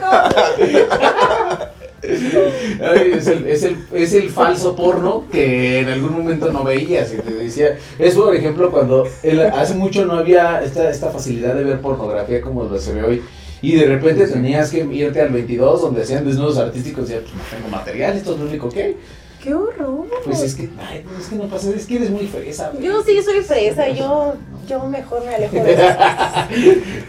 no, 0.00 0.08
asco! 0.08 1.64
Ay, 2.06 3.12
es, 3.16 3.26
el, 3.26 3.46
es, 3.46 3.62
el, 3.62 3.78
es 3.94 4.12
el 4.12 4.28
falso 4.30 4.76
porno 4.76 5.24
que 5.32 5.80
en 5.80 5.88
algún 5.88 6.12
momento 6.12 6.52
no 6.52 6.62
veías 6.62 7.12
y 7.14 7.16
te 7.16 7.32
decía. 7.32 7.78
Es 7.98 8.14
por 8.14 8.34
ejemplo 8.36 8.70
cuando 8.70 9.08
el- 9.22 9.40
hace 9.40 9.74
mucho 9.74 10.04
no 10.04 10.14
había 10.14 10.62
esta, 10.62 10.90
esta 10.90 11.10
facilidad 11.10 11.54
de 11.54 11.64
ver 11.64 11.80
pornografía 11.80 12.40
como 12.42 12.64
lo 12.64 12.78
se 12.78 12.92
ve 12.92 13.02
hoy. 13.02 13.22
Y 13.62 13.76
de 13.76 13.86
repente 13.86 14.26
tenías 14.26 14.70
que 14.70 14.80
irte 14.84 15.20
al 15.22 15.30
22 15.30 15.80
donde 15.80 16.02
hacían 16.02 16.26
desnudos 16.26 16.58
artísticos 16.58 17.08
y 17.08 17.14
decías, 17.14 17.22
pues 17.30 17.34
no 17.34 17.56
tengo 17.56 17.68
material, 17.74 18.14
esto 18.14 18.34
es 18.34 18.40
lo 18.40 18.46
único 18.46 18.68
que 18.68 18.82
hay. 18.82 18.96
¡Qué 19.44 19.52
horror! 19.54 20.06
Pues 20.24 20.40
es 20.40 20.54
que, 20.54 20.70
ay, 20.80 21.04
no, 21.04 21.18
es 21.20 21.26
que 21.26 21.36
no 21.36 21.44
pasa, 21.48 21.68
es 21.70 21.84
que 21.86 21.96
eres 21.96 22.08
muy 22.10 22.26
fresa. 22.26 22.70
güey. 22.70 22.82
Yo 22.84 23.02
sí 23.02 23.22
soy 23.22 23.42
fresa, 23.42 23.88
yo, 23.90 24.34
yo 24.66 24.84
mejor 24.88 25.22
me 25.26 25.34
alejo 25.34 25.54
de 25.56 25.72
eso. 25.74 25.82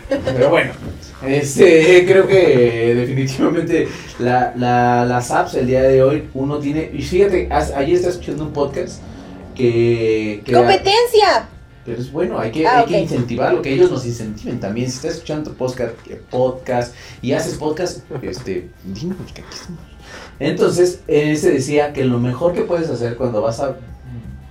Pero 0.25 0.49
bueno, 0.49 0.73
este, 1.25 2.05
creo 2.05 2.27
que 2.27 2.93
definitivamente 2.95 3.87
la, 4.19 4.53
la- 4.57 5.05
las 5.05 5.31
apps 5.31 5.55
el 5.55 5.67
día 5.67 5.83
de 5.83 6.03
hoy 6.03 6.27
uno 6.33 6.59
tiene. 6.59 6.91
Y 6.93 7.01
fíjate, 7.01 7.47
ayer 7.51 7.95
estaba 7.95 8.11
escuchando 8.13 8.43
un 8.43 8.51
podcast 8.53 9.01
que. 9.55 10.41
que 10.45 10.51
¡Competencia! 10.51 11.47
pero 11.85 12.01
es 12.01 12.11
bueno, 12.11 12.39
hay 12.39 12.49
que, 12.51 12.65
Ah, 12.65 12.79
hay 12.79 12.85
que 12.87 12.95
ok. 12.95 13.01
incentivarlo, 13.03 13.61
que 13.61 13.71
ellos 13.71 13.91
nos 13.91 14.05
incentiven 14.07 14.59
también. 14.59 14.89
Si 14.89 14.95
estás 14.97 15.13
escuchando 15.13 15.53
podcast, 15.53 15.93
podcast 16.31 16.95
y 17.21 17.31
haces 17.33 17.53
podcast, 17.59 17.99
este, 18.23 18.69
dinos 18.83 19.17
que 19.33 19.41
aquí 19.41 19.53
estamos. 19.53 19.79
Entonces, 20.39 21.01
ese 21.07 21.51
decía 21.51 21.93
que 21.93 22.03
lo 22.05 22.19
mejor 22.19 22.53
que 22.53 22.61
puedes 22.61 22.89
hacer 22.89 23.15
cuando 23.15 23.41
vas 23.41 23.59
a 23.59 23.75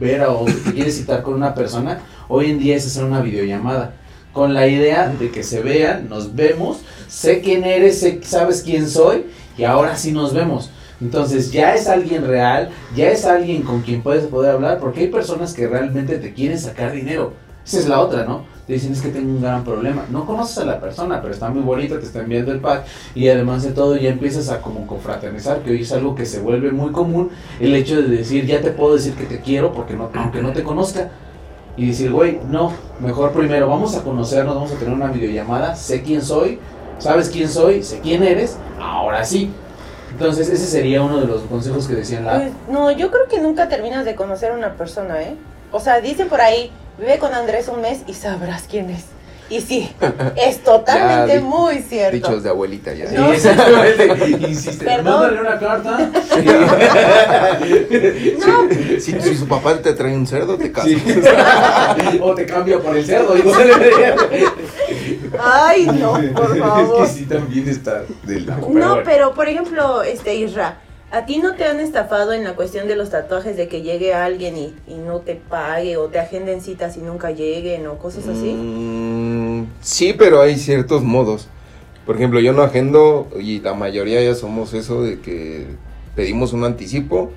ver 0.00 0.22
a- 0.22 0.30
o 0.30 0.44
te 0.44 0.72
quieres 0.72 0.96
citar 0.96 1.22
con 1.22 1.34
una 1.34 1.54
persona, 1.54 2.00
hoy 2.28 2.50
en 2.50 2.58
día 2.58 2.76
es 2.76 2.86
hacer 2.86 3.04
una 3.04 3.20
videollamada. 3.20 3.94
con 4.32 4.52
la 4.52 4.66
idea 4.66 5.14
de 5.16 5.30
que 5.30 5.44
se 5.44 5.60
vean, 5.62 6.08
nos 6.08 6.34
vemos, 6.34 6.78
sé 7.06 7.40
quién 7.40 7.62
eres, 7.62 8.00
sé, 8.00 8.18
sabes 8.24 8.62
quién 8.62 8.90
soy 8.90 9.26
y 9.56 9.62
ahora 9.62 9.96
sí 9.96 10.10
nos 10.10 10.34
vemos. 10.34 10.70
Entonces 11.00 11.52
ya 11.52 11.72
es 11.76 11.86
alguien 11.86 12.26
real, 12.26 12.70
ya 12.96 13.10
es 13.10 13.26
alguien 13.26 13.62
con 13.62 13.82
quien 13.82 14.02
puedes 14.02 14.24
poder 14.26 14.50
hablar, 14.50 14.80
porque 14.80 15.02
hay 15.02 15.06
personas 15.06 15.54
que 15.54 15.68
realmente 15.68 16.18
te 16.18 16.34
quieren 16.34 16.58
sacar 16.58 16.90
dinero. 16.90 17.32
Esa 17.64 17.78
es 17.78 17.88
la 17.88 18.00
otra, 18.00 18.24
¿no? 18.24 18.44
Te 18.66 18.74
dicen 18.74 18.92
es 18.92 19.02
que 19.02 19.08
tengo 19.08 19.30
un 19.30 19.42
gran 19.42 19.64
problema. 19.64 20.04
No 20.10 20.24
conoces 20.26 20.58
a 20.58 20.64
la 20.64 20.80
persona, 20.80 21.20
pero 21.20 21.32
está 21.32 21.50
muy 21.50 21.62
bonita, 21.62 21.98
te 21.98 22.06
está 22.06 22.20
enviando 22.20 22.52
el 22.52 22.60
pack 22.60 22.84
y 23.14 23.28
además 23.28 23.62
de 23.62 23.72
todo 23.72 23.96
ya 23.96 24.10
empiezas 24.10 24.48
a 24.50 24.60
como 24.60 24.86
confraternizar, 24.86 25.60
que 25.60 25.70
hoy 25.70 25.82
es 25.82 25.92
algo 25.92 26.14
que 26.14 26.24
se 26.24 26.40
vuelve 26.40 26.72
muy 26.72 26.92
común, 26.92 27.30
el 27.60 27.74
hecho 27.74 28.00
de 28.00 28.08
decir 28.08 28.46
ya 28.46 28.60
te 28.60 28.70
puedo 28.70 28.94
decir 28.94 29.14
que 29.14 29.24
te 29.24 29.40
quiero 29.40 29.72
porque 29.72 29.94
no, 29.94 30.10
aunque 30.14 30.42
no 30.42 30.52
te 30.52 30.62
conozca. 30.62 31.10
Y 31.76 31.88
decir, 31.88 32.12
güey, 32.12 32.38
no, 32.48 32.72
mejor 33.00 33.32
primero 33.32 33.68
vamos 33.68 33.96
a 33.96 34.04
conocernos, 34.04 34.54
vamos 34.54 34.72
a 34.72 34.76
tener 34.76 34.94
una 34.94 35.08
videollamada, 35.08 35.74
sé 35.74 36.02
quién 36.02 36.22
soy, 36.22 36.60
sabes 36.98 37.28
quién 37.28 37.48
soy, 37.48 37.82
sé 37.82 37.98
quién 38.00 38.22
eres, 38.22 38.56
ahora 38.80 39.24
sí. 39.24 39.50
Entonces 40.12 40.48
ese 40.48 40.66
sería 40.66 41.02
uno 41.02 41.20
de 41.20 41.26
los 41.26 41.42
consejos 41.42 41.88
que 41.88 41.94
decían 41.94 42.24
la... 42.24 42.36
Pues, 42.36 42.52
no, 42.70 42.92
yo 42.92 43.10
creo 43.10 43.26
que 43.28 43.40
nunca 43.40 43.68
terminas 43.68 44.04
de 44.04 44.14
conocer 44.14 44.52
a 44.52 44.54
una 44.54 44.74
persona, 44.74 45.20
¿eh? 45.22 45.34
O 45.72 45.80
sea, 45.80 46.00
dicen 46.00 46.28
por 46.28 46.40
ahí, 46.40 46.70
vive 46.98 47.18
con 47.18 47.34
Andrés 47.34 47.68
un 47.68 47.80
mes 47.80 48.00
y 48.06 48.14
sabrás 48.14 48.64
quién 48.70 48.90
es. 48.90 49.04
Y 49.50 49.60
sí, 49.60 49.94
es 50.36 50.62
totalmente 50.64 51.34
Ya, 51.34 51.38
di- 51.38 51.44
muy 51.44 51.82
cierto. 51.82 52.16
Dichos 52.16 52.42
de 52.42 52.48
abuelita 52.48 52.94
ya. 52.94 53.08
Sí, 53.10 53.14
No. 53.14 53.30
exactamente. 53.30 54.28
Insiste, 54.48 54.86
mándale 55.02 55.40
una 55.42 55.58
carta. 55.58 56.10
No, 58.38 58.68
Si, 59.00 59.20
si 59.20 59.36
su 59.36 59.46
papá 59.46 59.76
te 59.80 59.92
trae 59.92 60.14
un 60.16 60.26
cerdo, 60.26 60.56
te 60.56 60.72
casas. 60.72 60.90
Sí. 60.90 62.18
o 62.22 62.34
te 62.34 62.46
cambia 62.46 62.78
por 62.80 62.96
el 62.96 63.04
cerdo. 63.04 63.34
ay, 65.38 65.86
no, 65.86 66.12
por 66.34 66.58
favor. 66.58 67.04
Es 67.04 67.12
que 67.12 67.18
sí 67.18 67.26
también 67.26 67.68
está 67.68 68.02
del 68.22 68.46
No, 68.70 68.98
pero 69.04 69.34
por 69.34 69.48
ejemplo, 69.48 70.02
este 70.02 70.34
Isra, 70.34 70.78
¿a 71.14 71.26
ti 71.26 71.38
no 71.38 71.54
te 71.54 71.64
han 71.64 71.78
estafado 71.78 72.32
en 72.32 72.42
la 72.42 72.56
cuestión 72.56 72.88
de 72.88 72.96
los 72.96 73.10
tatuajes 73.10 73.56
de 73.56 73.68
que 73.68 73.82
llegue 73.82 74.14
alguien 74.14 74.56
y, 74.56 74.74
y 74.88 74.94
no 74.94 75.20
te 75.20 75.36
pague 75.36 75.96
o 75.96 76.08
te 76.08 76.18
agenden 76.18 76.60
citas 76.60 76.96
y 76.96 77.00
nunca 77.00 77.30
lleguen 77.30 77.86
o 77.86 77.98
cosas 77.98 78.26
así? 78.26 78.52
Mm, 78.52 79.66
sí, 79.80 80.12
pero 80.18 80.40
hay 80.40 80.56
ciertos 80.56 81.02
modos. 81.02 81.46
Por 82.04 82.16
ejemplo, 82.16 82.40
yo 82.40 82.52
no 82.52 82.62
agendo 82.62 83.28
y 83.40 83.60
la 83.60 83.74
mayoría 83.74 84.22
ya 84.22 84.34
somos 84.34 84.74
eso 84.74 85.02
de 85.04 85.20
que 85.20 85.66
pedimos 86.16 86.52
un 86.52 86.64
anticipo 86.64 87.30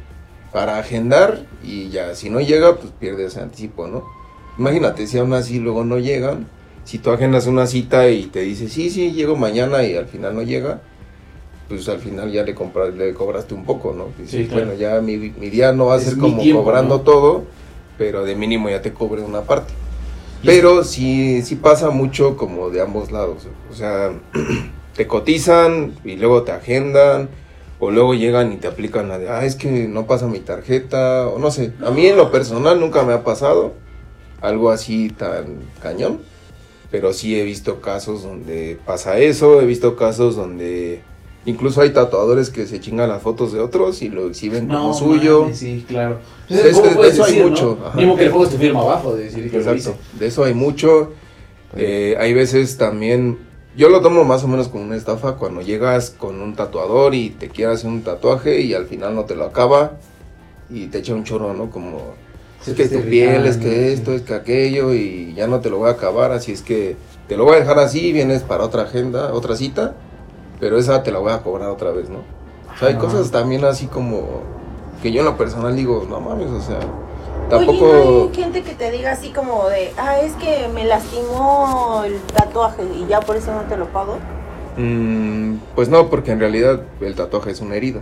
para 0.52 0.80
agendar 0.80 1.46
y 1.64 1.90
ya 1.90 2.16
si 2.16 2.32
no 2.32 2.42
llega, 2.42 2.78
pues 2.78 2.92
pierde 3.00 3.26
ese 3.26 3.42
anticipo, 3.42 3.88
¿no? 3.88 4.06
Imagínate 4.58 5.06
si 5.06 5.20
aún 5.20 5.34
así 5.34 5.60
luego 5.60 5.86
no 5.86 6.00
llegan, 6.00 6.48
si 6.84 6.98
tú 6.98 7.12
agendas 7.12 7.46
una 7.46 7.68
cita 7.68 8.10
y 8.10 8.26
te 8.26 8.40
dice, 8.40 8.70
sí, 8.70 8.90
sí, 8.90 9.12
llego 9.12 9.36
mañana 9.36 9.84
y 9.84 9.96
al 9.96 10.08
final 10.08 10.36
no 10.36 10.42
llega, 10.42 10.82
pues 11.68 11.88
al 11.90 12.00
final 12.00 12.32
ya 12.32 12.44
le, 12.44 12.56
compras, 12.56 12.94
le 12.94 13.14
cobraste 13.14 13.54
un 13.54 13.66
poco, 13.66 13.94
¿no? 13.94 14.08
Dices, 14.18 14.42
Sí, 14.44 14.48
claro. 14.48 14.68
Bueno, 14.68 14.80
ya 14.80 15.02
mi, 15.02 15.18
mi 15.18 15.50
día 15.50 15.74
no 15.74 15.88
va 15.88 15.96
a 15.96 15.98
Es 15.98 16.04
ser 16.06 16.18
como 16.18 16.42
tiempo, 16.42 16.64
cobrando 16.64 16.98
¿no? 16.98 17.02
todo, 17.02 17.44
pero 17.98 18.24
de 18.24 18.36
mínimo 18.36 18.70
ya 18.70 18.82
te 18.82 18.94
cobre 18.94 19.22
una 19.22 19.42
parte. 19.42 19.74
Pero 20.46 20.84
sí, 20.84 21.42
sí 21.42 21.56
pasa 21.56 21.90
mucho 21.90 22.38
como 22.38 22.70
de 22.70 22.82
ambos 22.82 23.12
lados. 23.12 23.48
O 23.72 23.76
sea, 23.76 24.12
te 24.96 25.08
cotizan 25.08 25.94
y 26.04 26.16
luego 26.16 26.44
te 26.44 26.52
agendan. 26.52 27.30
O 27.80 27.92
luego 27.92 28.16
llegan 28.16 28.54
y 28.54 28.56
te 28.58 28.68
aplican 28.68 29.08
la 29.08 29.20
de, 29.20 29.30
ah, 29.30 29.46
es 29.46 29.56
que 29.56 29.88
no 29.88 30.08
pasa 30.08 30.26
mi 30.28 30.40
tarjeta. 30.40 31.28
O 31.28 31.38
no 31.38 31.52
sé. 31.52 31.74
A 31.86 31.92
mí 31.92 32.08
en 32.08 32.18
lo 32.18 32.32
personal 32.32 32.80
nunca 32.80 33.04
me 33.04 33.14
ha 33.14 33.24
pasado 33.24 33.74
algo 34.42 34.72
así 34.72 35.10
tan 35.10 35.58
cañón. 35.82 36.20
Pero 36.90 37.14
sí 37.14 37.38
he 37.40 37.44
visto 37.44 37.82
casos 37.82 38.24
donde 38.24 38.80
pasa 38.86 39.20
eso. 39.20 39.62
He 39.62 39.66
visto 39.66 39.96
casos 39.96 40.36
donde 40.36 41.02
incluso 41.48 41.82
hay 41.82 41.90
tatuadores 41.92 42.50
que 42.52 42.68
se 42.68 42.80
chingan 42.80 43.10
las 43.10 43.22
fotos 43.24 43.54
de 43.54 43.60
otros 43.60 44.02
y 44.04 44.10
lo 44.10 44.28
exhiben 44.28 44.68
como 44.68 44.94
suyo. 44.94 45.44
mames, 45.44 45.58
sí, 45.58 45.84
claro. 45.88 46.20
Es- 46.48 46.78
¿cómo 46.78 47.02
de 47.02 47.10
eso 47.10 47.24
hay 47.24 47.32
decir, 47.32 47.50
mucho. 47.50 47.78
Mismo 47.96 48.16
que 48.16 48.26
le 48.26 48.30
pongas 48.30 48.50
tu 48.52 48.58
firma 48.58 48.82
abajo 48.82 49.16
de 49.16 49.24
decir 49.24 49.50
que 49.50 49.58
lo 49.58 49.64
Exacto. 49.64 49.80
hice. 49.80 50.20
De 50.20 50.28
eso 50.28 50.44
hay 50.44 50.54
mucho. 50.54 51.14
Eh, 51.76 52.16
hay 52.20 52.34
veces 52.34 52.78
también, 52.78 53.40
yo 53.76 53.90
lo 53.90 54.02
tomo 54.02 54.24
más 54.24 54.44
o 54.44 54.48
menos 54.48 54.68
como 54.68 54.84
una 54.84 54.96
estafa 54.96 55.36
cuando 55.36 55.62
llegas 55.62 56.12
con 56.12 56.42
un 56.42 56.54
tatuador 56.56 57.16
y 57.16 57.30
te 57.32 57.50
quiere 57.50 57.74
hacer 57.74 57.90
un 57.90 58.04
tatuaje 58.04 58.62
y 58.62 58.74
al 58.74 58.86
final 58.86 59.16
no 59.16 59.26
te 59.26 59.36
lo 59.36 59.46
acaba 59.46 59.94
y 60.70 60.88
te 60.88 61.00
echa 61.00 61.14
un 61.14 61.24
chorro, 61.24 61.54
¿no? 61.54 61.70
Como, 61.70 62.14
es 62.66 62.74
que 62.74 62.88
tu 62.88 63.02
piel, 63.02 63.46
es 63.46 63.56
irritando, 63.58 63.70
que 63.70 63.94
esto, 63.94 64.14
es 64.14 64.22
que 64.24 64.34
aquello 64.34 64.94
y 64.94 65.34
ya 65.36 65.48
no 65.48 65.60
te 65.60 65.70
lo 65.70 65.78
voy 65.78 65.90
a 65.90 65.94
acabar, 65.94 66.32
así 66.32 66.52
es 66.52 66.62
que 66.62 66.96
te 67.28 67.38
lo 67.38 67.44
voy 67.46 67.56
a 67.56 67.60
dejar 67.60 67.80
así, 67.80 68.12
vienes 68.12 68.42
para 68.44 68.64
otra 68.64 68.84
agenda, 68.84 69.34
otra 69.34 69.56
cita, 69.56 69.96
pero 70.60 70.78
esa 70.78 71.04
te 71.04 71.12
la 71.12 71.20
voy 71.20 71.32
a 71.32 71.42
cobrar 71.44 71.70
otra 71.70 71.92
vez, 71.92 72.10
¿no? 72.10 72.20
O 72.20 72.78
sea, 72.78 72.90
hay 72.90 72.96
Ajá. 72.96 73.02
cosas 73.02 73.32
también 73.32 73.64
así 73.66 73.88
como 73.88 74.24
que 75.02 75.12
yo 75.12 75.20
en 75.22 75.26
lo 75.26 75.38
personal 75.38 75.76
digo, 75.76 76.06
no 76.10 76.20
mames, 76.22 76.50
o 76.52 76.62
sea, 76.62 76.80
Oye, 76.80 77.48
tampoco... 77.50 77.86
¿no 77.86 77.94
hay 77.94 78.34
gente 78.34 78.64
que 78.64 78.76
te 78.76 78.92
diga 78.92 79.12
así 79.12 79.32
como 79.32 79.68
de, 79.70 79.94
ah, 79.98 80.20
es 80.20 80.34
que 80.36 80.68
me 80.74 80.86
lastimó 80.86 82.04
el 82.06 82.20
tatuaje 82.34 82.84
y 82.94 83.08
ya 83.08 83.22
por 83.22 83.36
eso 83.38 83.54
no 83.54 83.62
te 83.64 83.78
lo 83.78 83.88
pago? 83.92 84.20
Mm, 84.78 85.56
pues 85.76 85.90
no, 85.90 86.10
porque 86.10 86.32
en 86.32 86.40
realidad 86.40 86.82
el 87.02 87.16
tatuaje 87.16 87.52
es 87.52 87.62
una 87.62 87.76
herida. 87.76 88.02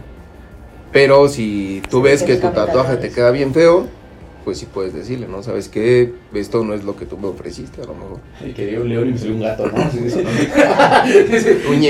Pero 0.91 1.27
si 1.29 1.81
tú 1.89 1.97
Sí, 1.97 2.03
ves 2.03 2.23
que 2.23 2.37
tu 2.37 2.51
tatuaje 2.51 2.97
te 2.97 3.11
qué 3.11 3.31
bien 3.31 3.53
feo, 3.53 3.87
pues 4.45 4.59
sí 4.59 4.67
puedes 4.71 4.93
decirle, 4.93 5.27
¿no? 5.27 5.43
¿Sabes 5.43 5.67
qué? 5.67 6.13
Esto 6.33 6.63
no 6.63 6.73
es 6.75 6.83
lo 6.85 6.95
que 6.95 7.05
tú 7.05 7.17
me 7.17 7.27
ofreciste, 7.27 7.81
a 7.81 7.85
lo 7.85 7.95
mejor. 7.95 8.19
Quería 8.55 8.79
un 8.79 8.87
león 8.87 9.09
y 9.09 9.11
me 9.13 9.17
salió 9.17 9.33
un 9.35 9.41
gato, 9.41 9.65
¿no? 9.67 9.91
Sí, 9.91 9.99
sí, 10.09 10.09
sí. 10.11 10.23
Sí, 11.39 11.49
Un 11.67 11.81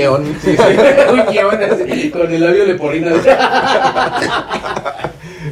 sí, 0.42 0.56
sí. 0.56 0.56
Un 1.12 1.62
así, 1.62 2.10
con 2.10 2.32
el 2.32 2.40
labio 2.42 2.64
leporino. 2.64 3.10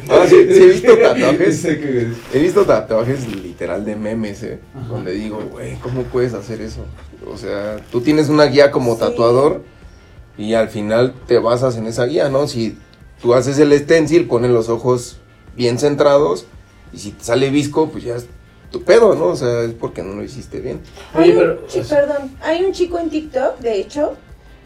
Ah, 0.07 0.25
sí, 0.27 0.35
sí 0.51 0.61
he 0.61 0.65
visto 0.67 0.97
tatuajes. 0.97 1.61
Que- 1.65 2.07
He 2.33 2.39
visto 2.39 2.63
tatuajes 2.65 3.27
literal 3.41 3.85
de 3.85 3.95
memes, 3.95 4.43
¿eh? 4.43 4.59
Ajá. 4.75 4.87
Donde 4.87 5.13
digo, 5.13 5.39
güey, 5.51 5.75
¿cómo 5.77 6.03
puedes 6.03 6.33
hacer 6.33 6.61
eso? 6.61 6.85
O 7.31 7.37
sea, 7.37 7.77
tú 7.91 8.01
tienes 8.01 8.29
una 8.29 8.45
guía 8.45 8.69
como 8.71 8.93
Sí. 8.95 8.99
tatuador 8.99 9.63
y 10.37 10.53
al 10.53 10.69
final 10.69 11.13
te 11.27 11.39
basas 11.39 11.77
en 11.77 11.87
esa 11.87 12.05
guía, 12.05 12.29
¿no? 12.29 12.47
Si 12.47 12.77
tú 13.21 13.33
haces 13.33 13.57
el 13.57 13.73
stencil, 13.79 14.27
pones 14.27 14.51
los 14.51 14.69
ojos 14.69 15.17
bien 15.55 15.79
centrados 15.79 16.45
y 16.95 16.99
si 16.99 17.11
te 17.11 17.23
sale 17.23 17.49
visco, 17.49 17.89
pues 17.89 18.03
ya 18.03 18.15
es 18.15 18.25
tu 18.71 18.81
pedo, 18.83 19.13
¿no? 19.15 19.25
O 19.27 19.35
sea, 19.35 19.61
es 19.63 19.73
porque 19.73 20.01
no 20.01 20.13
lo 20.15 20.23
hiciste 20.23 20.59
bien. 20.59 20.81
Oye, 21.13 21.23
Hay 21.25 21.31
un 21.31 21.37
pero- 21.37 21.67
chi- 21.67 21.81
perdón, 21.81 22.35
hay 22.41 22.63
un 22.63 22.71
chico 22.71 22.97
en 22.99 23.09
TikTok, 23.09 23.59
de 23.59 23.79
hecho, 23.79 24.15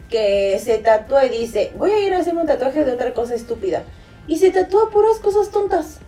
que 0.10 0.60
se 0.64 0.78
tatúa 0.80 1.26
y 1.26 1.30
dice, 1.40 1.72
voy 1.78 1.92
a 1.92 2.00
ir 2.06 2.14
a 2.14 2.20
hacerme 2.20 2.42
un 2.42 2.48
tatuaje 2.48 2.84
de 2.86 2.92
otra 2.94 3.14
cosa 3.14 3.36
estúpida. 3.36 3.84
Y 4.28 4.38
se 4.38 4.52
tatúa 4.52 4.90
puras 4.90 5.18
cosas 5.18 5.50
tontas. 5.52 6.00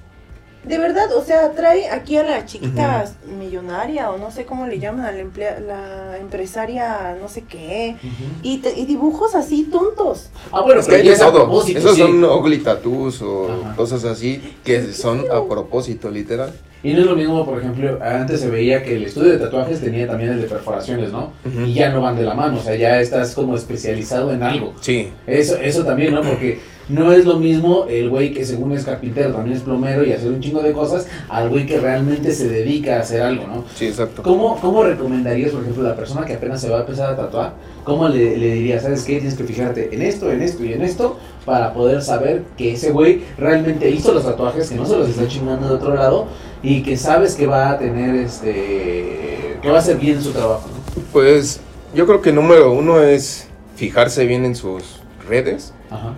De 0.64 0.78
verdad, 0.78 1.12
o 1.16 1.24
sea, 1.24 1.52
trae 1.54 1.90
aquí 1.90 2.18
a 2.18 2.24
la 2.24 2.46
chiquita 2.46 3.06
millonaria 3.40 4.12
o 4.12 4.18
no 4.20 4.30
sé 4.32 4.46
cómo 4.46 4.68
le 4.68 4.78
llaman 4.80 5.06
a 5.08 5.12
la, 5.12 5.20
emplea- 5.20 5.60
la 5.60 6.18
empresaria 6.20 7.18
no 7.20 7.28
sé 7.28 7.44
qué. 7.46 7.96
Y, 8.44 8.60
te- 8.60 8.80
y 8.80 8.86
dibujos 8.86 9.34
así 9.36 9.64
tontos. 9.72 10.30
Ah, 10.52 10.62
bueno, 10.62 10.82
Es 10.82 10.88
que 10.88 10.96
hay 10.96 11.04
ya 11.04 11.10
de 11.10 11.16
es 11.16 11.22
a 11.22 11.26
todo. 11.32 11.46
propósito, 11.46 11.80
Esos 11.80 11.96
sí. 11.96 12.02
son 12.02 12.24
ugly 12.24 12.60
tattoos 12.60 13.22
o 13.24 13.50
Ajá. 13.64 13.76
cosas 13.76 14.04
así 14.06 14.40
que 14.64 14.94
son 14.94 15.26
a 15.32 15.44
propósito, 15.48 16.10
literal. 16.12 16.54
Y 16.84 16.94
no 16.94 17.00
es 17.02 17.06
lo 17.06 17.16
mismo, 17.16 17.46
por 17.46 17.60
ejemplo, 17.60 18.00
antes 18.04 18.40
se 18.40 18.50
veía 18.50 18.84
que 18.84 18.96
el 18.96 19.04
estudio 19.06 19.32
de 19.32 19.38
tatuajes 19.38 19.82
tenía 19.82 20.08
también 20.08 20.32
el 20.32 20.42
de 20.42 20.48
perforaciones, 20.48 21.12
¿no? 21.12 21.32
Y 21.66 21.74
ya 21.76 21.90
no 21.90 22.02
van 22.02 22.16
de 22.16 22.24
la 22.24 22.34
mano, 22.34 22.58
o 22.60 22.64
sea, 22.64 22.76
ya 22.76 23.00
estás 23.00 23.36
como 23.36 23.56
especializado 23.56 24.32
en 24.34 24.42
algo. 24.42 24.74
Sí. 24.82 25.12
Eso, 25.28 25.58
eso 25.58 25.84
también, 25.86 26.14
¿no? 26.16 26.22
Porque 26.24 26.60
no 26.92 27.12
es 27.12 27.26
lo 27.26 27.38
mismo 27.38 27.86
el 27.90 28.10
güey 28.10 28.34
que 28.34 28.46
según 28.46 28.74
es 28.74 28.86
carpintero, 28.86 29.34
también 29.34 29.56
es 29.56 29.64
plomero 29.64 30.06
y 30.06 30.12
hacer 30.12 30.30
un 30.30 30.42
chingo 30.42 30.62
de 30.62 30.74
cosas, 30.74 31.08
al 31.30 31.50
güey 31.50 31.66
que 31.66 31.80
realmente 31.80 32.32
se 32.34 32.48
dedica 32.50 32.98
a 32.98 33.00
hacer 33.00 33.22
algo, 33.22 33.48
¿no? 33.48 33.64
Sí, 33.76 33.88
exacto. 33.88 34.22
¿Cómo, 34.24 34.60
¿Cómo 34.60 34.84
recomendarías, 34.84 35.52
por 35.52 35.62
ejemplo, 35.62 35.86
a 35.86 35.90
la 35.90 35.96
persona 35.96 36.26
que 36.26 36.34
apenas 36.34 36.60
se 36.62 36.70
va 36.70 36.78
a 36.78 36.82
empezar 36.82 37.14
a 37.14 37.16
tatuar? 37.16 37.54
¿Cómo 37.84 38.08
le, 38.10 38.38
le 38.38 38.54
dirías, 38.56 38.84
sabes 38.84 39.04
qué? 39.04 39.20
Tienes 39.20 39.36
que 39.36 39.44
fijarte 39.44 39.94
en 39.94 40.02
esto, 40.02 40.32
en 40.32 40.42
esto 40.42 40.64
y 40.66 40.74
en 40.74 40.82
esto 40.82 41.18
para 41.46 41.74
poder 41.74 42.02
saber 42.02 42.44
que 42.58 42.74
ese 42.74 42.92
güey 42.92 43.24
realmente 43.38 43.90
hizo 43.90 44.14
los 44.14 44.24
tatuajes, 44.24 44.70
que 44.70 44.76
no 44.76 44.86
se 44.86 44.98
los 44.98 45.10
está 45.10 45.28
chingando 45.28 45.68
de 45.68 45.76
otro 45.76 45.96
lado 45.96 46.28
y 46.62 46.84
que 46.84 46.98
sabes 46.98 47.36
que 47.36 47.48
va 47.48 47.72
a 47.72 47.80
tener, 47.80 48.16
este, 48.16 49.58
que 49.62 49.70
va 49.70 49.78
a 49.78 49.80
hacer 49.80 49.98
bien 49.98 50.22
su 50.22 50.32
trabajo, 50.32 50.68
¿no? 50.68 51.04
Pues 51.12 51.60
yo 51.96 52.06
creo 52.06 52.22
que 52.22 52.32
número 52.32 52.72
uno 52.72 53.02
es 53.02 53.48
fijarse 53.76 54.26
bien 54.26 54.46
en 54.46 54.56
sus 54.56 55.02
redes. 55.28 55.74
Ajá. 55.90 56.14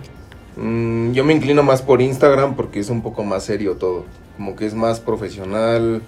Mm, 0.56 1.12
yo 1.12 1.24
me 1.24 1.32
inclino 1.34 1.62
más 1.62 1.82
por 1.82 2.00
Instagram 2.00 2.54
porque 2.56 2.80
es 2.80 2.90
un 2.90 3.02
poco 3.02 3.24
más 3.24 3.44
serio 3.44 3.76
todo. 3.76 4.04
Como 4.36 4.56
que 4.56 4.66
es 4.66 4.74
más 4.74 5.00
profesional. 5.00 6.02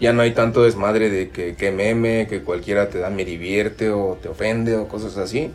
Ya 0.00 0.12
no 0.12 0.22
hay 0.22 0.32
tanto 0.32 0.62
desmadre 0.64 1.10
de 1.10 1.30
que, 1.30 1.54
que 1.54 1.70
meme, 1.70 2.26
que 2.28 2.42
cualquiera 2.42 2.88
te 2.88 2.98
da 2.98 3.10
me 3.10 3.24
divierte 3.24 3.90
o 3.90 4.18
te 4.20 4.28
ofende 4.28 4.76
o 4.76 4.88
cosas 4.88 5.16
así. 5.16 5.52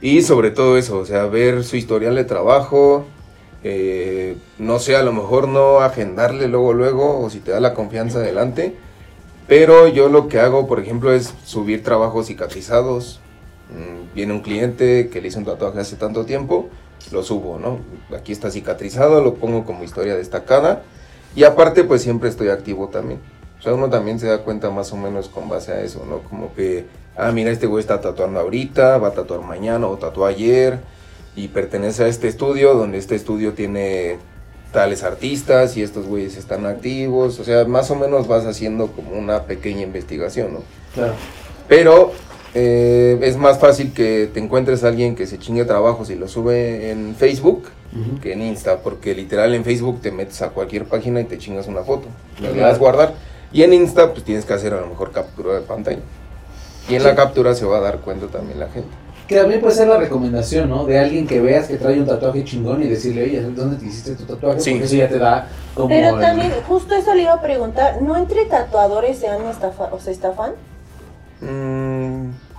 Y 0.00 0.22
sobre 0.22 0.50
todo 0.50 0.78
eso, 0.78 0.98
o 0.98 1.04
sea, 1.04 1.26
ver 1.26 1.62
su 1.64 1.76
historial 1.76 2.14
de 2.14 2.24
trabajo. 2.24 3.06
eh, 3.62 4.36
no 4.58 4.78
sé, 4.78 4.96
a 4.96 5.02
lo 5.02 5.12
mejor 5.12 5.46
no 5.48 5.80
agendarle 5.80 6.48
luego, 6.48 6.72
luego, 6.72 7.20
o 7.20 7.28
si 7.30 7.40
te 7.40 7.50
da 7.50 7.60
la 7.60 7.74
confianza 7.74 8.20
adelante. 8.20 8.74
Pero 9.46 9.88
yo 9.88 10.08
lo 10.08 10.28
que 10.28 10.38
hago, 10.40 10.66
por 10.66 10.80
ejemplo, 10.80 11.12
es 11.12 11.34
subir 11.44 11.82
trabajos 11.82 12.26
cicatrizados. 12.28 13.20
Mm, 13.70 14.14
Viene 14.14 14.32
un 14.32 14.40
cliente 14.40 15.10
que 15.10 15.20
le 15.20 15.28
hizo 15.28 15.38
un 15.38 15.44
tatuaje 15.44 15.80
hace 15.80 15.96
tanto 15.96 16.24
tiempo, 16.24 16.70
lo 17.12 17.22
subo, 17.22 17.58
¿no? 17.58 17.78
Aquí 18.16 18.32
está 18.32 18.50
cicatrizado, 18.50 19.22
lo 19.22 19.34
pongo 19.34 19.64
como 19.64 19.84
historia 19.84 20.16
destacada. 20.16 20.82
Y 21.34 21.44
aparte, 21.44 21.84
pues 21.84 22.02
siempre 22.02 22.28
estoy 22.28 22.48
activo 22.48 22.88
también. 22.88 23.20
O 23.58 23.62
sea, 23.62 23.74
uno 23.74 23.90
también 23.90 24.18
se 24.18 24.26
da 24.26 24.38
cuenta 24.38 24.70
más 24.70 24.92
o 24.92 24.96
menos 24.96 25.28
con 25.28 25.48
base 25.48 25.72
a 25.72 25.80
eso, 25.80 26.04
¿no? 26.08 26.20
Como 26.20 26.54
que, 26.54 26.86
ah, 27.16 27.30
mira, 27.30 27.50
este 27.50 27.66
güey 27.66 27.80
está 27.80 28.00
tatuando 28.00 28.40
ahorita, 28.40 28.98
va 28.98 29.08
a 29.08 29.12
tatuar 29.12 29.40
mañana 29.42 29.86
o 29.86 29.96
tatuó 29.96 30.26
ayer. 30.26 30.80
Y 31.36 31.48
pertenece 31.48 32.04
a 32.04 32.08
este 32.08 32.28
estudio, 32.28 32.74
donde 32.74 32.98
este 32.98 33.14
estudio 33.14 33.52
tiene 33.52 34.18
tales 34.72 35.02
artistas 35.02 35.76
y 35.76 35.82
estos 35.82 36.06
güeyes 36.06 36.36
están 36.36 36.66
activos. 36.66 37.38
O 37.38 37.44
sea, 37.44 37.64
más 37.64 37.90
o 37.90 37.96
menos 37.96 38.26
vas 38.26 38.46
haciendo 38.46 38.88
como 38.88 39.12
una 39.12 39.44
pequeña 39.44 39.82
investigación, 39.82 40.54
¿no? 40.54 40.60
Claro. 40.94 41.14
Pero 41.68 42.12
eh, 42.54 43.18
es 43.22 43.36
más 43.36 43.58
fácil 43.58 43.92
que 43.92 44.28
te 44.32 44.40
encuentres 44.40 44.82
a 44.84 44.88
alguien 44.88 45.14
que 45.14 45.26
se 45.26 45.38
chingue 45.38 45.64
trabajos 45.64 46.10
y 46.10 46.16
lo 46.16 46.26
sube 46.28 46.90
en 46.90 47.14
Facebook 47.14 47.68
que 48.22 48.32
en 48.34 48.42
Insta, 48.42 48.78
porque 48.78 49.14
literal 49.16 49.52
en 49.54 49.64
Facebook 49.64 50.00
te 50.00 50.12
metes 50.12 50.42
a 50.42 50.50
cualquier 50.50 50.84
página 50.84 51.20
y 51.20 51.24
te 51.24 51.38
chingas 51.38 51.66
una 51.66 51.82
foto, 51.82 52.06
le 52.40 52.50
Claro. 52.50 52.68
das 52.68 52.78
guardar. 52.78 53.14
Y 53.52 53.62
en 53.64 53.72
Insta 53.74 54.12
pues 54.12 54.22
tienes 54.24 54.44
que 54.44 54.52
hacer 54.52 54.72
a 54.74 54.80
lo 54.80 54.86
mejor 54.86 55.10
captura 55.10 55.54
de 55.54 55.60
pantalla. 55.62 55.98
Y 56.88 56.94
en 56.94 57.00
Sí. 57.00 57.06
la 57.06 57.16
captura 57.16 57.52
se 57.54 57.64
va 57.66 57.78
a 57.78 57.80
dar 57.80 57.98
cuenta 57.98 58.26
también 58.28 58.60
la 58.60 58.68
gente. 58.68 58.88
Que 59.26 59.36
también 59.36 59.60
puede 59.60 59.74
ser 59.74 59.88
la 59.88 59.96
recomendación, 59.96 60.68
¿no? 60.70 60.84
De 60.86 60.98
alguien 61.00 61.26
que 61.26 61.40
veas 61.40 61.66
que 61.68 61.76
trae 61.76 61.98
un 62.00 62.06
tatuaje 62.06 62.44
chingón 62.44 62.82
y 62.82 62.86
decirle, 62.88 63.24
oye, 63.24 63.40
¿dónde 63.42 63.76
te 63.76 63.86
hiciste 63.86 64.14
tu 64.14 64.24
tatuaje? 64.24 64.60
Sí. 64.60 64.70
Porque 64.72 64.86
eso 64.86 64.94
ya 64.96 65.08
te 65.08 65.18
da 65.18 65.48
como... 65.74 65.88
Pero 65.88 66.14
el- 66.16 66.20
también, 66.20 66.52
justo 66.68 66.94
eso 66.94 67.12
le 67.14 67.22
iba 67.22 67.32
a 67.34 67.40
preguntar, 67.42 68.02
¿no 68.02 68.16
entre 68.16 68.44
tatuadores 68.46 69.18
se 69.18 69.26
han 69.28 69.42
estafa, 69.46 69.88
o 69.92 69.98
se 70.00 70.10
estafan? 70.12 70.52
Mm, 71.40 71.89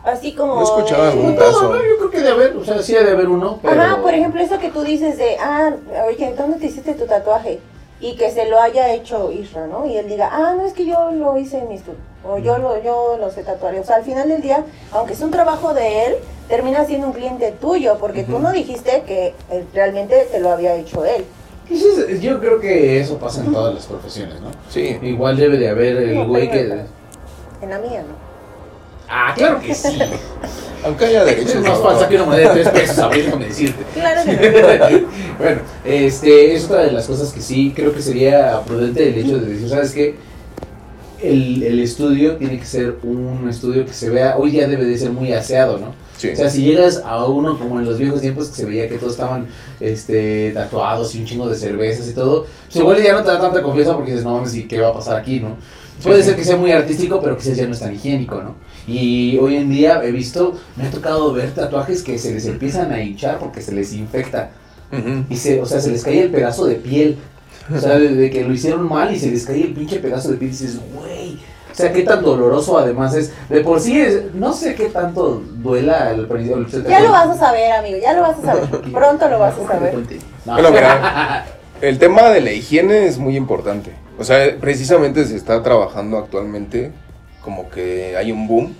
Así 0.03 0.33
como... 0.33 0.55
No 0.55 0.65
de- 0.85 0.95
algún 0.95 1.35
No, 1.35 1.75
yo 1.75 1.97
creo 1.97 2.09
que 2.09 2.17
debe 2.19 2.31
haber, 2.31 2.57
o 2.57 2.65
sea, 2.65 2.81
sí 2.81 2.93
debe 2.93 3.11
haber 3.11 3.27
uno, 3.29 3.59
pero... 3.61 3.79
Ajá, 3.81 4.01
por 4.01 4.13
ejemplo, 4.13 4.41
eso 4.41 4.57
que 4.59 4.69
tú 4.71 4.81
dices 4.81 5.17
de, 5.17 5.37
ah, 5.39 5.71
oye, 6.07 6.33
¿dónde 6.37 6.57
te 6.57 6.65
hiciste 6.67 6.93
tu 6.95 7.05
tatuaje? 7.05 7.59
Y 7.99 8.15
que 8.15 8.31
se 8.31 8.49
lo 8.49 8.59
haya 8.59 8.91
hecho 8.93 9.31
Isra, 9.31 9.67
¿no? 9.67 9.85
Y 9.85 9.95
él 9.97 10.07
diga, 10.07 10.29
ah, 10.31 10.55
no, 10.57 10.65
es 10.65 10.73
que 10.73 10.87
yo 10.87 11.11
lo 11.11 11.37
hice 11.37 11.59
en 11.59 11.67
mi 11.69 11.75
estudio. 11.75 11.99
O 12.27 12.39
yo 12.39 12.57
lo, 12.57 12.81
yo 12.81 13.17
lo 13.19 13.29
sé 13.29 13.43
tatuar. 13.43 13.75
O 13.75 13.83
sea, 13.83 13.97
al 13.97 14.03
final 14.03 14.27
del 14.27 14.41
día, 14.41 14.63
aunque 14.91 15.13
es 15.13 15.21
un 15.21 15.29
trabajo 15.29 15.73
de 15.75 16.05
él, 16.05 16.15
termina 16.49 16.83
siendo 16.85 17.05
un 17.07 17.13
cliente 17.13 17.51
tuyo, 17.61 17.97
porque 17.99 18.23
tú 18.23 18.33
Ujú. 18.33 18.41
no 18.41 18.51
dijiste 18.51 19.03
que 19.05 19.35
eh, 19.51 19.65
realmente 19.75 20.27
te 20.31 20.39
lo 20.39 20.49
había 20.49 20.73
hecho 20.75 21.05
él. 21.05 21.25
Es- 21.69 22.21
yo 22.21 22.39
creo 22.39 22.59
que 22.59 22.99
eso 22.99 23.17
pasa 23.19 23.41
en 23.41 23.53
todas 23.53 23.73
las 23.75 23.85
profesiones, 23.85 24.41
¿no? 24.41 24.49
sí. 24.69 24.97
Igual 25.03 25.37
debe 25.37 25.57
de 25.57 25.69
haber 25.69 25.97
el 25.97 26.25
güey 26.27 26.49
que... 26.49 26.59
En 27.61 27.69
la 27.69 27.77
mía, 27.77 28.01
¿no? 28.01 28.30
Ah, 29.13 29.33
claro 29.35 29.59
que 29.59 29.75
sí. 29.75 29.99
Aunque 30.85 31.05
haya 31.05 31.23
Es 31.25 31.37
derechos. 31.45 31.61
más 31.67 31.79
falsa 31.79 32.07
que 32.09 32.15
una 32.15 32.25
moneda 32.25 32.53
de 32.53 32.61
tres 32.63 32.69
pesos, 32.69 32.99
Abril, 32.99 33.25
déjame 33.25 33.45
decirte. 33.45 33.83
Claro 33.93 34.21
que 34.25 34.89
no. 35.01 35.07
bueno, 35.37 35.61
este, 35.85 36.55
es 36.55 36.65
otra 36.65 36.83
de 36.85 36.91
las 36.91 37.05
cosas 37.05 37.31
que 37.33 37.41
sí 37.41 37.71
creo 37.75 37.93
que 37.93 38.01
sería 38.01 38.61
prudente 38.65 39.09
el 39.09 39.17
hecho 39.19 39.37
de 39.39 39.45
decir, 39.47 39.69
¿sabes 39.69 39.91
qué? 39.91 40.15
El, 41.21 41.61
el 41.61 41.79
estudio 41.81 42.37
tiene 42.37 42.57
que 42.57 42.65
ser 42.65 42.95
un 43.03 43.47
estudio 43.47 43.85
que 43.85 43.93
se 43.93 44.09
vea, 44.09 44.37
hoy 44.37 44.51
día 44.51 44.67
debe 44.67 44.85
de 44.85 44.97
ser 44.97 45.11
muy 45.11 45.31
aseado, 45.33 45.77
¿no? 45.77 45.93
Sí. 46.17 46.29
O 46.29 46.35
sea, 46.35 46.49
si 46.49 46.63
llegas 46.63 47.01
a 47.05 47.25
uno 47.25 47.59
como 47.59 47.79
en 47.79 47.85
los 47.85 47.99
viejos 47.99 48.21
tiempos 48.21 48.47
que 48.49 48.55
se 48.55 48.65
veía 48.65 48.87
que 48.89 48.97
todos 48.97 49.11
estaban 49.13 49.47
este, 49.79 50.51
tatuados 50.51 51.13
y 51.13 51.19
un 51.19 51.25
chingo 51.25 51.47
de 51.47 51.55
cervezas 51.57 52.07
y 52.07 52.13
todo, 52.13 52.47
pues 52.65 52.75
igual 52.77 53.03
ya 53.03 53.13
no 53.13 53.21
te 53.23 53.27
da 53.29 53.39
tanta 53.39 53.61
confianza 53.61 53.93
porque 53.93 54.11
dices, 54.11 54.25
no 54.25 54.33
mames, 54.35 54.55
¿y 54.55 54.63
qué 54.63 54.79
va 54.79 54.89
a 54.89 54.93
pasar 54.93 55.17
aquí, 55.17 55.39
no? 55.39 55.57
Puede 56.01 56.23
ser 56.23 56.35
que 56.35 56.43
sea 56.43 56.57
muy 56.57 56.71
artístico, 56.71 57.21
pero 57.21 57.37
quizás 57.37 57.55
ya 57.55 57.67
no 57.67 57.73
es 57.73 57.79
tan 57.79 57.93
higiénico, 57.93 58.41
¿no? 58.41 58.55
Y 58.91 59.37
hoy 59.37 59.55
en 59.55 59.69
día 59.69 60.03
he 60.03 60.11
visto, 60.11 60.59
me 60.75 60.85
ha 60.85 60.91
tocado 60.91 61.31
ver 61.31 61.51
tatuajes 61.51 62.03
que 62.03 62.17
se 62.17 62.33
les 62.33 62.45
empiezan 62.45 62.91
a 62.91 63.01
hinchar 63.01 63.39
porque 63.39 63.61
se 63.61 63.71
les 63.71 63.93
infecta. 63.93 64.51
Y 65.29 65.37
se, 65.37 65.61
o 65.61 65.65
sea, 65.65 65.79
se 65.79 65.89
les 65.89 66.03
cae 66.03 66.23
el 66.23 66.29
pedazo 66.29 66.65
de 66.65 66.75
piel. 66.75 67.17
O 67.73 67.79
sea, 67.79 67.97
de, 67.97 68.13
de 68.13 68.29
que 68.29 68.43
lo 68.43 68.53
hicieron 68.53 68.89
mal 68.89 69.13
y 69.13 69.17
se 69.17 69.31
les 69.31 69.45
cae 69.45 69.61
el 69.61 69.73
pinche 69.73 69.99
pedazo 69.99 70.29
de 70.31 70.37
piel 70.37 70.49
y 70.49 70.51
dices, 70.51 70.79
güey. 70.93 71.39
O 71.71 71.73
sea, 71.73 71.93
qué 71.93 72.01
tan 72.01 72.21
doloroso 72.21 72.77
además 72.77 73.15
es. 73.15 73.31
De 73.47 73.61
por 73.61 73.79
sí 73.79 74.01
es, 74.01 74.33
no 74.33 74.51
sé 74.51 74.75
qué 74.75 74.89
tanto 74.89 75.41
duela 75.55 76.09
al 76.09 76.27
principio. 76.27 76.67
Ya 76.89 76.99
lo 76.99 77.11
vas 77.11 77.29
a 77.29 77.37
saber, 77.37 77.71
amigo, 77.71 77.97
ya 78.01 78.11
lo 78.11 78.23
vas 78.23 78.39
a 78.39 78.41
saber. 78.41 78.81
Pronto 78.91 79.29
lo 79.29 79.39
vas 79.39 79.57
a 79.57 79.67
saber. 79.67 79.95
No. 80.45 80.53
Bueno, 80.53 80.71
mira, 80.71 81.45
el 81.81 81.97
tema 81.97 82.23
de 82.23 82.41
la 82.41 82.51
higiene 82.51 83.07
es 83.07 83.17
muy 83.17 83.37
importante. 83.37 83.93
O 84.19 84.25
sea, 84.25 84.53
precisamente 84.59 85.23
se 85.25 85.37
está 85.37 85.63
trabajando 85.63 86.17
actualmente 86.17 86.91
como 87.41 87.69
que 87.69 88.15
hay 88.17 88.31
un 88.31 88.47
boom 88.47 88.73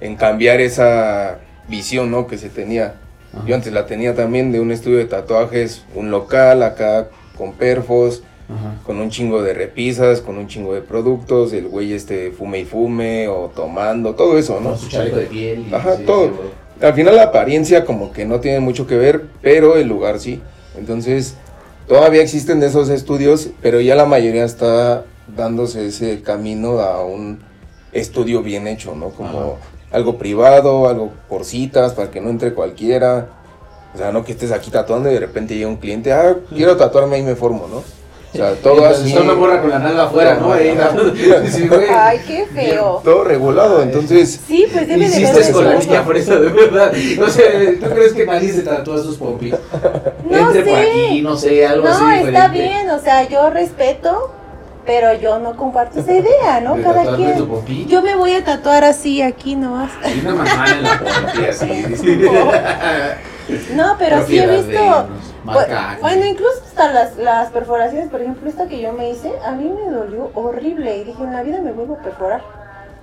en 0.00 0.16
cambiar 0.16 0.60
esa 0.60 1.38
visión, 1.68 2.10
¿no? 2.10 2.26
Que 2.26 2.38
se 2.38 2.48
tenía. 2.48 2.94
Ajá. 3.34 3.44
Yo 3.46 3.54
antes 3.54 3.72
la 3.72 3.86
tenía 3.86 4.14
también 4.14 4.52
de 4.52 4.60
un 4.60 4.70
estudio 4.72 4.98
de 4.98 5.04
tatuajes, 5.06 5.84
un 5.94 6.10
local 6.10 6.62
acá 6.62 7.08
con 7.36 7.52
perfos, 7.54 8.22
Ajá. 8.48 8.74
con 8.84 9.00
un 9.00 9.10
chingo 9.10 9.42
de 9.42 9.52
repisas, 9.54 10.20
con 10.20 10.38
un 10.38 10.46
chingo 10.46 10.72
de 10.74 10.80
productos, 10.82 11.52
el 11.52 11.66
güey 11.68 11.92
este 11.92 12.30
fume 12.30 12.60
y 12.60 12.64
fume 12.64 13.28
o 13.28 13.50
tomando, 13.54 14.14
todo 14.14 14.38
eso, 14.38 14.60
¿no? 14.60 14.70
Con 14.70 14.78
su 14.78 14.88
chaleco 14.88 15.16
de 15.16 15.26
piel. 15.26 15.66
y- 15.70 15.74
Ajá, 15.74 15.96
sí, 15.96 16.04
todo. 16.04 16.30
Al 16.80 16.94
final 16.94 17.16
la 17.16 17.24
apariencia 17.24 17.84
como 17.84 18.12
que 18.12 18.24
no 18.26 18.40
tiene 18.40 18.60
mucho 18.60 18.86
que 18.86 18.96
ver, 18.96 19.24
pero 19.42 19.76
el 19.76 19.88
lugar 19.88 20.20
sí. 20.20 20.40
Entonces, 20.78 21.34
todavía 21.88 22.22
existen 22.22 22.62
esos 22.62 22.90
estudios, 22.90 23.48
pero 23.62 23.80
ya 23.80 23.94
la 23.94 24.04
mayoría 24.04 24.44
está 24.44 25.04
dándose 25.34 25.86
ese 25.86 26.20
camino 26.22 26.80
a 26.80 27.04
un 27.04 27.40
estudio 27.92 28.42
bien 28.42 28.66
hecho, 28.66 28.94
¿no? 28.94 29.10
Como 29.10 29.58
algo 29.92 30.18
privado, 30.18 30.88
algo 30.88 31.10
por 31.28 31.44
citas, 31.44 31.94
para 31.94 32.10
que 32.10 32.20
no 32.20 32.30
entre 32.30 32.54
cualquiera. 32.54 33.28
O 33.94 33.98
sea, 33.98 34.12
no 34.12 34.24
que 34.24 34.32
estés 34.32 34.52
aquí 34.52 34.70
tatuando 34.70 35.10
y 35.10 35.14
de 35.14 35.20
repente 35.20 35.54
llega 35.54 35.68
un 35.68 35.76
cliente, 35.76 36.12
ah, 36.12 36.36
quiero 36.54 36.76
tatuarme 36.76 37.18
y 37.18 37.22
me 37.22 37.34
formo, 37.34 37.66
¿no? 37.66 37.78
O 37.78 38.36
sea, 38.36 38.54
todo 38.56 38.84
así. 38.84 39.16
Una 39.16 39.34
morra 39.34 39.62
con 39.62 39.70
la 39.70 39.78
nalga 39.78 40.04
afuera, 40.04 40.34
¿no? 40.34 40.52
Ay, 41.98 42.20
qué 42.26 42.46
feo. 42.54 43.00
Todo 43.02 43.24
regulado, 43.24 43.82
entonces... 43.82 44.38
Sí, 44.46 44.66
pues 44.70 44.86
debe 44.86 45.08
de 45.08 45.16
Hiciste 45.16 45.44
ser 45.44 45.54
con 45.54 45.64
la 45.64 45.76
niña 45.76 46.04
por 46.04 46.16
eso, 46.16 46.38
de 46.38 46.50
verdad. 46.50 46.92
No 47.18 47.30
sé, 47.30 47.78
¿tú 47.80 47.88
crees 47.88 48.12
que 48.12 48.26
nadie 48.26 48.52
se 48.52 48.60
tatúa 48.62 48.98
sus 48.98 49.16
pompis? 49.16 49.54
No 50.28 50.48
Entre 50.48 50.62
por 50.64 50.74
sé. 50.74 50.90
aquí, 50.90 51.22
no 51.22 51.36
sé, 51.36 51.66
algo 51.66 51.88
así 51.88 52.02
No, 52.02 52.10
está 52.12 52.48
bien, 52.48 52.90
o 52.90 52.98
sea, 52.98 53.26
yo 53.26 53.48
respeto, 53.48 54.32
pero 54.86 55.12
yo 55.14 55.38
no 55.38 55.56
comparto 55.56 56.00
esa 56.00 56.12
idea, 56.12 56.60
¿no? 56.60 56.76
¿De 56.76 56.82
Cada 56.82 57.16
quien. 57.16 57.88
Yo 57.88 58.02
me 58.02 58.14
voy 58.14 58.34
a 58.34 58.44
tatuar 58.44 58.84
así 58.84 59.20
aquí 59.20 59.56
nomás. 59.56 59.90
Hay 60.02 60.20
una 60.20 60.34
manzana 60.36 60.70
en 60.70 60.82
la 60.82 60.98
pompi, 60.98 61.44
así. 61.44 61.66
dice. 61.66 62.30
No, 63.74 63.96
pero 63.98 64.24
sí 64.26 64.38
he 64.38 64.46
visto. 64.46 65.06
Bueno, 66.00 66.26
incluso 66.26 66.62
hasta 66.66 66.92
las, 66.92 67.16
las 67.16 67.50
perforaciones, 67.50 68.08
por 68.08 68.20
ejemplo, 68.20 68.48
esta 68.48 68.66
que 68.66 68.80
yo 68.80 68.92
me 68.92 69.10
hice, 69.10 69.32
a 69.44 69.52
mí 69.52 69.68
me 69.68 69.90
dolió 69.90 70.30
horrible 70.34 70.96
y 70.96 71.04
dije, 71.04 71.22
en 71.22 71.32
la 71.32 71.42
vida 71.42 71.60
me 71.60 71.72
vuelvo 71.72 71.94
a 71.94 71.98
perforar. 71.98 72.42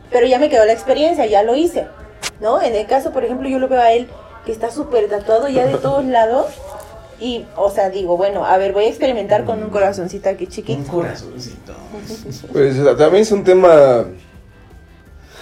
Pero 0.10 0.26
ya 0.26 0.40
me 0.40 0.50
quedó 0.50 0.66
la 0.66 0.74
experiencia, 0.74 1.26
ya 1.26 1.44
lo 1.44 1.56
hice, 1.56 1.88
¿no? 2.40 2.62
En 2.62 2.76
el 2.76 2.86
caso, 2.86 3.12
por 3.12 3.24
ejemplo, 3.24 3.48
yo 3.48 3.60
lo 3.60 3.68
veo 3.68 3.82
a 3.82 3.92
él 3.92 4.10
que 4.46 4.52
está 4.52 4.70
súper 4.72 5.10
tatuado 5.10 5.48
ya 5.48 5.66
de 5.66 5.78
todos 5.78 6.04
lados. 6.04 6.48
Y, 7.20 7.46
o 7.56 7.70
sea, 7.72 7.90
digo, 7.90 8.18
bueno, 8.18 8.46
a 8.46 8.58
ver, 8.58 8.74
voy 8.74 8.86
a 8.86 8.90
experimentar 8.90 9.46
con 9.46 9.64
un 9.64 9.70
corazoncito 9.70 10.30
aquí 10.30 10.46
Un 10.46 10.52
chiquito. 10.52 10.92
corazoncito. 10.92 11.74
Pues 12.52 12.76
también 12.98 13.22
es 13.24 13.32
un 13.32 13.44
tema 13.44 14.06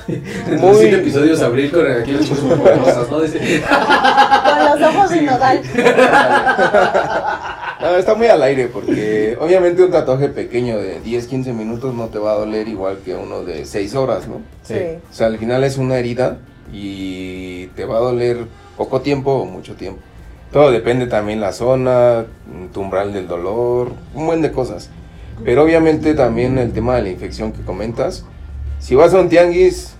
Muy 0.59 0.85
episodios 0.87 1.41
abril 1.41 1.71
con 1.71 1.89
aquí 1.89 2.13
cosas, 2.13 3.09
¿no? 3.09 3.21
Dice- 3.21 3.63
Con 3.63 4.79
los 4.79 4.89
ojos 4.95 5.09
de 5.09 5.21
nodal. 5.21 5.61
No, 7.81 7.95
está 7.97 8.13
muy 8.13 8.27
al 8.27 8.43
aire 8.43 8.67
porque 8.67 9.35
obviamente 9.41 9.81
un 9.83 9.89
tatuaje 9.89 10.29
pequeño 10.29 10.77
de 10.77 10.99
10, 11.01 11.25
15 11.25 11.51
minutos 11.53 11.95
no 11.95 12.09
te 12.09 12.19
va 12.19 12.33
a 12.33 12.35
doler 12.35 12.67
igual 12.67 12.99
que 13.03 13.15
uno 13.15 13.43
de 13.43 13.65
6 13.65 13.95
horas, 13.95 14.27
¿no? 14.27 14.41
Sí. 14.61 14.75
O 15.09 15.13
sea, 15.13 15.25
al 15.25 15.39
final 15.39 15.63
es 15.63 15.77
una 15.79 15.97
herida 15.97 16.37
y 16.71 17.65
te 17.75 17.85
va 17.85 17.97
a 17.97 18.01
doler 18.01 18.45
poco 18.77 19.01
tiempo 19.01 19.31
o 19.33 19.45
mucho 19.45 19.73
tiempo. 19.73 19.99
Todo 20.51 20.71
depende 20.71 21.07
también 21.07 21.39
la 21.39 21.53
zona, 21.53 22.25
tu 22.73 22.81
umbral 22.81 23.13
del 23.13 23.27
dolor, 23.27 23.91
un 24.13 24.25
buen 24.25 24.41
de 24.41 24.51
cosas. 24.51 24.89
Pero 25.45 25.63
obviamente 25.63 26.13
también 26.13 26.57
el 26.57 26.71
tema 26.73 26.95
de 26.95 27.03
la 27.03 27.09
infección 27.09 27.51
que 27.53 27.61
comentas. 27.61 28.25
Si 28.79 28.95
vas 28.95 29.13
a 29.13 29.19
un 29.19 29.29
tianguis, 29.29 29.93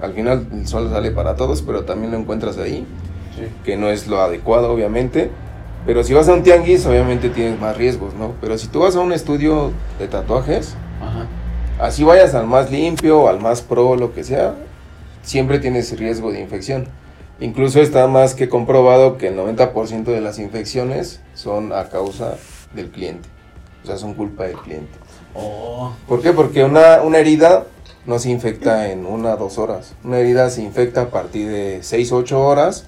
al 0.00 0.12
final 0.12 0.46
el 0.52 0.66
sol 0.68 0.90
sale 0.90 1.10
para 1.10 1.36
todos, 1.36 1.62
pero 1.62 1.84
también 1.84 2.12
lo 2.12 2.18
encuentras 2.18 2.58
ahí 2.58 2.86
Sí. 3.34 3.44
que 3.64 3.78
no 3.78 3.88
es 3.88 4.08
lo 4.08 4.20
adecuado, 4.20 4.70
obviamente. 4.70 5.30
Pero 5.86 6.04
si 6.04 6.12
vas 6.12 6.28
a 6.28 6.34
un 6.34 6.42
tianguis, 6.42 6.84
obviamente 6.84 7.30
tienes 7.30 7.58
más 7.58 7.76
riesgos, 7.76 8.12
¿no? 8.14 8.32
Pero 8.42 8.58
si 8.58 8.66
tú 8.68 8.80
vas 8.80 8.94
a 8.94 9.00
un 9.00 9.12
estudio 9.12 9.72
de 9.98 10.06
tatuajes, 10.06 10.74
Ajá. 11.00 11.26
así 11.84 12.04
vayas 12.04 12.34
al 12.34 12.46
más 12.46 12.70
limpio, 12.70 13.26
al 13.26 13.40
más 13.40 13.62
pro, 13.62 13.96
lo 13.96 14.12
que 14.12 14.22
sea, 14.22 14.54
siempre 15.22 15.58
tienes 15.60 15.98
riesgo 15.98 16.30
de 16.30 16.40
infección. 16.40 16.86
Incluso 17.42 17.80
está 17.80 18.06
más 18.06 18.36
que 18.36 18.48
comprobado 18.48 19.18
que 19.18 19.26
el 19.26 19.36
90% 19.36 20.04
de 20.04 20.20
las 20.20 20.38
infecciones 20.38 21.20
son 21.34 21.72
a 21.72 21.88
causa 21.88 22.36
del 22.72 22.88
cliente. 22.90 23.28
O 23.82 23.86
sea, 23.88 23.96
son 23.98 24.14
culpa 24.14 24.44
del 24.44 24.58
cliente. 24.58 24.92
Oh. 25.34 25.92
¿Por 26.06 26.22
qué? 26.22 26.32
Porque 26.32 26.62
una, 26.62 27.02
una 27.02 27.18
herida 27.18 27.64
no 28.06 28.20
se 28.20 28.30
infecta 28.30 28.92
en 28.92 29.06
una 29.06 29.34
o 29.34 29.36
dos 29.38 29.58
horas. 29.58 29.96
Una 30.04 30.18
herida 30.18 30.50
se 30.50 30.62
infecta 30.62 31.02
a 31.02 31.10
partir 31.10 31.48
de 31.48 31.80
6 31.82 32.12
o 32.12 32.18
8 32.18 32.40
horas 32.40 32.86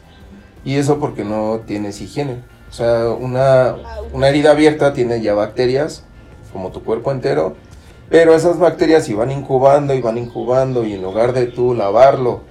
y 0.64 0.76
eso 0.76 1.00
porque 1.00 1.24
no 1.24 1.62
tienes 1.66 2.00
higiene. 2.00 2.38
O 2.70 2.72
sea, 2.72 3.08
una, 3.08 3.74
una 4.12 4.28
herida 4.28 4.52
abierta 4.52 4.92
tiene 4.92 5.20
ya 5.20 5.34
bacterias, 5.34 6.04
como 6.52 6.70
tu 6.70 6.84
cuerpo 6.84 7.10
entero, 7.10 7.56
pero 8.08 8.36
esas 8.36 8.60
bacterias 8.60 9.04
si 9.04 9.14
van 9.14 9.32
incubando 9.32 9.94
y 9.94 10.00
van 10.00 10.16
incubando 10.16 10.84
y 10.84 10.92
en 10.92 11.02
lugar 11.02 11.32
de 11.32 11.46
tú 11.46 11.74
lavarlo 11.74 12.42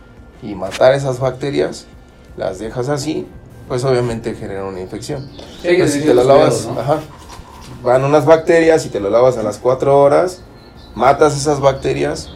y 0.42 0.54
matar 0.54 0.94
esas 0.94 1.22
bacterias, 1.22 1.88
las 2.38 2.60
dejas 2.60 2.90
así, 2.90 3.28
pues 3.68 3.84
obviamente 3.84 4.34
genera 4.36 4.66
una 4.66 4.80
infección. 4.82 5.30
Sí, 5.62 5.70
Entonces, 5.70 6.02
si 6.02 6.08
te 6.08 6.14
lo 6.14 6.24
lavas, 6.24 6.68
¿no? 6.68 6.80
ajá, 6.80 7.00
van 7.84 8.04
unas 8.04 8.26
bacterias 8.26 8.86
y 8.86 8.90
te 8.90 9.00
lo 9.00 9.10
lavas 9.10 9.38
a 9.38 9.44
las 9.44 9.58
4 9.58 10.00
horas, 10.00 10.42
matas 10.96 11.36
esas 11.38 11.60
bacterias 11.60 12.30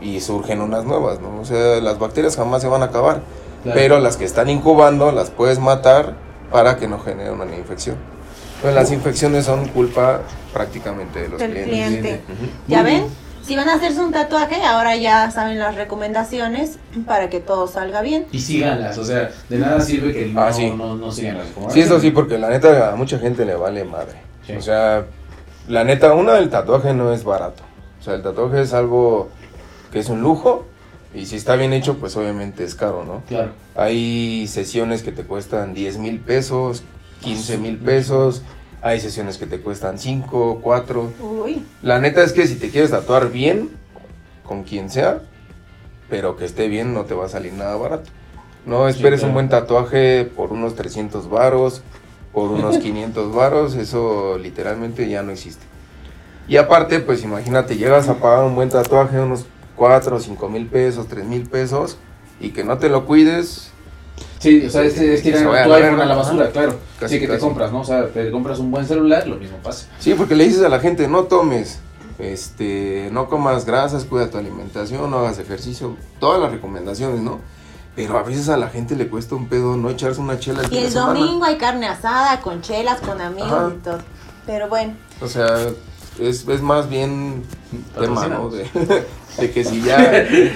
y 0.00 0.20
surgen 0.20 0.60
unas 0.60 0.84
nuevas, 0.84 1.20
¿no? 1.20 1.40
O 1.40 1.44
sea, 1.44 1.80
las 1.80 1.98
bacterias 1.98 2.36
jamás 2.36 2.62
se 2.62 2.68
van 2.68 2.82
a 2.82 2.86
acabar, 2.86 3.22
Claro. 3.64 3.78
pero 3.80 3.98
las 3.98 4.16
que 4.16 4.24
están 4.24 4.48
incubando 4.48 5.10
las 5.10 5.30
puedes 5.30 5.58
matar 5.58 6.14
para 6.52 6.76
que 6.76 6.86
no 6.86 7.00
genere 7.00 7.32
una 7.32 7.44
infección. 7.56 7.96
Pues 8.62 8.74
las 8.74 8.90
infecciones 8.92 9.44
son 9.46 9.66
culpa 9.68 10.20
prácticamente 10.52 11.22
de 11.22 11.28
los 11.28 11.38
Del 11.40 11.52
clientes. 11.52 11.98
cliente. 12.20 12.20
¿Ya 12.68 12.82
ven? 12.82 13.06
Si 13.48 13.56
van 13.56 13.66
a 13.70 13.76
hacerse 13.76 14.00
un 14.02 14.12
tatuaje, 14.12 14.62
ahora 14.62 14.94
ya 14.96 15.30
saben 15.30 15.58
las 15.58 15.74
recomendaciones 15.74 16.78
para 17.06 17.30
que 17.30 17.40
todo 17.40 17.66
salga 17.66 18.02
bien. 18.02 18.26
Y 18.30 18.40
síganlas, 18.40 18.98
o 18.98 19.04
sea, 19.06 19.30
de 19.48 19.56
nada 19.58 19.80
sirve 19.80 20.12
que 20.12 20.26
no, 20.26 20.42
Ah, 20.42 20.52
sí. 20.52 20.70
no, 20.70 20.96
no 20.96 21.10
sigan 21.10 21.38
las 21.38 21.72
Sí, 21.72 21.80
eso 21.80 21.98
sí, 21.98 22.10
porque 22.10 22.36
la 22.36 22.50
neta 22.50 22.92
a 22.92 22.96
mucha 22.96 23.18
gente 23.18 23.46
le 23.46 23.54
vale 23.54 23.84
madre. 23.84 24.18
Sí. 24.46 24.52
O 24.52 24.60
sea, 24.60 25.06
la 25.66 25.82
neta, 25.82 26.12
una 26.12 26.34
del 26.34 26.50
tatuaje 26.50 26.92
no 26.92 27.10
es 27.10 27.24
barato. 27.24 27.62
O 27.98 28.04
sea, 28.04 28.16
el 28.16 28.22
tatuaje 28.22 28.60
es 28.60 28.74
algo 28.74 29.30
que 29.92 30.00
es 30.00 30.10
un 30.10 30.20
lujo 30.20 30.66
y 31.14 31.24
si 31.24 31.36
está 31.36 31.56
bien 31.56 31.72
hecho, 31.72 31.96
pues 31.96 32.14
obviamente 32.18 32.64
es 32.64 32.74
caro, 32.74 33.02
¿no? 33.06 33.22
Claro. 33.28 33.52
Hay 33.76 34.46
sesiones 34.46 35.02
que 35.02 35.10
te 35.10 35.22
cuestan 35.22 35.72
10 35.72 35.96
mil 35.96 36.20
pesos, 36.20 36.82
15 37.22 37.56
mil 37.56 37.78
pesos. 37.78 38.42
Hay 38.80 39.00
sesiones 39.00 39.38
que 39.38 39.46
te 39.46 39.60
cuestan 39.60 39.98
5, 39.98 40.60
4. 40.62 41.12
Uy, 41.20 41.64
La 41.82 41.98
neta 42.00 42.22
es 42.22 42.32
que 42.32 42.46
si 42.46 42.54
te 42.56 42.70
quieres 42.70 42.90
tatuar 42.90 43.30
bien, 43.30 43.70
con 44.44 44.62
quien 44.62 44.88
sea, 44.88 45.20
pero 46.08 46.36
que 46.36 46.44
esté 46.44 46.68
bien, 46.68 46.94
no 46.94 47.04
te 47.04 47.14
va 47.14 47.26
a 47.26 47.28
salir 47.28 47.52
nada 47.52 47.76
barato. 47.76 48.10
No 48.64 48.88
esperes 48.88 49.20
claro. 49.20 49.30
un 49.30 49.34
buen 49.34 49.48
tatuaje 49.48 50.24
por 50.24 50.52
unos 50.52 50.74
300 50.74 51.28
varos, 51.28 51.82
por 52.32 52.50
unos 52.50 52.78
500 52.82 53.34
varos, 53.34 53.74
eso 53.74 54.38
literalmente 54.38 55.08
ya 55.08 55.22
no 55.22 55.32
existe. 55.32 55.64
Y 56.46 56.56
aparte, 56.56 57.00
pues 57.00 57.22
imagínate, 57.24 57.76
llegas 57.76 58.08
a 58.08 58.14
pagar 58.14 58.44
un 58.44 58.54
buen 58.54 58.68
tatuaje, 58.70 59.20
unos 59.20 59.44
4 59.76 60.16
o 60.16 60.20
5 60.20 60.48
mil 60.48 60.66
pesos, 60.66 61.08
3 61.08 61.24
mil 61.26 61.42
pesos, 61.48 61.98
y 62.40 62.50
que 62.50 62.64
no 62.64 62.78
te 62.78 62.88
lo 62.88 63.04
cuides, 63.06 63.70
Sí, 64.38 64.64
o 64.66 64.70
sea, 64.70 64.82
es, 64.82 64.96
es 64.98 65.22
tirar 65.22 65.42
tu 65.42 65.48
vaya 65.48 65.64
a 65.64 65.68
la 65.68 65.76
iPhone 65.76 66.00
a 66.00 66.04
la 66.06 66.14
basura, 66.14 66.50
claro. 66.50 66.78
Casi, 67.00 67.14
sí, 67.14 67.20
que 67.20 67.26
te 67.28 67.38
compras, 67.38 67.72
¿no? 67.72 67.80
O 67.80 67.84
sea, 67.84 68.06
te 68.08 68.30
compras 68.30 68.58
un 68.60 68.70
buen 68.70 68.86
celular, 68.86 69.26
lo 69.26 69.36
mismo 69.36 69.56
pasa. 69.58 69.86
Sí, 69.98 70.14
porque 70.14 70.34
le 70.36 70.44
dices 70.44 70.62
a 70.62 70.68
la 70.68 70.78
gente, 70.78 71.08
no 71.08 71.24
tomes, 71.24 71.80
este, 72.20 73.08
no 73.12 73.28
comas 73.28 73.64
grasas, 73.64 74.04
cuida 74.04 74.30
tu 74.30 74.38
alimentación, 74.38 75.10
no 75.10 75.18
hagas 75.18 75.38
ejercicio, 75.38 75.96
todas 76.20 76.40
las 76.40 76.52
recomendaciones, 76.52 77.20
¿no? 77.20 77.40
Pero 77.96 78.16
a 78.16 78.22
veces 78.22 78.48
a 78.48 78.56
la 78.56 78.68
gente 78.68 78.94
le 78.94 79.08
cuesta 79.08 79.34
un 79.34 79.48
pedo 79.48 79.76
no 79.76 79.90
echarse 79.90 80.20
una 80.20 80.38
chela 80.38 80.62
el 80.62 80.72
y 80.72 80.78
el 80.78 80.90
semana. 80.92 81.18
domingo 81.18 81.44
hay 81.44 81.56
carne 81.58 81.88
asada 81.88 82.40
con 82.40 82.60
chelas, 82.62 83.00
con 83.00 83.20
amigos 83.20 83.50
Ajá. 83.52 83.72
y 83.74 83.78
todo. 83.82 83.98
Pero 84.46 84.68
bueno, 84.68 84.94
O 85.20 85.26
sea, 85.26 85.48
es, 86.20 86.46
es 86.46 86.62
más 86.62 86.88
bien 86.88 87.42
tema, 87.98 88.28
¿no? 88.28 88.50
De 89.38 89.50
que 89.52 89.64
si 89.64 89.82
ya, 89.82 89.98
de 90.10 90.52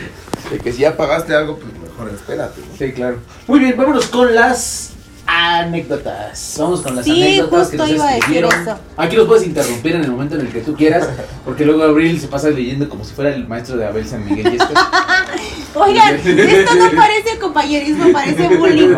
que 0.62 0.72
si 0.72 0.82
ya 0.82 0.96
pagaste 0.96 1.34
algo, 1.34 1.56
pues 1.58 1.72
mejor 1.92 2.10
espérate. 2.14 2.60
¿no? 2.60 2.76
Sí, 2.78 2.92
claro. 2.92 3.18
Muy 3.46 3.58
bien, 3.60 3.76
vámonos 3.76 4.06
con 4.06 4.34
las 4.34 4.90
anécdotas. 5.26 6.56
Vamos 6.58 6.80
con 6.82 6.96
las 6.96 7.04
Sí, 7.04 7.22
anécdotas 7.22 7.68
que 7.68 7.76
nos 7.76 7.88
iba 7.90 8.04
a 8.04 8.06
decir 8.14 8.18
escribieron. 8.22 8.62
eso. 8.62 8.78
Aquí 8.96 9.16
los 9.16 9.26
puedes 9.26 9.46
interrumpir 9.46 9.94
en 9.96 10.04
el 10.04 10.10
momento 10.10 10.34
en 10.34 10.42
el 10.42 10.52
que 10.52 10.60
tú 10.60 10.74
quieras, 10.74 11.08
porque 11.44 11.64
luego 11.64 11.82
Abril 11.84 12.20
se 12.20 12.28
pasa 12.28 12.50
leyendo 12.50 12.88
como 12.88 13.04
si 13.04 13.14
fuera 13.14 13.34
el 13.34 13.46
maestro 13.46 13.76
de 13.76 13.86
Abel 13.86 14.06
San 14.06 14.24
Miguel 14.24 14.52
y 14.54 14.56
esto. 14.56 14.74
oigan, 15.74 16.14
esto 16.16 16.74
no 16.74 16.90
parece 16.90 17.38
compañerismo, 17.40 18.12
parece 18.12 18.48
bullying. 18.56 18.94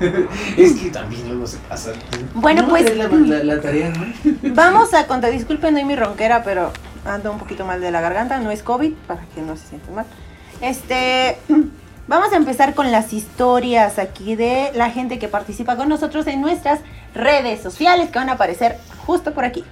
es 0.56 0.72
que 0.74 0.90
también 0.90 1.26
luego 1.28 1.46
se 1.46 1.56
pasa. 1.68 1.92
Bueno, 2.34 2.62
No, 2.62 2.68
pues- 2.68 2.94
La, 2.96 3.08
la- 3.08 3.42
la 3.44 3.60
tarea, 3.60 3.90
¿no? 3.90 4.06
Vamos 4.54 4.92
a 4.94 5.06
contar, 5.06 5.32
disculpen 5.32 5.74
hoy 5.74 5.84
mi 5.84 5.96
ronquera, 5.96 6.44
pero 6.44 6.70
ando 7.04 7.32
un 7.32 7.38
poquito 7.38 7.64
mal 7.64 7.80
de 7.80 7.90
la 7.90 8.00
garganta, 8.00 8.38
no 8.38 8.50
es 8.50 8.62
COVID, 8.62 8.92
para 9.08 9.22
que 9.34 9.40
no 9.40 9.56
se 9.56 9.68
sientan 9.68 9.94
mal. 9.96 10.06
Este, 10.60 11.38
vamos 12.08 12.32
a 12.32 12.36
empezar 12.36 12.74
con 12.74 12.90
las 12.92 13.12
historias 13.12 13.98
aquí 13.98 14.36
de 14.36 14.70
la 14.74 14.90
gente 14.90 15.18
que 15.18 15.28
participa 15.28 15.76
con 15.76 15.88
nosotros 15.88 16.26
en 16.26 16.40
nuestras 16.40 16.80
redes 17.14 17.60
sociales 17.60 18.10
que 18.10 18.18
van 18.18 18.28
a 18.28 18.32
aparecer 18.32 18.78
justo 19.06 19.32
por 19.32 19.44
aquí. 19.44 19.64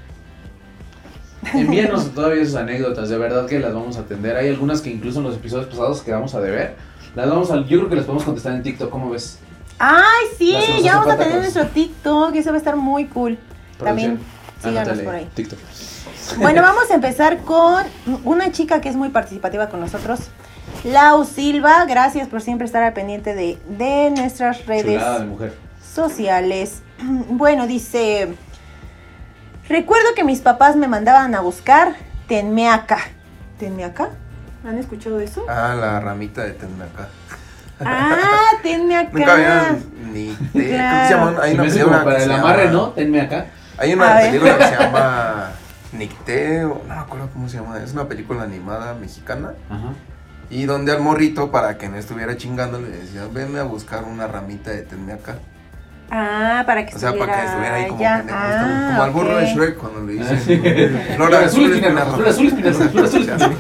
Envíanos 1.55 2.11
todavía 2.15 2.45
sus 2.45 2.55
anécdotas, 2.55 3.09
de 3.09 3.19
verdad 3.19 3.47
que 3.47 3.59
las 3.59 3.73
vamos 3.73 3.97
a 3.97 4.01
atender. 4.01 4.37
Hay 4.37 4.49
algunas 4.49 4.81
que 4.81 4.91
incluso 4.91 5.19
en 5.19 5.25
los 5.25 5.37
episodios 5.37 5.67
pasados 5.67 6.03
quedamos 6.03 6.35
a 6.35 6.41
deber. 6.41 6.77
Las 7.15 7.29
vamos 7.29 7.51
a, 7.51 7.57
yo 7.67 7.79
creo 7.79 7.89
que 7.89 7.97
las 7.97 8.05
podemos 8.05 8.25
contestar 8.25 8.55
en 8.55 8.63
TikTok, 8.63 8.91
¿cómo 8.91 9.11
ves? 9.11 9.39
Ay, 9.79 10.27
sí, 10.37 10.55
ya 10.83 10.97
vamos 10.97 11.15
a 11.15 11.17
tener 11.17 11.39
nuestro 11.39 11.67
TikTok, 11.67 12.35
eso 12.35 12.51
va 12.51 12.57
a 12.57 12.59
estar 12.59 12.77
muy 12.77 13.07
cool. 13.07 13.39
También 13.79 14.21
Producción. 14.61 14.85
síganos 14.85 15.05
por 15.05 15.15
ahí. 15.15 15.29
TikTok. 15.35 15.59
Bueno, 16.37 16.63
vamos 16.63 16.91
a 16.91 16.95
empezar 16.95 17.39
con 17.39 17.85
una 18.25 18.53
chica 18.53 18.81
que 18.81 18.91
es 18.91 18.97
muy 18.97 19.09
participativa 19.09 19.69
con 19.71 19.81
nosotros. 19.81 20.21
Lau 20.85 21.25
Silva, 21.25 21.85
gracias 21.85 22.29
por 22.29 22.41
siempre 22.41 22.65
estar 22.67 22.83
al 22.83 22.93
pendiente 22.93 23.35
de, 23.35 23.59
de 23.69 24.11
nuestras 24.17 24.65
redes 24.67 24.85
Chulada 24.87 25.19
de 25.21 25.27
mujer. 25.27 25.55
sociales. 25.95 26.83
Bueno, 27.29 27.67
dice, 27.67 28.35
recuerdo 29.69 30.09
que 30.15 30.25
mis 30.25 30.41
papás 30.41 30.77
me 30.77 30.87
mandaban 30.89 31.35
a 31.35 31.41
buscar 31.41 31.95
tenmeaca. 32.29 32.99
¿Tenmeaca? 33.59 34.11
¿Han 34.67 34.79
escuchado 34.79 35.21
eso? 35.21 35.45
Ah, 35.49 35.75
la 35.79 36.01
ramita 36.01 36.43
de 36.45 36.53
Tenmeca. 36.53 37.09
Ah, 37.83 38.51
tenmeaca. 38.63 39.11
Nunca 39.19 39.33
habían 39.33 39.85
ni 40.13 40.35
te- 40.53 40.69
Claro. 40.69 41.09
llama- 41.33 41.43
hay 41.43 41.51
Se 41.53 41.55
una 41.57 41.63
película 41.65 41.85
como 41.93 42.05
para 42.05 42.17
que 42.17 42.23
el 42.25 42.29
se 42.31 42.35
amarre, 42.37 42.65
llama- 42.67 42.73
¿no? 42.77 42.89
Tenme 42.91 43.21
acá. 43.23 43.47
Hay 43.79 43.93
A 43.93 43.95
una 43.97 44.15
ver. 44.17 44.27
película 44.31 44.59
que 44.59 44.65
se 44.65 44.77
llama 44.79 45.51
Nicteo, 45.93 46.83
no 46.87 46.95
me 46.95 47.01
acuerdo 47.01 47.29
cómo 47.33 47.49
se 47.49 47.57
llama, 47.59 47.79
es 47.83 47.93
una 47.95 48.07
película 48.07 48.43
animada 48.43 48.93
mexicana 48.95 49.53
Ajá. 49.71 49.93
Y 50.51 50.65
donde 50.65 50.93
al 50.93 51.01
morrito 51.01 51.51
para 51.51 51.79
que 51.79 51.89
no 51.89 51.97
estuviera 51.97 52.37
chingando 52.37 52.81
le 52.81 52.89
decía, 52.89 53.23
venme 53.33 53.61
a 53.61 53.63
buscar 53.63 54.05
una 54.05 54.27
ramita 54.27 54.71
de 54.71 54.83
tenme 54.83 55.13
acá. 55.13 55.37
Ah, 56.13 56.65
para 56.67 56.85
que 56.85 56.97
O 56.97 56.99
sea, 56.99 57.13
para 57.17 57.37
que 57.41 57.47
estuviera 57.47 57.75
ahí 57.77 57.87
como 57.87 58.01
ya. 58.01 58.17
pendejo, 58.19 58.39
Ah, 58.41 58.87
como 58.91 59.03
al 59.05 59.11
burro 59.13 59.37
de. 59.37 59.47
Shrek 59.47 59.77
cuando 59.77 60.01
le 60.01 60.13
dicen 60.15 60.39
Flor 61.15 61.29
Flor 61.29 61.35
azul, 61.37 61.45
azul, 61.45 61.73
espina 61.73 62.05
roja, 62.05 62.17
flor 62.17 62.29
azul, 62.29 62.51
flor 62.91 63.05
azul, 63.37 63.57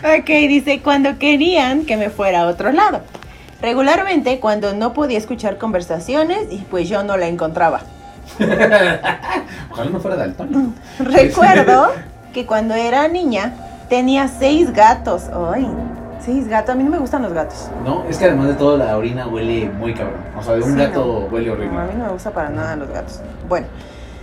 Ok, 0.20 0.26
dice, 0.26 0.80
cuando 0.82 1.18
querían 1.18 1.84
que 1.86 1.96
me 1.96 2.08
fuera 2.10 2.42
a 2.42 2.46
otro 2.46 2.70
lado. 2.70 3.02
Regularmente 3.60 4.38
cuando 4.40 4.74
no 4.74 4.92
podía 4.94 5.18
escuchar 5.18 5.58
conversaciones 5.58 6.46
y 6.50 6.58
pues 6.58 6.88
yo 6.88 7.02
no 7.02 7.16
la 7.16 7.26
encontraba. 7.26 7.80
Ojalá 9.70 9.90
no 9.90 10.00
fuera 10.00 10.16
Dalton. 10.16 10.74
Recuerdo 11.00 11.92
que 12.32 12.46
cuando 12.46 12.74
era 12.74 13.08
niña 13.08 13.54
tenía 13.88 14.28
seis 14.28 14.72
gatos. 14.72 15.24
Ay, 15.52 15.66
seis 16.24 16.48
gatos. 16.48 16.70
A 16.74 16.74
mí 16.76 16.84
no 16.84 16.90
me 16.90 16.98
gustan 16.98 17.22
los 17.22 17.32
gatos. 17.32 17.68
No, 17.84 18.04
es 18.08 18.18
que 18.18 18.26
además 18.26 18.48
de 18.48 18.54
todo 18.54 18.76
la 18.76 18.96
orina 18.96 19.26
huele 19.26 19.68
muy 19.68 19.94
cabrón. 19.94 20.20
O 20.38 20.42
sea, 20.42 20.54
de 20.54 20.62
un 20.62 20.72
Sí, 20.72 20.78
gato 20.78 21.28
huele 21.30 21.46
No, 21.48 21.52
horrible. 21.54 21.78
a 21.78 21.84
mí 21.84 21.92
no 21.98 22.06
me 22.06 22.12
gusta 22.12 22.30
para 22.30 22.50
nada 22.50 22.76
los 22.76 22.88
gatos. 22.90 23.20
Bueno, 23.48 23.66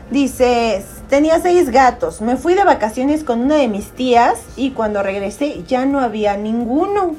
dice, 0.09 0.83
tenía 1.09 1.39
seis 1.39 1.69
gatos. 1.69 2.21
Me 2.21 2.35
fui 2.37 2.53
de 2.55 2.63
vacaciones 2.63 3.23
con 3.23 3.41
una 3.41 3.55
de 3.55 3.67
mis 3.67 3.91
tías 3.91 4.39
y 4.55 4.71
cuando 4.71 5.03
regresé 5.03 5.63
ya 5.67 5.85
no 5.85 5.99
había 5.99 6.37
ninguno. 6.37 7.15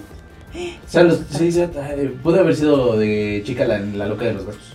O 0.55 0.89
sea, 0.91 1.03
los, 1.03 1.20
sí, 1.30 1.53
sí, 1.53 1.61
eh, 1.61 2.16
puede 2.22 2.41
haber 2.41 2.57
sido 2.57 2.97
de 2.97 3.43
chica 3.45 3.66
la, 3.66 3.78
la 3.80 4.07
loca 4.07 4.24
de 4.24 4.32
los 4.32 4.47
gatos. 4.47 4.74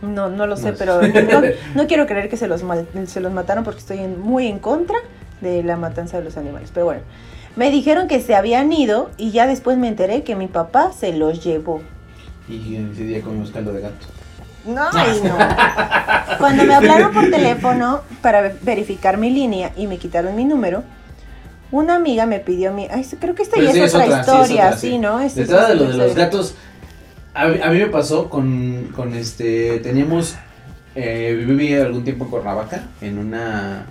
No, 0.00 0.28
no 0.30 0.46
lo 0.46 0.56
sé, 0.56 0.72
No. 0.72 0.78
pero 0.78 1.00
no, 1.02 1.42
no 1.74 1.86
quiero 1.86 2.06
creer 2.06 2.28
que 2.28 2.36
se 2.36 2.48
los, 2.48 2.64
mal- 2.64 2.86
se 3.06 3.20
los 3.20 3.30
mataron 3.32 3.62
porque 3.62 3.80
estoy 3.80 3.98
en- 3.98 4.20
muy 4.20 4.48
en 4.48 4.58
contra 4.58 4.96
de 5.42 5.62
la 5.62 5.76
matanza 5.76 6.16
de 6.18 6.24
los 6.24 6.36
animales. 6.38 6.70
Pero 6.72 6.86
bueno, 6.86 7.02
me 7.56 7.70
dijeron 7.70 8.08
que 8.08 8.20
se 8.22 8.34
habían 8.34 8.72
ido 8.72 9.10
y 9.18 9.30
ya 9.32 9.46
después 9.46 9.76
me 9.76 9.88
enteré 9.88 10.22
que 10.22 10.34
mi 10.36 10.46
papá 10.46 10.92
se 10.98 11.12
los 11.12 11.44
llevó. 11.44 11.82
Y 12.48 12.76
ese 12.76 13.04
día 13.04 13.20
comimos 13.20 13.50
caldo 13.50 13.72
de 13.74 13.82
gato. 13.82 14.06
No, 14.64 14.82
ay, 14.92 15.20
no. 15.24 15.36
Cuando 16.38 16.64
me 16.64 16.74
hablaron 16.74 17.12
por 17.12 17.28
teléfono 17.30 18.00
para 18.22 18.40
ve- 18.42 18.54
verificar 18.62 19.18
mi 19.18 19.30
línea 19.30 19.72
y 19.76 19.86
me 19.88 19.98
quitaron 19.98 20.34
mi 20.36 20.44
número, 20.44 20.84
una 21.72 21.96
amiga 21.96 22.26
me 22.26 22.38
pidió 22.38 22.72
mi... 22.72 22.86
Ay, 22.90 23.04
creo 23.18 23.34
que 23.34 23.42
esta 23.42 23.56
Pero 23.56 23.66
ya 23.68 23.72
sí, 23.72 23.80
es 23.80 23.94
otra 23.94 24.06
sí, 24.06 24.12
es 24.12 24.18
historia, 24.20 24.66
otra, 24.66 24.78
sí, 24.78 24.98
¿no? 24.98 25.20
Esta 25.20 25.40
es 25.42 25.48
Detrás 25.48 25.68
de 25.68 25.74
otra 25.74 25.86
lo 25.86 25.92
de 25.92 25.98
los 25.98 26.14
gatos, 26.14 26.54
a, 27.34 27.48
mí- 27.48 27.60
a 27.62 27.70
mí 27.70 27.78
me 27.78 27.86
pasó 27.86 28.28
con, 28.30 28.88
con 28.94 29.14
este, 29.14 29.78
teníamos, 29.80 30.36
eh, 30.94 31.34
viví 31.46 31.74
algún 31.74 32.04
tiempo 32.04 32.24
en 32.24 32.30
Cuernavaca, 32.30 32.84
en 33.00 33.18
una, 33.18 33.86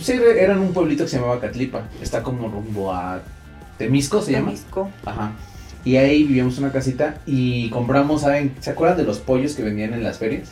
sí, 0.00 0.12
eran 0.38 0.58
un 0.60 0.72
pueblito 0.72 1.04
que 1.04 1.10
se 1.10 1.16
llamaba 1.18 1.40
Catlipa. 1.40 1.82
Está 2.00 2.22
como 2.22 2.48
rumbo 2.48 2.92
a 2.92 3.20
Temisco, 3.78 4.20
se 4.22 4.32
llama. 4.32 4.46
Temisco. 4.46 4.90
Ajá. 5.04 5.32
Y 5.84 5.96
ahí 5.96 6.22
vivíamos 6.24 6.58
una 6.58 6.70
casita 6.70 7.16
y 7.26 7.68
compramos, 7.70 8.20
¿saben? 8.22 8.54
¿Se 8.60 8.70
acuerdan 8.70 8.98
de 8.98 9.04
los 9.04 9.18
pollos 9.18 9.54
que 9.54 9.62
vendían 9.64 9.92
en 9.94 10.02
las 10.04 10.18
ferias? 10.18 10.50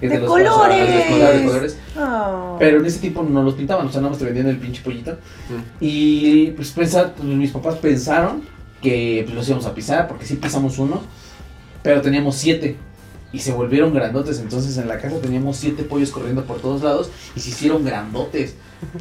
¡De 0.00 0.16
los 0.20 0.28
colores! 0.28 0.78
de 0.78 1.06
colores, 1.12 1.40
de 1.40 1.46
colores. 1.46 1.78
Oh. 1.98 2.56
Pero 2.60 2.78
en 2.78 2.86
ese 2.86 3.00
tiempo 3.00 3.24
no 3.24 3.42
los 3.42 3.54
pintaban, 3.54 3.88
o 3.88 3.90
sea, 3.90 4.00
nada 4.00 4.10
más 4.10 4.18
te 4.20 4.24
vendían 4.24 4.46
el 4.46 4.56
pinche 4.58 4.80
pollito. 4.82 5.18
Y 5.80 6.52
pues 6.52 6.70
pensa- 6.70 7.12
pues, 7.14 7.26
mis 7.28 7.50
papás 7.50 7.76
pensaron 7.78 8.42
que 8.80 9.22
pues, 9.24 9.34
los 9.34 9.48
íbamos 9.48 9.66
a 9.66 9.74
pisar, 9.74 10.06
porque 10.06 10.24
sí 10.24 10.36
pisamos 10.36 10.78
uno, 10.78 11.02
pero 11.82 12.00
teníamos 12.00 12.36
siete. 12.36 12.76
Y 13.32 13.40
se 13.40 13.52
volvieron 13.52 13.92
grandotes, 13.92 14.38
entonces 14.40 14.76
en 14.78 14.88
la 14.88 14.98
casa 14.98 15.18
teníamos 15.20 15.56
siete 15.58 15.82
pollos 15.82 16.10
corriendo 16.10 16.44
por 16.44 16.60
todos 16.60 16.82
lados 16.82 17.10
y 17.36 17.40
se 17.40 17.50
hicieron 17.50 17.84
grandotes. 17.84 18.54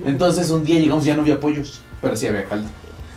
Entonces 0.05 0.49
un 0.49 0.65
día 0.65 0.79
llegamos 0.79 1.05
y 1.05 1.07
ya 1.07 1.15
no 1.15 1.21
había 1.21 1.39
pollos, 1.39 1.81
pero 2.01 2.15
sí 2.15 2.27
había 2.27 2.43
caldo. 2.45 2.67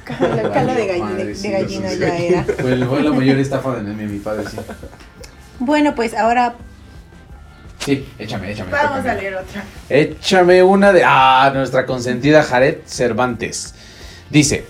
Cala 0.05 0.75
de, 0.75 0.89
galli- 0.89 1.01
Madre, 1.01 1.25
de 1.27 1.35
sí, 1.35 1.51
gallina 1.51 1.93
ya 1.95 2.17
era. 2.17 2.45
Fue, 2.59 2.77
fue 2.85 3.03
la 3.03 3.13
mayor 3.13 3.39
estafa 3.39 3.77
de 3.77 3.93
mi, 3.93 4.05
mi 4.07 4.19
padre, 4.19 4.45
sí. 4.51 4.57
Bueno, 5.59 5.95
pues 5.95 6.15
ahora 6.15 6.55
Sí, 7.85 8.07
échame, 8.19 8.53
échame. 8.53 8.71
vamos 8.73 8.91
tócame. 8.91 9.11
a 9.11 9.15
leer 9.15 9.35
otra. 9.37 9.65
Échame 9.89 10.63
una 10.63 10.93
de. 10.93 11.03
Ah, 11.05 11.51
nuestra 11.55 11.87
consentida 11.87 12.43
Jared 12.43 12.79
Cervantes. 12.87 13.75
Dice: 14.29 14.67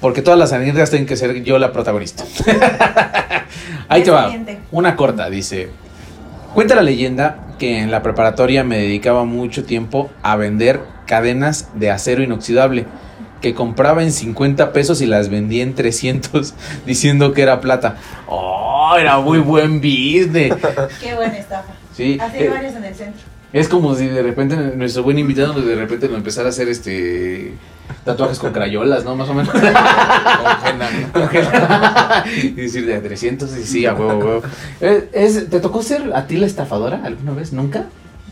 Porque 0.00 0.22
todas 0.22 0.38
las 0.38 0.52
anécdotas 0.52 0.90
tienen 0.90 1.06
que 1.06 1.16
ser 1.16 1.42
yo 1.42 1.58
la 1.58 1.72
protagonista. 1.72 2.24
Ahí 3.88 4.02
te 4.02 4.10
va. 4.10 4.32
Una 4.70 4.96
corta, 4.96 5.28
dice. 5.28 5.68
Cuenta 6.54 6.74
la 6.74 6.82
leyenda 6.82 7.48
que 7.58 7.78
en 7.78 7.90
la 7.90 8.02
preparatoria 8.02 8.64
me 8.64 8.78
dedicaba 8.78 9.24
mucho 9.24 9.64
tiempo 9.64 10.10
a 10.22 10.36
vender 10.36 10.80
cadenas 11.06 11.68
de 11.74 11.90
acero 11.90 12.22
inoxidable 12.22 12.86
que 13.40 13.54
compraba 13.54 14.02
en 14.02 14.12
50 14.12 14.72
pesos 14.72 15.00
y 15.00 15.06
las 15.06 15.28
vendía 15.28 15.62
en 15.62 15.74
300 15.74 16.54
diciendo 16.86 17.32
que 17.32 17.42
era 17.42 17.60
plata. 17.60 17.96
Oh, 18.26 18.94
era 18.98 19.18
muy 19.18 19.38
buen 19.38 19.80
business. 19.80 20.54
Qué 21.00 21.14
buena 21.14 21.36
estafa. 21.36 21.72
Sí, 21.94 22.18
Así 22.20 22.38
eh, 22.38 22.48
varios 22.48 22.74
en 22.74 22.84
el 22.84 22.94
centro. 22.94 23.20
es 23.52 23.68
como 23.68 23.94
si 23.94 24.06
de 24.06 24.22
repente 24.22 24.56
nuestro 24.56 25.02
buen 25.02 25.18
invitado 25.18 25.60
de 25.60 25.74
repente 25.74 26.06
nos 26.08 26.16
empezara 26.18 26.46
a 26.46 26.50
hacer 26.50 26.68
este 26.68 27.54
tatuajes 28.04 28.38
con 28.38 28.52
crayolas, 28.52 29.04
¿no? 29.04 29.16
Más 29.16 29.28
o 29.28 29.34
menos. 29.34 29.54
y 32.42 32.50
decir 32.50 32.86
de 32.86 33.00
300 33.00 33.56
y 33.56 33.64
sí, 33.64 33.86
a 33.86 33.94
huevo, 33.94 34.10
a 34.10 34.16
huevo. 34.16 34.42
Eh, 34.80 35.08
es- 35.12 35.48
¿Te 35.50 35.60
tocó 35.60 35.82
ser 35.82 36.12
a 36.14 36.26
ti 36.26 36.36
la 36.36 36.46
estafadora 36.46 37.00
alguna 37.04 37.32
vez? 37.32 37.52
¿Nunca? 37.52 37.86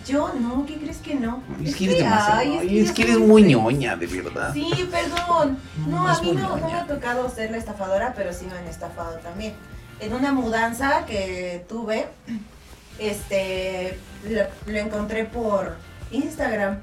Yo 0.07 0.33
no, 0.41 0.65
¿qué 0.65 0.77
crees 0.77 0.99
que 0.99 1.15
no? 1.17 1.43
Es 1.63 1.77
que 1.77 1.85
eres 1.85 1.99
demasiado. 1.99 2.39
ay, 2.41 2.79
es 2.79 2.93
que 2.93 3.03
soy 3.03 3.13
eres 3.13 3.27
muy 3.27 3.43
ñoña, 3.43 3.95
de 3.97 4.07
verdad. 4.07 4.53
Sí, 4.55 4.71
perdón. 4.91 5.59
No, 5.87 5.97
No, 6.05 6.09
a 6.09 6.13
es 6.15 6.23
mí 6.23 6.33
no, 6.33 6.57
no 6.57 6.67
me 6.67 6.73
ha 6.75 6.87
tocado 6.87 7.29
ser 7.29 7.51
la 7.51 7.59
estafadora, 7.59 8.15
pero 8.17 8.33
sí 8.33 8.47
me 8.51 8.57
han 8.57 8.67
estafado 8.67 9.17
también. 9.19 9.53
En 10.01 10.15
una 10.15 10.33
mudanza 10.33 11.05
que 11.07 11.65
tuve, 11.69 12.07
este, 12.99 13.99
lo, 14.31 14.73
lo 14.73 14.79
encontré 14.79 15.25
por 15.25 15.77
Instagram. 16.11 16.79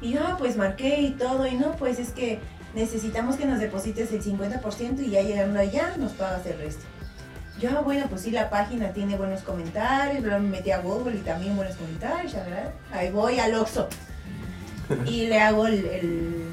Y 0.00 0.12
yo, 0.12 0.20
ah, 0.24 0.36
pues 0.38 0.56
marqué 0.56 1.00
y 1.00 1.10
todo, 1.10 1.46
y 1.46 1.56
no, 1.56 1.72
pues 1.72 1.98
es 1.98 2.10
que 2.10 2.40
necesitamos 2.74 3.36
que 3.36 3.46
nos 3.46 3.58
deposites 3.58 4.12
el 4.12 4.22
50% 4.22 5.00
y 5.00 5.10
ya 5.10 5.22
llegando 5.22 5.58
allá 5.58 5.96
nos 5.98 6.12
pagas 6.12 6.46
el 6.46 6.58
resto. 6.58 6.84
Yo, 7.60 7.70
ah, 7.76 7.82
bueno, 7.82 8.06
pues 8.08 8.22
sí, 8.22 8.30
la 8.30 8.48
página 8.48 8.92
tiene 8.92 9.16
buenos 9.16 9.42
comentarios, 9.42 10.22
me 10.22 10.40
metí 10.40 10.70
a 10.70 10.80
Google 10.80 11.16
y 11.16 11.20
también 11.20 11.56
buenos 11.56 11.76
comentarios, 11.76 12.32
¿verdad? 12.32 12.72
Ahí 12.90 13.10
voy 13.10 13.38
al 13.38 13.54
Oxxo 13.54 13.88
y 15.06 15.26
le 15.26 15.38
hago 15.40 15.66
el, 15.66 15.84
el, 15.84 16.44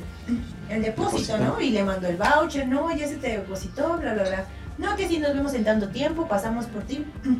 el 0.69 0.81
depósito, 0.81 1.37
¿no? 1.37 1.61
Y 1.61 1.69
le 1.69 1.83
mando 1.83 2.07
el 2.07 2.17
voucher, 2.17 2.67
no, 2.67 2.93
ya 2.93 3.07
se 3.07 3.15
te 3.15 3.29
depositó, 3.29 3.97
bla, 3.97 4.13
bla, 4.13 4.23
bla. 4.23 4.45
No, 4.77 4.95
que 4.97 5.07
si 5.07 5.19
nos 5.19 5.33
vemos 5.33 5.53
en 5.53 5.63
tanto 5.63 5.89
tiempo, 5.89 6.27
pasamos 6.27 6.65
por 6.65 6.83
ti. 6.83 7.05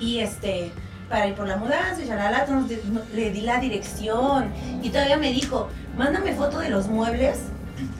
Y 0.00 0.18
este, 0.18 0.72
para 1.12 1.26
ir 1.28 1.34
por 1.34 1.46
la 1.46 1.58
mudanza, 1.58 2.00
y 2.02 2.06
shalala, 2.08 2.46
entonces 2.48 2.82
no- 2.86 3.02
le 3.14 3.30
di 3.30 3.42
la 3.42 3.58
dirección 3.58 4.46
y 4.82 4.88
todavía 4.88 5.18
me 5.18 5.30
dijo, 5.30 5.68
mándame 5.94 6.32
foto 6.32 6.58
de 6.58 6.70
los 6.70 6.88
muebles 6.88 7.36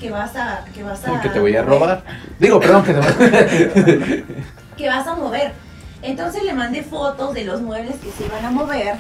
que 0.01 0.11
vas 0.11 0.35
a, 0.35 0.65
que 0.75 0.83
vas 0.83 1.07
a 1.07 1.21
Que 1.21 1.29
te 1.29 1.39
voy 1.39 1.55
a 1.55 1.63
robar. 1.63 2.03
Digo, 2.39 2.59
perdón, 2.59 2.83
que 2.85 2.95
te 2.95 3.01
voy 3.01 4.25
a... 4.25 4.77
que 4.79 4.89
vas 4.89 5.07
a 5.07 5.15
mover. 5.15 5.53
Entonces 6.01 6.43
le 6.43 6.55
mandé 6.55 6.83
fotos 6.83 7.35
de 7.35 7.45
los 7.45 7.61
muebles 7.61 7.97
que 7.97 8.11
se 8.13 8.25
iban 8.25 8.47
a 8.47 8.51
mover 8.51 8.97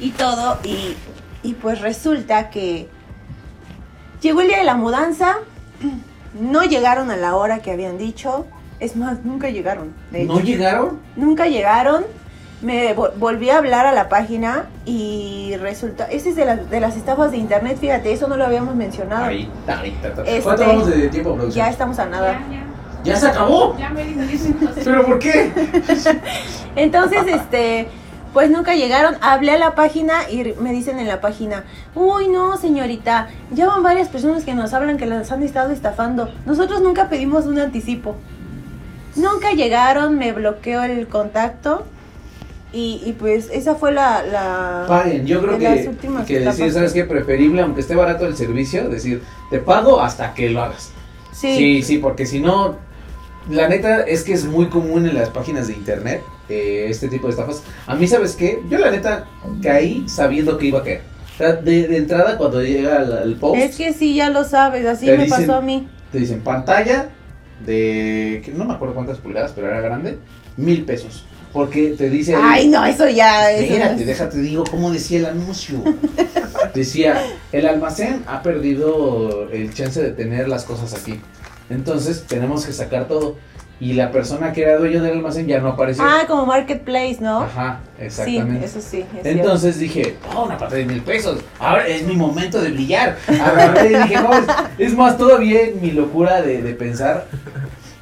y 0.00 0.08
todo 0.12 0.58
y, 0.64 0.96
y 1.42 1.52
pues 1.52 1.82
resulta 1.82 2.48
que 2.48 2.88
llegó 4.22 4.40
el 4.40 4.48
día 4.48 4.58
de 4.58 4.64
la 4.64 4.74
mudanza, 4.74 5.36
no 6.32 6.62
llegaron 6.64 7.10
a 7.10 7.16
la 7.16 7.36
hora 7.36 7.58
que 7.58 7.72
habían 7.72 7.98
dicho, 7.98 8.46
es 8.78 8.96
más, 8.96 9.22
nunca 9.22 9.50
llegaron. 9.50 9.92
de 10.12 10.24
¿No 10.24 10.36
hecho. 10.38 10.46
llegaron? 10.46 10.98
Nunca 11.14 11.46
llegaron. 11.46 12.06
Me 12.62 12.94
vo- 12.94 13.10
volví 13.16 13.48
a 13.48 13.56
hablar 13.58 13.86
a 13.86 13.92
la 13.92 14.08
página 14.10 14.66
y 14.84 15.54
resulta, 15.60 16.04
ese 16.04 16.30
es 16.30 16.36
de, 16.36 16.44
las- 16.44 16.68
de 16.68 16.78
las 16.80 16.96
estafas 16.96 17.30
de 17.30 17.38
internet, 17.38 17.78
fíjate, 17.80 18.12
eso 18.12 18.28
no 18.28 18.36
lo 18.36 18.44
habíamos 18.44 18.74
mencionado. 18.74 19.24
Este, 20.22 20.42
¿Cuánto 20.42 20.66
vamos 20.66 20.86
de 20.90 21.08
tiempo, 21.08 21.34
producción? 21.36 21.64
Ya 21.66 21.70
estamos 21.70 21.98
a 21.98 22.06
nada. 22.06 22.32
Ya, 22.50 22.56
ya. 22.56 22.64
¿Ya 23.02 23.16
se 23.16 23.28
acabó? 23.28 23.76
Ya 23.78 23.88
me 23.88 24.04
dicen 24.04 24.58
¿Pero 24.84 25.06
por 25.06 25.18
qué? 25.18 25.50
Entonces, 26.76 27.22
este, 27.26 27.88
pues 28.34 28.50
nunca 28.50 28.74
llegaron. 28.74 29.16
Hablé 29.22 29.52
a 29.52 29.58
la 29.58 29.74
página 29.74 30.28
y 30.30 30.52
me 30.60 30.70
dicen 30.72 30.98
en 30.98 31.08
la 31.08 31.20
página, 31.22 31.64
uy, 31.94 32.28
no, 32.28 32.58
señorita, 32.58 33.28
ya 33.52 33.66
van 33.66 33.82
varias 33.82 34.08
personas 34.08 34.44
que 34.44 34.52
nos 34.54 34.74
hablan 34.74 34.98
que 34.98 35.06
las 35.06 35.32
han 35.32 35.42
estado 35.42 35.70
estafando. 35.72 36.30
Nosotros 36.44 36.82
nunca 36.82 37.08
pedimos 37.08 37.46
un 37.46 37.58
anticipo. 37.58 38.16
Nunca 39.16 39.52
llegaron, 39.52 40.18
me 40.18 40.32
bloqueó 40.32 40.82
el 40.82 41.08
contacto. 41.08 41.84
Y, 42.72 43.02
y 43.04 43.12
pues 43.14 43.48
esa 43.52 43.74
fue 43.74 43.92
la... 43.92 44.22
la 44.22 44.84
Paguen, 44.86 45.26
yo 45.26 45.42
creo 45.42 45.58
que, 45.58 45.90
que 46.26 46.40
decir. 46.40 46.72
¿sabes 46.72 46.92
qué? 46.92 47.04
Preferible, 47.04 47.62
aunque 47.62 47.80
esté 47.80 47.96
barato 47.96 48.26
el 48.26 48.36
servicio, 48.36 48.88
decir, 48.88 49.22
te 49.50 49.58
pago 49.58 50.00
hasta 50.00 50.34
que 50.34 50.50
lo 50.50 50.62
hagas. 50.62 50.92
Sí, 51.32 51.56
Sí, 51.56 51.82
sí, 51.82 51.98
porque 51.98 52.26
si 52.26 52.38
no, 52.38 52.76
la 53.48 53.68
neta 53.68 54.02
es 54.02 54.22
que 54.22 54.32
es 54.32 54.44
muy 54.44 54.66
común 54.66 55.06
en 55.06 55.14
las 55.14 55.30
páginas 55.30 55.66
de 55.66 55.72
internet 55.72 56.22
eh, 56.48 56.86
este 56.88 57.08
tipo 57.08 57.26
de 57.26 57.32
estafas. 57.32 57.62
A 57.86 57.94
mí, 57.96 58.06
¿sabes 58.06 58.36
qué? 58.36 58.62
Yo 58.68 58.78
la 58.78 58.90
neta 58.90 59.26
caí 59.62 60.08
sabiendo 60.08 60.56
que 60.58 60.66
iba 60.66 60.80
a 60.80 60.82
caer. 60.84 61.02
O 61.34 61.38
sea, 61.38 61.52
de, 61.54 61.88
de 61.88 61.96
entrada, 61.96 62.36
cuando 62.36 62.62
llega 62.62 62.98
el, 63.22 63.34
post, 63.36 63.60
es 63.62 63.76
que 63.76 63.92
sí, 63.94 64.14
ya 64.14 64.28
lo 64.30 64.44
sabes, 64.44 64.84
así 64.86 65.06
me 65.06 65.24
dicen- 65.24 65.30
pasó 65.30 65.54
a 65.54 65.60
mí. 65.62 65.88
te 66.12 66.18
dicen 66.18 66.40
pantalla 66.42 67.08
de, 67.64 68.42
no 68.54 68.64
me 68.64 68.74
acuerdo 68.74 68.94
cuántas 68.94 69.18
pulgadas, 69.18 69.52
pero 69.54 69.68
era 69.68 69.80
grande, 69.80 70.18
mil 70.56 70.84
pesos. 70.84 71.24
Porque 71.52 71.94
te 71.98 72.08
dice... 72.08 72.36
Ay, 72.36 72.68
no, 72.68 72.84
eso 72.84 73.08
ya... 73.08 73.50
eso 73.50 73.64
Espérate, 73.64 74.00
es- 74.02 74.06
déjate, 74.06 74.38
digo 74.38 74.64
cómo 74.70 74.90
decía 74.90 75.18
el 75.18 75.26
anuncio. 75.26 75.82
Decía, 76.74 77.20
el 77.50 77.66
almacén 77.66 78.22
ha 78.28 78.42
perdido 78.42 79.48
el 79.50 79.74
chance 79.74 80.00
de 80.00 80.12
tener 80.12 80.48
las 80.48 80.64
cosas 80.64 80.94
aquí. 80.94 81.20
Entonces 81.68 82.24
tenemos 82.28 82.64
que 82.64 82.72
sacar 82.72 83.08
todo. 83.08 83.36
Y 83.80 83.94
la 83.94 84.12
persona 84.12 84.52
que 84.52 84.62
era 84.62 84.76
dueño 84.76 85.02
del 85.02 85.12
almacén 85.12 85.46
ya 85.46 85.58
no 85.58 85.68
apareció. 85.70 86.04
Ah, 86.06 86.24
como 86.28 86.44
Marketplace, 86.46 87.16
¿no? 87.20 87.40
Ajá, 87.40 87.80
sí, 87.98 88.04
exactamente. 88.04 88.66
eso 88.66 88.80
sí. 88.80 89.00
es 89.00 89.10
cierto. 89.10 89.28
Entonces 89.28 89.78
dije, 89.78 90.16
oh, 90.36 90.44
una 90.44 90.58
parte 90.58 90.76
de 90.76 90.84
mil 90.84 91.00
pesos. 91.00 91.40
Ahora 91.58 91.88
es 91.88 92.02
mi 92.06 92.14
momento 92.14 92.60
de 92.60 92.70
brillar. 92.72 93.16
Agarré 93.26 93.92
y 93.92 93.96
dije, 93.96 94.14
no, 94.16 94.32
es, 94.34 94.44
es 94.78 94.94
más, 94.94 95.16
todavía 95.16 95.62
en 95.62 95.80
mi 95.80 95.92
locura 95.92 96.42
de, 96.42 96.60
de 96.62 96.74
pensar. 96.74 97.26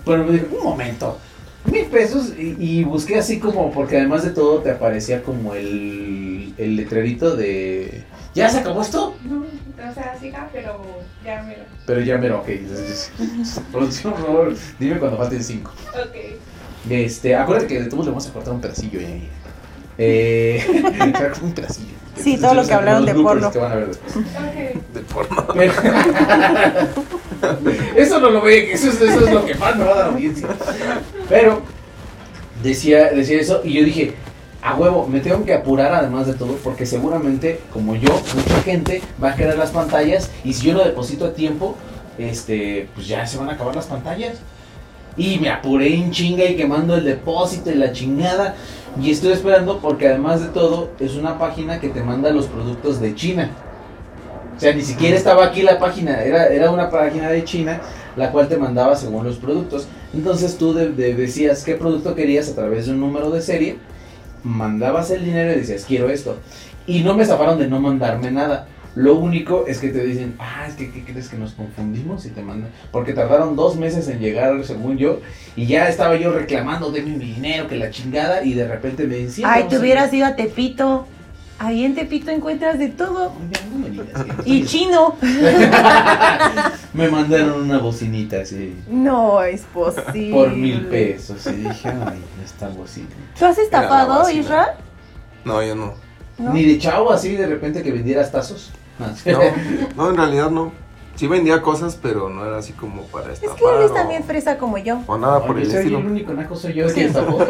Pero 0.05 0.24
me 0.24 0.32
dije, 0.32 0.46
un 0.51 0.64
momento, 0.64 1.18
mil 1.64 1.86
pesos. 1.86 2.32
Y, 2.38 2.56
y 2.59 2.84
busqué 2.84 3.18
así 3.18 3.38
como, 3.38 3.72
porque 3.72 3.96
además 3.96 4.24
de 4.24 4.30
todo 4.30 4.59
te 4.59 4.70
aparecía 4.70 5.22
como 5.22 5.54
el, 5.54 6.54
el 6.59 6.76
letrerito 6.76 7.36
de. 7.36 8.04
¿Ya 8.34 8.48
se 8.48 8.59
acabó 8.59 8.82
esto? 8.82 9.16
No, 9.24 9.40
o 9.40 9.94
sea, 9.94 10.16
siga, 10.20 10.48
pero 10.52 10.80
ya 11.24 11.42
me 11.42 11.56
Pero 11.86 12.00
ya 12.00 12.18
mero, 12.18 12.40
ok. 12.40 12.48
Producción, 13.72 14.12
por 14.14 14.22
favor, 14.22 14.54
dime 14.78 14.98
cuando 14.98 15.16
falten 15.16 15.42
cinco. 15.42 15.72
Ok. 15.94 16.16
Este, 16.90 17.34
acuérdate 17.34 17.66
que 17.68 17.82
de 17.82 17.88
todos 17.88 18.04
le 18.04 18.11
vamos 18.12 18.26
a 18.28 18.32
cortar 18.32 18.54
un 18.54 18.61
pedacillo 18.61 19.00
ahí. 19.00 19.28
Eh, 19.98 20.64
un 21.42 21.52
pedacillo. 21.52 21.98
Sí, 22.16 22.36
todo 22.36 22.54
lo 22.54 22.66
que 22.66 22.72
hablaron 22.74 23.04
de 23.06 23.14
porno. 23.14 23.50
que 23.50 23.59
van 23.59 23.72
a 23.72 23.74
ver 23.76 23.88
después. 23.88 24.16
Ok. 24.36 24.54
De. 24.94 25.02
Pero- 25.59 25.72
eso 27.96 28.18
no 28.20 28.30
lo 28.30 28.42
ve, 28.42 28.72
eso 28.72 28.88
es, 28.88 29.00
eso 29.00 29.26
es 29.26 29.32
lo 29.32 29.44
que 29.44 29.54
más 29.54 29.76
me 29.76 29.84
va 29.84 29.92
a 29.92 29.96
dar 29.96 30.06
audiencia. 30.11 30.48
Pero 31.28 31.60
decía, 32.62 33.10
decía 33.10 33.40
eso 33.40 33.60
y 33.64 33.74
yo 33.74 33.84
dije, 33.84 34.14
a 34.62 34.74
huevo, 34.74 35.06
me 35.06 35.20
tengo 35.20 35.44
que 35.44 35.54
apurar 35.54 35.92
además 35.94 36.26
de 36.26 36.34
todo 36.34 36.54
porque 36.64 36.86
seguramente, 36.86 37.60
como 37.72 37.94
yo, 37.94 38.10
mucha 38.34 38.62
gente 38.62 39.02
va 39.22 39.30
a 39.30 39.36
querer 39.36 39.56
las 39.56 39.70
pantallas 39.70 40.30
y 40.44 40.52
si 40.52 40.66
yo 40.66 40.74
no 40.74 40.84
deposito 40.84 41.26
a 41.26 41.34
tiempo, 41.34 41.76
este, 42.18 42.88
pues 42.94 43.06
ya 43.06 43.26
se 43.26 43.38
van 43.38 43.50
a 43.50 43.52
acabar 43.52 43.76
las 43.76 43.86
pantallas. 43.86 44.38
Y 45.16 45.38
me 45.40 45.50
apuré 45.50 45.94
en 45.94 46.12
chinga 46.12 46.44
y 46.44 46.54
quemando 46.54 46.94
el 46.94 47.04
depósito 47.04 47.70
y 47.70 47.74
la 47.74 47.92
chingada. 47.92 48.54
Y 49.00 49.10
estoy 49.10 49.32
esperando 49.32 49.78
porque 49.78 50.06
además 50.06 50.40
de 50.40 50.48
todo 50.48 50.90
es 51.00 51.14
una 51.14 51.38
página 51.38 51.80
que 51.80 51.88
te 51.88 52.02
manda 52.02 52.30
los 52.30 52.46
productos 52.46 53.00
de 53.00 53.14
China. 53.16 53.50
O 54.56 54.60
sea, 54.60 54.72
ni 54.72 54.82
siquiera 54.82 55.16
estaba 55.16 55.44
aquí 55.44 55.62
la 55.62 55.78
página, 55.78 56.22
era, 56.22 56.46
era 56.48 56.70
una 56.70 56.90
página 56.90 57.30
de 57.30 57.44
China 57.44 57.80
la 58.18 58.32
cual 58.32 58.48
te 58.48 58.56
mandaba 58.56 58.96
según 58.96 59.24
los 59.24 59.36
productos. 59.36 59.86
Entonces 60.14 60.56
tú 60.56 60.72
de- 60.74 60.90
de- 60.92 61.14
decías 61.14 61.64
qué 61.64 61.74
producto 61.74 62.14
querías 62.14 62.48
a 62.48 62.54
través 62.54 62.86
de 62.86 62.92
un 62.92 63.00
número 63.00 63.30
de 63.30 63.42
serie, 63.42 63.76
mandabas 64.42 65.11
el 65.11 65.24
dinero 65.24 65.52
y 65.52 65.56
decías 65.56 65.84
quiero 65.86 66.09
esto. 66.11 66.36
Y 66.86 67.02
no 67.02 67.14
me 67.14 67.24
zafaron 67.26 67.59
de 67.59 67.68
no 67.68 67.80
mandarme 67.80 68.30
nada. 68.30 68.66
Lo 68.94 69.14
único 69.16 69.66
es 69.68 69.78
que 69.78 69.88
te 69.90 70.02
dicen, 70.02 70.34
ah, 70.38 70.64
es 70.66 70.74
que 70.74 70.90
¿qué 70.90 71.04
crees 71.04 71.28
que 71.28 71.36
nos 71.36 71.52
confundimos 71.52 72.24
y 72.26 72.30
te 72.30 72.42
mandan? 72.42 72.70
Porque 72.90 73.12
tardaron 73.12 73.54
dos 73.54 73.76
meses 73.76 74.09
en 74.09 74.18
llegar, 74.18 74.64
según 74.64 74.96
yo, 74.96 75.20
y 75.54 75.66
ya 75.66 75.88
estaba 75.88 76.16
yo 76.16 76.32
reclamando 76.32 76.90
de 76.90 77.02
mi 77.02 77.12
dinero, 77.16 77.68
que 77.68 77.76
la 77.76 77.90
chingada, 77.90 78.42
y 78.42 78.54
de 78.54 78.66
repente 78.66 79.06
me 79.06 79.16
decían... 79.16 79.50
Ay, 79.52 79.64
te 79.68 79.78
hubieras 79.78 80.12
ido 80.12 80.26
a 80.26 80.34
Tepito. 80.34 81.06
Ahí 81.59 81.84
en 81.84 81.94
Tepito 81.94 82.30
encuentras 82.30 82.78
de 82.78 82.88
todo. 82.88 83.32
Muy 83.72 83.90
bien, 83.90 84.06
Y 84.44 84.64
chino. 84.64 85.16
Me 86.92 87.09
mandaron 87.09 87.62
una 87.62 87.78
bocinita 87.78 88.42
así. 88.42 88.76
No 88.88 89.42
es 89.42 89.62
posible. 89.62 90.32
Por 90.32 90.50
mil 90.50 90.86
pesos. 90.86 91.44
Y 91.46 91.56
dije, 91.56 91.88
ay, 91.88 92.22
esta 92.44 92.68
bocina. 92.68 93.09
¿Tú 93.36 93.44
has 93.44 93.59
estafado. 93.59 94.30
Isra? 94.30 94.76
No, 95.44 95.62
yo 95.62 95.74
no. 95.74 95.94
¿No? 96.38 96.52
Ni 96.52 96.64
de 96.64 96.78
chavo 96.78 97.11
así 97.11 97.34
de 97.34 97.48
repente 97.48 97.82
que 97.82 97.90
vendieras 97.90 98.30
tazos. 98.30 98.70
No, 99.96 100.11
en 100.11 100.16
realidad 100.16 100.50
no. 100.50 100.72
Sí 101.18 101.26
vendía 101.26 101.60
cosas, 101.62 101.98
pero 102.00 102.30
no 102.30 102.46
era 102.46 102.58
así 102.58 102.72
como 102.72 103.02
para 103.08 103.32
Es 103.32 103.42
estafar. 103.42 103.56
que 103.58 103.64
eres 103.76 103.90
o- 103.90 103.94
también 103.94 104.22
fresa 104.24 104.56
como 104.56 104.78
yo. 104.78 105.00
O 105.08 105.18
nada 105.18 105.44
por 105.44 105.58
el 105.58 105.66
soy 105.66 105.78
estilo. 105.80 105.98
el 105.98 106.06
único 106.06 106.32
naco 106.32 106.54
soy 106.54 106.74
yo 106.74 106.86
que 106.94 107.04
estafó. 107.06 107.38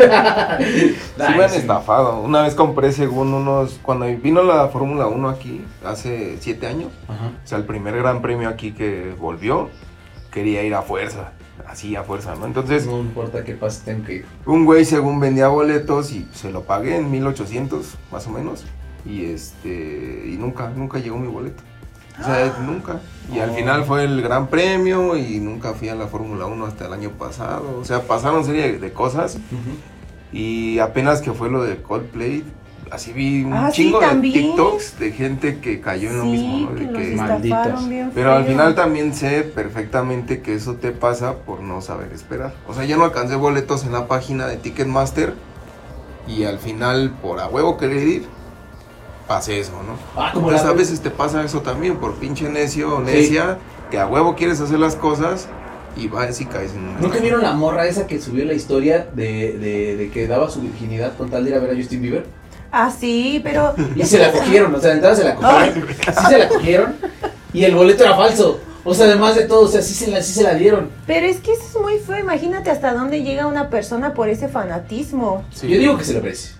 Sí 0.59 0.95
me 1.37 1.45
han 1.45 1.53
estafado. 1.55 2.21
Una 2.23 2.43
vez 2.43 2.55
compré 2.55 2.93
según 2.93 3.35
unos... 3.35 3.79
Cuando 3.83 4.07
vino 4.07 4.43
la 4.43 4.69
Fórmula 4.69 5.07
1 5.07 5.29
aquí, 5.29 5.65
hace 5.85 6.39
siete 6.41 6.67
años, 6.67 6.91
Ajá. 7.09 7.33
o 7.45 7.47
sea, 7.47 7.59
el 7.59 7.65
primer 7.65 7.97
gran 7.97 8.23
premio 8.23 8.49
aquí 8.49 8.73
que 8.73 9.15
volvió, 9.19 9.69
quería 10.33 10.63
ir 10.63 10.75
a 10.75 10.83
fuerza. 10.83 11.33
Así 11.67 11.95
a 11.97 12.03
fuerza, 12.05 12.35
¿no? 12.37 12.47
Entonces, 12.47 12.87
No 12.87 12.99
importa 13.01 13.45
qué 13.45 13.53
pase, 13.53 13.83
tengo 13.85 14.07
que 14.07 14.15
ir. 14.15 14.27
un 14.47 14.65
güey 14.65 14.87
según 14.87 15.21
vendía 15.21 15.49
boletos 15.49 16.13
y 16.13 16.27
se 16.33 16.51
lo 16.51 16.63
pagué 16.63 16.97
en 16.97 17.11
1800, 17.11 17.97
más 18.11 18.27
o 18.27 18.31
menos. 18.31 18.65
Y 19.05 19.27
este... 19.27 20.25
Y 20.27 20.37
nunca, 20.39 20.71
nunca 20.75 20.99
llegó 20.99 21.19
mi 21.19 21.29
boleto. 21.29 21.63
O 22.21 22.25
sea, 22.25 22.57
nunca. 22.65 23.01
Y 23.33 23.39
al 23.41 23.51
final 23.53 23.85
fue 23.85 24.05
el 24.05 24.23
gran 24.23 24.47
premio 24.49 25.17
y 25.17 25.39
nunca 25.39 25.75
fui 25.75 25.89
a 25.89 25.95
la 25.95 26.07
Fórmula 26.07 26.47
1 26.47 26.65
hasta 26.67 26.87
el 26.87 26.93
año 26.93 27.11
pasado. 27.11 27.79
O 27.81 27.85
sea, 27.85 28.03
pasaron 28.03 28.45
serie 28.45 28.79
de 28.79 28.93
cosas. 28.93 29.39
Y 30.33 30.79
apenas 30.79 31.21
que 31.21 31.33
fue 31.33 31.49
lo 31.51 31.63
de 31.63 31.77
Coldplay, 31.81 32.45
así 32.91 33.13
vi 33.13 33.45
un 33.45 33.53
Ah, 33.55 33.71
sí, 33.71 33.85
chingo 33.85 34.01
de. 34.01 34.33
TikToks 34.33 34.99
de 34.99 35.13
gente 35.13 35.59
que 35.61 35.81
cayó 35.81 36.11
en 36.11 36.19
lo 36.19 36.25
mismo, 36.25 36.71
¿no? 36.71 36.75
que 36.75 36.87
De 36.87 36.93
los 36.93 37.01
que- 37.83 37.89
bien 37.89 38.11
Pero 38.15 38.33
al 38.35 38.45
final 38.45 38.75
también 38.75 39.15
sé 39.15 39.43
perfectamente 39.43 40.41
que 40.43 40.55
eso 40.55 40.75
te 40.75 40.93
pasa 40.93 41.35
por 41.35 41.61
no 41.61 41.81
saber 41.81 42.13
esperar. 42.13 42.55
O 42.67 42.75
sea, 42.75 42.85
yo 42.85 42.97
no 42.99 43.05
alcancé 43.05 43.37
boletos 43.37 43.85
en 43.85 43.93
la 43.93 44.07
página 44.07 44.47
de 44.47 44.57
Ticketmaster 44.57 45.35
y 46.27 46.45
al 46.45 46.59
final, 46.59 47.11
por 47.23 47.41
a 47.41 47.47
huevo 47.49 47.79
querer 47.79 48.07
ir, 48.07 48.27
pasé 49.29 49.61
eso, 49.61 49.73
¿no? 49.87 49.97
Ah, 50.21 50.31
como 50.35 50.49
Pues 50.49 50.63
la 50.65 50.71
a 50.71 50.73
veces 50.73 51.01
te 51.01 51.11
pasa 51.11 51.45
eso 51.45 51.61
también, 51.61 51.99
por 51.99 52.15
pinche 52.15 52.49
necio 52.49 52.97
o 52.97 52.99
Sí. 53.07 53.13
necia, 53.13 53.59
que 53.91 53.99
a 54.01 54.07
huevo 54.09 54.35
quieres 54.35 54.61
hacer 54.61 54.79
las 54.81 54.97
cosas 54.97 55.47
y 55.97 56.09
vas 56.09 56.41
y 56.41 56.47
caes 56.47 56.73
en 56.73 56.81
una 56.89 56.99
¿Nunca 57.01 57.19
vieron 57.19 57.43
la 57.43 57.53
morra 57.53 57.87
esa 57.87 58.07
que 58.07 58.21
subió 58.21 58.45
la 58.45 58.55
historia 58.55 59.07
de, 59.15 59.53
de, 59.59 59.97
de 59.97 60.11
que 60.11 60.27
daba 60.27 60.51
su 60.51 60.61
virginidad 60.63 61.17
con 61.17 61.31
tal 61.31 61.45
de 61.45 61.51
ir 61.51 61.57
a 61.57 61.61
ver 61.61 61.71
a 61.71 61.77
Justin 61.77 62.03
Bieber? 62.03 62.27
Ah, 62.73 62.91
sí, 62.91 63.41
pero. 63.43 63.75
Y 63.97 64.05
se 64.05 64.19
la 64.19 64.31
cogieron, 64.33 64.75
o 64.75 64.81
sea, 64.81 64.91
de 64.91 64.97
entrada 64.97 65.17
se 65.17 65.25
la 65.25 65.35
cogieron. 65.37 65.87
Sí 65.89 66.25
se 66.29 66.39
la 66.39 66.49
cogieron. 66.49 66.97
Y 67.53 67.65
el 67.65 67.75
boleto 67.75 68.05
era 68.05 68.15
falso. 68.17 68.61
O 68.85 68.95
sea, 68.95 69.07
además 69.07 69.35
de 69.37 69.45
todo, 69.45 69.63
o 69.63 69.69
sea, 69.69 69.81
sí 69.83 69.93
se 69.95 70.11
la, 70.11 70.23
sí 70.23 70.33
se 70.33 70.43
la 70.43 70.55
dieron. 70.55 70.91
Pero 71.07 71.27
es 71.27 71.39
que 71.39 71.53
eso 71.53 71.63
es 71.63 71.81
muy 71.83 71.99
feo. 71.99 72.19
Imagínate 72.19 72.71
hasta 72.71 72.93
dónde 72.95 73.23
llega 73.23 73.47
una 73.47 73.69
persona 73.71 74.13
por 74.15 74.29
ese 74.29 74.49
fanatismo. 74.49 75.45
Sí. 75.53 75.69
Yo 75.69 75.79
digo 75.79 75.99
que 75.99 76.05
se 76.05 76.13
lo 76.15 76.21
merece. 76.23 76.53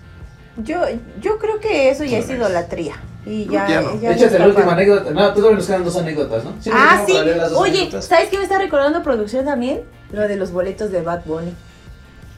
Yo, 0.57 0.81
yo 1.21 1.37
creo 1.37 1.59
que 1.59 1.89
eso 1.89 2.03
ya 2.03 2.17
No, 2.19 2.23
es 2.25 2.29
idolatría. 2.29 2.95
Y 3.25 3.45
ya. 3.45 3.67
ya 3.67 3.81
no. 3.81 3.99
ya 4.01 4.15
no 4.15 4.37
la 4.39 4.47
última 4.47 4.71
anécdota. 4.73 5.11
No, 5.11 5.33
todavía 5.33 5.57
nos 5.57 5.67
quedan 5.67 5.83
dos 5.83 5.97
anécdotas, 5.97 6.43
¿no? 6.43 6.53
Sí, 6.61 6.69
Ah, 6.73 7.03
sí. 7.05 7.13
Oye, 7.55 7.79
anécdotas. 7.81 8.05
¿sabes 8.05 8.29
qué 8.29 8.37
me 8.37 8.43
está 8.43 8.57
recordando 8.57 9.03
producción 9.03 9.45
también? 9.45 9.81
Lo 10.11 10.27
de 10.27 10.35
los 10.35 10.51
boletos 10.51 10.91
de 10.91 11.01
Bad 11.01 11.21
Bunny. 11.25 11.53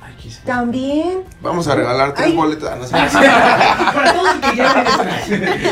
Ay, 0.03 0.29
se- 0.31 0.41
También. 0.41 1.23
Vamos 1.41 1.67
a 1.67 1.75
regalar 1.75 2.13
tres 2.13 2.27
Ay. 2.27 2.35
boletos. 2.35 2.69
Ah, 2.69 2.75
no 2.75 2.85
sé. 2.85 2.91
Para 3.93 4.13
todos 4.13 4.25
los 4.25 4.51
que 4.51 4.57
ya 4.57 4.85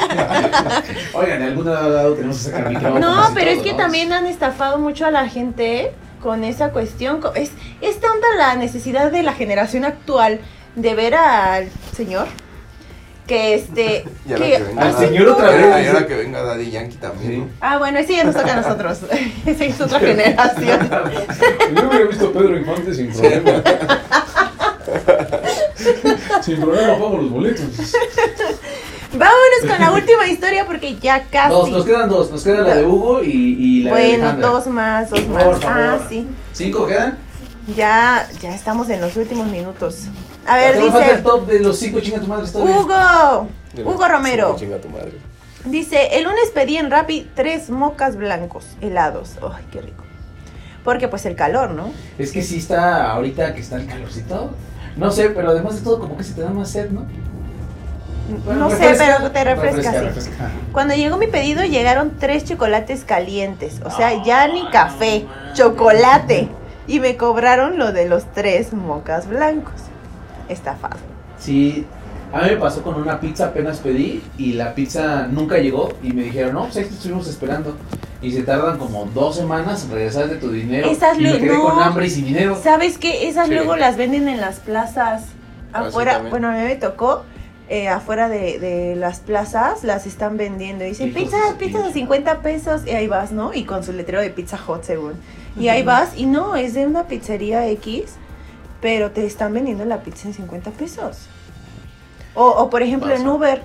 Oigan, 1.14 1.40
de 1.40 1.46
algún 1.46 1.66
lado 1.66 2.14
tenemos 2.14 2.38
que 2.38 2.44
sacar 2.52 2.72
No, 3.00 3.30
pero 3.34 3.52
es 3.52 3.62
que 3.62 3.72
¿no? 3.72 3.78
también 3.78 4.14
han 4.14 4.26
estafado 4.28 4.78
mucho 4.80 5.06
a 5.06 5.12
la 5.12 5.28
gente 5.28 5.94
con 6.22 6.44
esa 6.44 6.72
cuestión. 6.72 7.20
Es, 7.36 7.52
es 7.82 8.00
tanta 8.00 8.28
la 8.38 8.56
necesidad 8.56 9.12
de 9.12 9.24
la 9.24 9.34
generación 9.34 9.86
actual 9.86 10.40
de 10.76 10.96
ver 10.96 11.16
al 11.16 11.70
señor 11.96 12.28
que 13.28 13.54
este. 13.56 14.06
Y 14.26 14.30
que- 14.30 14.36
que 14.36 14.64
venga 14.64 14.82
Al 14.84 14.98
señor 14.98 15.28
otra 15.30 15.50
vez. 15.52 15.86
Y 15.86 15.88
ahora 15.88 16.08
que 16.08 16.16
venga 16.16 16.42
Daddy 16.44 16.72
Yankee 16.72 16.98
también. 16.98 17.32
Sí. 17.32 17.38
¿no? 17.38 17.48
Ah, 17.62 17.78
bueno, 17.78 18.00
ese 18.00 18.14
ya 18.16 18.24
nos 18.24 18.36
toca 18.36 18.54
a 18.54 18.62
nosotros. 18.62 19.00
Esa 19.46 19.66
es 19.66 19.80
otra 19.82 20.00
generación. 20.00 20.90
Yo 21.76 21.88
hubiera 21.90 22.06
visto 22.08 22.32
Pedro 22.32 22.58
Infante 22.58 22.94
sin 22.94 23.12
problema. 23.12 23.64
sin 26.42 26.60
problema 26.60 26.94
pago 26.94 27.18
los 27.18 27.30
boletos. 27.30 27.66
Vámonos 29.12 29.62
con 29.68 29.80
la 29.80 29.92
última 29.92 30.28
historia 30.28 30.66
porque 30.66 30.98
ya 31.00 31.24
casi. 31.26 31.50
Dos, 31.50 31.70
nos 31.72 31.86
quedan 31.86 32.10
dos. 32.10 32.32
Nos 32.32 32.44
queda 32.44 32.62
la 32.62 32.76
de 32.76 32.86
Hugo 32.86 33.24
y, 33.24 33.30
y 33.60 33.84
la 33.84 33.96
de 33.96 34.02
bueno, 34.08 34.24
Alejandra. 34.26 34.48
dos 34.50 34.68
más, 34.68 35.10
dos 35.10 35.20
Por 35.22 35.30
más. 35.34 35.44
favor. 35.44 35.62
Ah, 35.66 36.00
sí. 36.08 36.28
¿Cinco 36.54 36.86
quedan? 36.88 37.18
Ya, 37.76 38.28
ya 38.42 38.54
estamos 38.54 38.90
en 38.90 39.02
los 39.02 39.16
últimos 39.18 39.48
minutos. 39.48 40.06
A 40.50 40.56
ver, 40.56 40.74
Te 40.74 40.82
falta 40.82 41.00
dice 41.00 41.12
el 41.14 41.24
top 41.24 41.46
de 41.46 41.60
los 41.60 41.78
cinco 41.78 42.00
chinga 42.00 42.20
tu 42.20 42.28
madre. 42.28 42.46
Hugo. 42.56 43.48
Hugo 43.86 44.08
Romero. 44.08 44.56
Chinga 44.58 44.78
tu 44.78 44.90
madre. 44.90 45.14
Dice, 45.66 46.18
el 46.18 46.24
lunes 46.24 46.50
pedí 46.54 46.78
en 46.78 46.90
Rappi 46.90 47.30
tres 47.36 47.70
mocas 47.70 48.16
blancos 48.16 48.66
helados. 48.82 49.38
Ay, 49.44 49.64
qué 49.72 49.82
rico. 49.82 50.04
Porque 50.84 51.08
pues 51.08 51.28
el 51.28 51.36
calor, 51.36 51.70
¿no? 51.72 51.92
Es 52.18 52.32
que 52.32 52.42
sí 52.42 52.58
está 52.58 53.12
ahorita 53.12 53.54
que 53.54 53.62
está 53.62 53.76
el 53.76 53.86
calorcito. 53.86 54.56
No 54.98 55.12
sé, 55.12 55.30
pero 55.30 55.52
además 55.52 55.76
de 55.76 55.82
todo 55.82 56.00
como 56.00 56.18
que 56.18 56.24
se 56.24 56.34
te 56.34 56.42
da 56.42 56.50
más 56.50 56.72
sed, 56.72 56.90
¿no? 56.90 57.06
Bueno, 58.46 58.70
no 58.70 58.70
sé, 58.72 58.96
pero 58.98 59.32
te 59.32 59.44
refresca, 59.44 59.92
sí. 59.92 60.00
refresca. 60.00 60.52
Cuando 60.72 60.96
llegó 60.96 61.18
mi 61.18 61.28
pedido 61.28 61.64
llegaron 61.64 62.14
tres 62.20 62.44
chocolates 62.46 63.04
calientes. 63.04 63.82
O 63.86 63.92
sea, 63.92 64.24
ya 64.24 64.48
ni 64.48 64.68
café, 64.72 65.28
chocolate. 65.54 66.50
Y 66.88 67.00
me 67.00 67.18
cobraron 67.18 67.78
lo 67.78 67.92
de 67.92 68.08
los 68.08 68.26
tres 68.34 68.74
mocas 68.74 69.28
blancos. 69.28 69.89
Estafado. 70.50 70.98
Sí, 71.38 71.86
a 72.34 72.42
mí 72.42 72.50
me 72.52 72.58
pasó 72.58 72.84
con 72.84 72.96
una 72.96 73.20
pizza, 73.20 73.46
apenas 73.48 73.78
pedí 73.78 74.22
y 74.38 74.54
la 74.54 74.76
pizza 74.76 75.28
nunca 75.28 75.58
llegó 75.58 75.90
y 76.04 76.12
me 76.12 76.24
dijeron, 76.24 76.54
no, 76.54 76.64
pues 76.66 76.78
ahí 76.78 76.84
te 76.86 76.94
estuvimos 76.94 77.28
esperando. 77.28 77.76
Y 78.22 78.34
se 78.34 78.44
tardan 78.44 78.78
como 78.78 79.06
dos 79.06 79.38
semanas 79.38 79.86
en 79.86 79.92
regresar 79.92 80.28
de 80.28 80.36
tu 80.36 80.52
dinero. 80.52 80.90
Esas 80.90 81.18
y 81.18 81.22
me 81.22 81.38
quedé 81.40 81.54
no. 81.56 81.64
con 81.64 81.80
hambre 81.82 82.08
y 82.08 82.10
sin 82.10 82.26
dinero. 82.26 82.60
¿Sabes 82.62 82.98
qué? 82.98 83.30
Esas 83.30 83.48
Sí. 83.48 83.54
luego 83.54 83.78
las 83.78 83.96
venden 83.96 84.28
en 84.28 84.42
las 84.42 84.58
plazas. 84.60 85.24
Afuera, 85.72 86.24
bueno, 86.30 86.50
a 86.50 86.52
mí 86.54 86.64
me 86.64 86.76
tocó. 86.76 87.24
eh, 87.72 87.88
afuera 87.88 88.28
de, 88.30 88.58
de 88.60 88.96
las 88.96 89.20
plazas 89.20 89.84
las 89.84 90.08
están 90.08 90.38
vendiendo. 90.38 90.84
Dicen, 90.84 91.10
Hijos 91.10 91.20
de 91.20 91.26
pizzas, 91.26 91.50
su 91.52 91.58
pizzas 91.58 91.74
de 91.84 91.90
pinche. 91.92 92.00
50 92.00 92.42
pesos. 92.42 92.82
Y 92.88 92.90
ahí 92.90 93.08
vas, 93.08 93.32
¿no? 93.32 93.54
Y 93.54 93.64
con 93.64 93.84
su 93.84 93.94
letrero 93.94 94.22
de 94.22 94.32
Pizza 94.32 94.58
Hot, 94.58 94.84
según. 94.84 95.14
Y 95.58 95.68
ahí 95.70 95.84
vas, 95.84 96.10
y 96.18 96.26
no, 96.26 96.56
es 96.56 96.74
de 96.74 96.86
una 96.88 97.04
pizzería 97.04 97.68
X, 97.68 98.16
pero 98.82 99.12
te 99.12 99.26
están 99.26 99.54
vendiendo 99.54 99.86
la 99.86 100.02
pizza 100.02 100.28
en 100.28 100.34
50 100.34 100.72
pesos. 100.72 101.18
O, 102.36 102.46
o 102.48 102.70
por 102.70 102.82
ejemplo, 102.82 103.14
en. 103.14 103.28
Uber, 103.28 103.64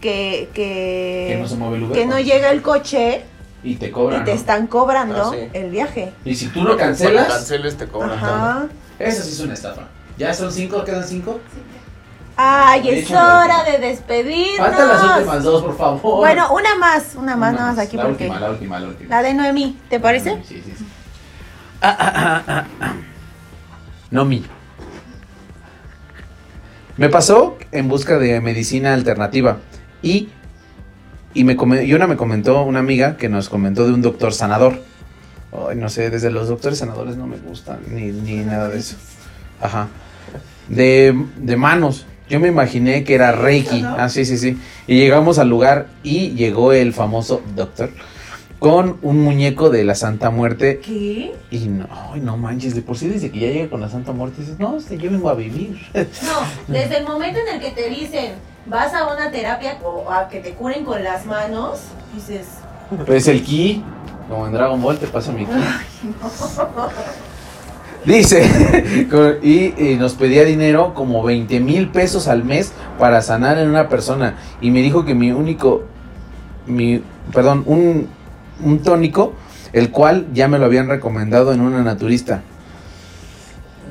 que, 0.00 0.48
que, 0.54 1.26
Que 1.32 1.38
no 1.40 1.48
se 1.48 1.56
mueve 1.56 1.76
el 1.78 1.82
Uber. 1.84 1.98
que 1.98 2.06
no 2.06 2.18
llega 2.18 2.50
el 2.50 2.62
coche 2.62 3.24
Y 3.62 3.76
te 3.76 3.90
cobran. 3.90 4.22
y 4.22 4.24
te 4.24 4.32
¿no? 4.32 4.36
están 4.36 4.66
cobrando 4.66 5.30
Ah, 5.30 5.30
sí. 5.32 5.48
el 5.52 5.70
viaje. 5.70 6.12
Y 6.24 6.34
si 6.34 6.48
tú 6.48 6.62
lo 6.64 6.76
cancelas, 6.76 7.12
Cuando 7.26 7.34
canceles 7.34 7.76
te 7.76 7.86
cobran. 7.88 8.12
Ajá. 8.12 8.66
eso 8.98 9.22
sí 9.22 9.30
es 9.32 9.40
una 9.40 9.54
estafa. 9.54 9.82
¿Ya 10.18 10.34
son 10.34 10.52
cinco? 10.52 10.84
¿Quedan 10.84 11.04
cinco? 11.06 11.40
Ay, 12.40 12.88
es 12.90 13.10
hora 13.10 13.64
de 13.64 13.78
despedirnos. 13.78 14.58
Faltan 14.68 14.88
las 14.88 15.16
últimas 15.16 15.42
dos, 15.42 15.62
por 15.64 15.76
favor. 15.76 16.18
Bueno, 16.18 16.52
una 16.52 16.74
más, 16.76 17.16
una 17.16 17.34
más, 17.36 17.52
nada 17.52 17.72
más 17.72 17.78
aquí 17.80 17.96
la 17.96 18.04
porque. 18.04 18.24
Última, 18.24 18.40
la 18.40 18.50
última, 18.50 18.78
la 18.80 18.86
última. 18.88 19.10
La 19.10 19.22
de 19.22 19.34
Noemí, 19.34 19.76
¿te 19.88 19.98
parece? 19.98 20.40
Sí, 20.46 20.62
sí, 20.64 20.74
sí. 20.78 20.86
Ah, 21.82 22.64
Nomi. 24.10 24.44
Me 26.96 27.08
pasó 27.08 27.56
en 27.70 27.88
busca 27.88 28.18
de 28.18 28.40
medicina 28.40 28.92
alternativa 28.94 29.58
y, 30.02 30.30
y, 31.34 31.44
me 31.44 31.56
y 31.84 31.94
una 31.94 32.06
me 32.06 32.16
comentó, 32.16 32.62
una 32.62 32.80
amiga 32.80 33.16
que 33.16 33.28
nos 33.28 33.48
comentó 33.48 33.86
de 33.86 33.92
un 33.92 34.02
doctor 34.02 34.32
sanador. 34.32 34.82
Ay, 35.52 35.76
no 35.76 35.88
sé, 35.88 36.10
desde 36.10 36.30
los 36.30 36.48
doctores 36.48 36.78
sanadores 36.78 37.16
no 37.16 37.26
me 37.26 37.36
gustan, 37.38 37.78
ni, 37.90 38.10
ni 38.10 38.44
nada 38.44 38.68
de 38.68 38.78
eso. 38.78 38.96
Ajá. 39.60 39.88
De, 40.68 41.14
de 41.36 41.56
manos. 41.56 42.06
Yo 42.28 42.40
me 42.40 42.48
imaginé 42.48 43.04
que 43.04 43.14
era 43.14 43.32
Reiki. 43.32 43.82
¿no? 43.82 43.96
Ah, 43.98 44.08
sí, 44.08 44.24
sí, 44.24 44.36
sí. 44.36 44.58
Y 44.86 44.98
llegamos 44.98 45.38
al 45.38 45.48
lugar 45.48 45.86
y 46.02 46.30
llegó 46.30 46.72
el 46.72 46.92
famoso 46.92 47.42
doctor 47.54 47.90
con 48.58 48.98
un 49.02 49.22
muñeco 49.22 49.70
de 49.70 49.84
la 49.84 49.94
Santa 49.94 50.30
Muerte. 50.30 50.80
¿Qué? 50.84 51.34
Y 51.50 51.58
no, 51.68 51.86
ay, 52.12 52.20
no 52.20 52.36
manches, 52.36 52.74
de 52.74 52.82
por 52.82 52.96
sí 52.96 53.08
desde 53.08 53.30
que 53.30 53.38
ya 53.38 53.48
llega 53.48 53.70
con 53.70 53.80
la 53.80 53.88
Santa 53.88 54.12
Muerte 54.12 54.40
dices, 54.40 54.58
no, 54.58 54.76
este, 54.76 54.98
yo 54.98 55.10
vengo 55.10 55.28
a 55.30 55.34
vivir. 55.34 55.78
No, 55.94 56.74
desde 56.74 56.98
el 56.98 57.04
momento 57.06 57.38
en 57.40 57.54
el 57.56 57.60
que 57.60 57.70
te 57.70 57.88
dicen 57.88 58.32
vas 58.66 58.92
a 58.94 59.12
una 59.12 59.30
terapia 59.30 59.78
o 59.84 60.10
a 60.10 60.28
que 60.28 60.40
te 60.40 60.52
curen 60.54 60.84
con 60.84 61.02
las 61.04 61.24
manos, 61.26 61.80
dices, 62.14 62.46
Pues 63.06 63.28
el 63.28 63.42
ki, 63.42 63.82
como 64.28 64.46
en 64.46 64.52
Dragon 64.52 64.80
Ball, 64.82 64.98
te 64.98 65.06
pasa 65.06 65.32
mi 65.32 65.46
ki. 65.46 65.52
Dice, 68.04 69.06
con- 69.10 69.36
y, 69.42 69.74
y 69.82 69.96
nos 69.98 70.14
pedía 70.14 70.44
dinero 70.44 70.94
como 70.94 71.22
20 71.22 71.60
mil 71.60 71.88
pesos 71.88 72.28
al 72.28 72.44
mes 72.44 72.72
para 72.98 73.22
sanar 73.22 73.58
en 73.58 73.68
una 73.68 73.88
persona. 73.88 74.36
Y 74.60 74.70
me 74.70 74.82
dijo 74.82 75.04
que 75.04 75.14
mi 75.14 75.32
único, 75.32 75.82
mi, 76.66 77.02
perdón, 77.32 77.64
un, 77.66 78.08
un 78.62 78.80
tónico, 78.82 79.34
el 79.72 79.90
cual 79.90 80.26
ya 80.32 80.48
me 80.48 80.58
lo 80.58 80.64
habían 80.66 80.88
recomendado 80.88 81.52
en 81.52 81.60
una 81.60 81.82
naturista. 81.82 82.42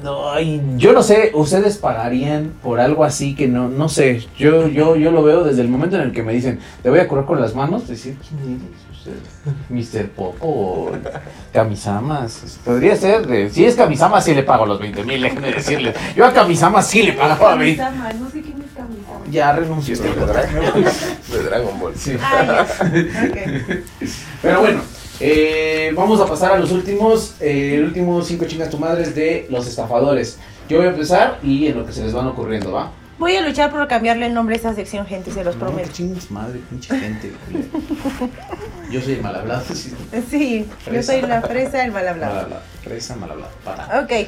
No, 0.04 0.40
yo 0.78 0.94
no 0.94 1.02
sé, 1.02 1.32
ustedes 1.34 1.78
pagarían 1.78 2.52
por 2.62 2.80
algo 2.80 3.04
así 3.04 3.34
que 3.34 3.48
no, 3.48 3.68
no 3.68 3.90
sé. 3.90 4.28
Yo, 4.38 4.68
yo, 4.68 4.96
yo 4.96 5.10
lo 5.12 5.24
veo 5.24 5.44
desde 5.44 5.62
el 5.64 5.70
momento 5.70 5.96
en 5.96 6.04
el 6.04 6.12
que 6.12 6.22
me 6.22 6.34
dicen, 6.34 6.60
te 6.84 6.90
voy 6.92 7.00
a 7.00 7.08
curar 7.08 7.26
con 7.26 7.42
las 7.42 7.56
manos, 7.56 7.88
decir, 7.88 8.16
¿quién 8.28 8.62
eres 8.62 9.90
usted? 9.90 10.00
Mr. 10.04 10.10
Popo 10.10 10.38
o 10.48 10.92
Kamisamas. 11.52 12.60
Podría 12.64 12.96
ser, 12.96 13.26
de- 13.26 13.50
si 13.50 13.66
es 13.66 13.76
Kamisama 13.76 14.22
sí 14.22 14.36
le 14.36 14.44
pago 14.44 14.68
los 14.68 14.80
20 14.80 15.04
mil, 15.04 15.20
déjenme 15.22 15.52
decirles. 15.52 15.96
Yo 16.16 16.26
a 16.26 16.32
Kamisama 16.32 16.82
sí 16.84 17.02
le 17.02 17.14
pagaba 17.14 17.56
20. 17.56 17.82
Kamisama, 17.82 18.14
no 18.14 18.30
sé 18.30 18.42
quién. 18.42 18.67
Ya 19.32 19.52
renuncio 19.54 19.94
a 19.94 19.98
este 19.98 20.10
de, 20.20 20.26
Dragon, 20.26 20.84
de 21.32 21.44
Dragon 21.44 21.80
Ball. 21.80 21.96
Sí. 21.96 22.18
ah. 22.22 22.66
Pero 24.42 24.60
bueno, 24.62 24.82
eh, 25.20 25.92
vamos 25.96 26.20
a 26.22 26.26
pasar 26.26 26.54
a 26.54 26.60
los 26.60 26.72
últimos, 26.72 27.36
eh, 27.40 27.76
el 27.76 27.86
último 27.86 28.22
cinco 28.22 28.46
chingas 28.46 28.70
tu 28.70 28.78
madres 28.78 29.16
de 29.16 29.48
los 29.50 29.68
estafadores. 29.68 30.38
Yo 30.70 30.78
voy 30.78 30.88
a 30.88 30.90
empezar 30.92 31.40
y 31.44 31.68
en 31.68 31.78
lo 31.78 31.86
que 31.86 31.94
se 31.94 32.04
les 32.04 32.14
van 32.14 32.28
ocurriendo, 32.28 32.72
¿va? 32.72 32.92
Voy 33.20 33.36
a 33.36 33.42
luchar 33.42 33.72
por 33.72 33.88
cambiarle 33.88 34.28
el 34.28 34.34
nombre 34.36 34.54
a 34.54 34.58
esta 34.58 34.76
sección, 34.76 35.08
gente, 35.08 35.32
se 35.32 35.44
los 35.44 35.56
No, 35.56 35.62
prometo. 35.66 35.90
chingas 35.92 36.30
madre, 36.30 36.60
pinche 36.70 36.96
gente. 37.00 37.32
Yo 38.92 39.02
soy 39.02 39.14
el 39.14 39.22
mal 39.24 39.36
hablado, 39.36 39.64
sí. 39.74 39.92
Sí, 40.30 40.68
yo 40.94 41.02
soy 41.02 41.22
la 41.22 41.42
fresa 41.42 41.80
del 41.80 41.92
mal 41.92 42.04
Mal 42.04 42.14
hablado. 42.14 42.40
hablado. 42.42 42.62
Fresa, 42.84 43.16
mal 43.16 43.32
hablado. 43.32 43.52
Pata. 43.66 44.02
Ok, 44.04 44.28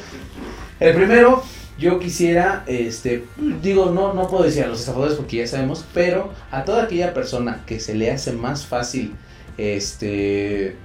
El 0.80 0.96
primero, 0.96 1.44
yo 1.80 1.98
quisiera, 1.98 2.64
este, 2.68 3.26
digo, 3.62 3.92
no, 3.92 4.14
no 4.14 4.28
puedo 4.28 4.44
decir 4.44 4.64
a 4.64 4.68
los 4.68 4.82
estafadores 4.82 5.16
porque 5.16 5.38
ya 5.38 5.48
sabemos, 5.48 5.86
pero 5.94 6.34
a 6.52 6.66
toda 6.66 6.84
aquella 6.84 7.14
persona 7.14 7.64
que 7.66 7.80
se 7.80 7.96
le 7.96 8.12
hace 8.12 8.34
más 8.34 8.66
fácil, 8.66 9.16
este, 9.58 10.76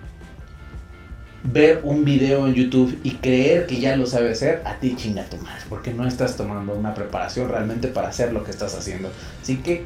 ver 1.43 1.81
un 1.83 2.05
video 2.05 2.47
en 2.47 2.55
YouTube 2.55 2.99
y 3.03 3.13
creer 3.17 3.67
que 3.67 3.81
ya 3.81 3.97
lo 3.97 4.07
sabe 4.07 4.31
hacer, 4.31 4.63
a 4.65 4.77
ti 4.77 4.95
chinga 4.97 5.25
tu 5.25 5.37
madre, 5.39 5.63
porque 5.69 5.93
no 5.93 6.07
estás 6.07 6.37
tomando 6.37 6.73
una 6.73 6.95
preparación 6.95 7.49
realmente 7.49 7.89
para 7.89 8.09
hacer 8.09 8.33
lo 8.33 8.45
que 8.45 8.53
estás 8.53 8.75
haciendo. 8.75 9.11
Así 9.43 9.59
que, 9.59 9.85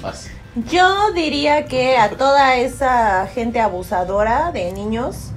vas. 0.00 0.30
yo 0.70 1.12
diría 1.14 1.66
que 1.66 1.96
a 1.98 2.10
toda 2.10 2.56
esa 2.56 3.26
gente 3.26 3.60
abusadora 3.60 4.52
de 4.52 4.72
niños 4.72 5.32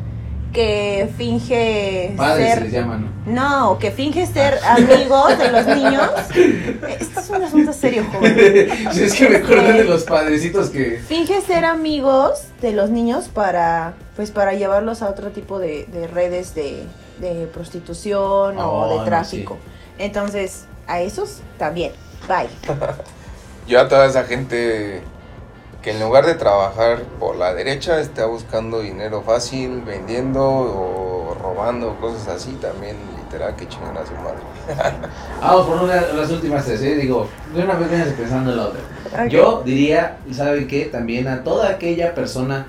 que 0.55 1.09
finge 1.17 2.13
Padres 2.15 2.47
se 2.47 2.53
ser 2.53 2.63
les 2.63 2.71
llama, 2.71 2.97
¿no? 2.97 3.09
No, 3.25 3.77
que 3.77 3.91
finge 3.91 4.25
ser 4.25 4.57
amigos 4.63 5.37
de 5.37 5.51
los 5.51 5.65
niños. 5.75 6.09
Esto 6.99 7.19
es 7.19 7.29
un 7.29 7.43
asunto 7.43 7.73
serio, 7.73 8.05
joven. 8.11 8.69
Si 8.93 9.03
es 9.03 9.13
que 9.13 9.29
me 9.29 9.35
acuerdo 9.37 9.73
de 9.73 9.83
los 9.83 10.05
padrecitos 10.05 10.69
que... 10.69 11.01
Finge 11.05 11.41
ser 11.41 11.65
amigos 11.65 12.45
de 12.61 12.71
los 12.71 12.89
niños 12.89 13.27
para, 13.27 13.95
pues, 14.15 14.31
para 14.31 14.53
llevarlos 14.53 15.01
a 15.01 15.09
otro 15.09 15.31
tipo 15.31 15.59
de, 15.59 15.85
de 15.91 16.07
redes 16.07 16.55
de, 16.55 16.83
de 17.19 17.47
prostitución 17.47 18.57
Oh, 18.57 18.61
o 18.61 18.95
no, 18.95 18.99
de 18.99 19.05
tráfico. 19.05 19.57
Entonces, 19.99 20.65
a 20.87 21.01
esos 21.01 21.41
también. 21.57 21.91
Bye. 22.27 22.47
Yo 23.67 23.81
a 23.81 23.89
toda 23.89 24.05
esa 24.05 24.23
gente 24.23 25.01
que 25.85 25.91
en 25.91 25.99
lugar 25.99 26.25
de 26.25 26.33
trabajar 26.33 27.03
por 27.19 27.35
la 27.35 27.53
derecha 27.53 27.99
está 27.99 28.25
buscando 28.25 28.79
dinero 28.79 29.21
fácil, 29.21 29.83
vendiendo 29.85 30.41
o 30.43 31.37
robando, 31.39 31.95
cosas 31.97 32.27
así, 32.27 32.53
también 32.53 32.95
literal 33.15 33.55
que 33.55 33.67
chingan 33.67 33.95
a 33.95 34.03
su 34.03 34.13
madre. 34.15 34.39
Vamos 35.39 35.67
por 35.67 35.83
una, 35.83 36.01
las 36.01 36.31
últimas 36.31 36.65
tres, 36.65 36.81
¿eh? 36.81 36.95
Digo, 36.95 37.29
de 37.53 37.63
una 37.63 37.75
vez 37.75 37.87
vienes 37.87 38.13
pensando 38.13 38.49
en 38.49 38.57
la 38.57 38.63
otra. 38.63 38.79
Ok. 39.13 39.27
Yo 39.29 39.61
diría, 39.63 40.17
¿saben 40.31 40.67
qué? 40.67 40.85
También 40.85 41.27
a 41.27 41.43
toda 41.43 41.69
aquella 41.69 42.15
persona 42.15 42.65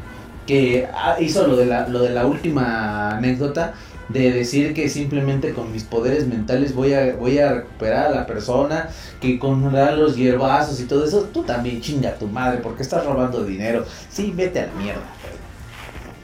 que 0.46 0.86
hizo 1.18 1.46
lo 1.46 1.56
de, 1.56 1.64
la, 1.64 1.88
lo 1.88 2.00
de 2.00 2.10
la 2.10 2.26
última 2.26 3.16
anécdota, 3.16 3.72
de 4.08 4.32
decir 4.32 4.72
que 4.72 4.88
simplemente 4.88 5.52
con 5.52 5.72
mis 5.72 5.84
poderes 5.84 6.26
mentales 6.26 6.74
voy 6.74 6.94
a, 6.94 7.14
voy 7.16 7.38
a 7.38 7.52
recuperar 7.54 8.06
a 8.06 8.10
la 8.10 8.26
persona, 8.26 8.88
que 9.20 9.38
con 9.38 9.72
los 9.72 10.16
hierbazos 10.16 10.80
y 10.80 10.84
todo 10.84 11.04
eso, 11.04 11.22
tú 11.32 11.42
también 11.42 11.80
chinga 11.80 12.10
a 12.10 12.14
tu 12.14 12.26
madre 12.26 12.58
porque 12.58 12.82
estás 12.82 13.04
robando 13.04 13.44
dinero. 13.44 13.84
Sí, 14.08 14.32
vete 14.34 14.60
a 14.60 14.66
la 14.66 14.72
mierda. 14.74 15.02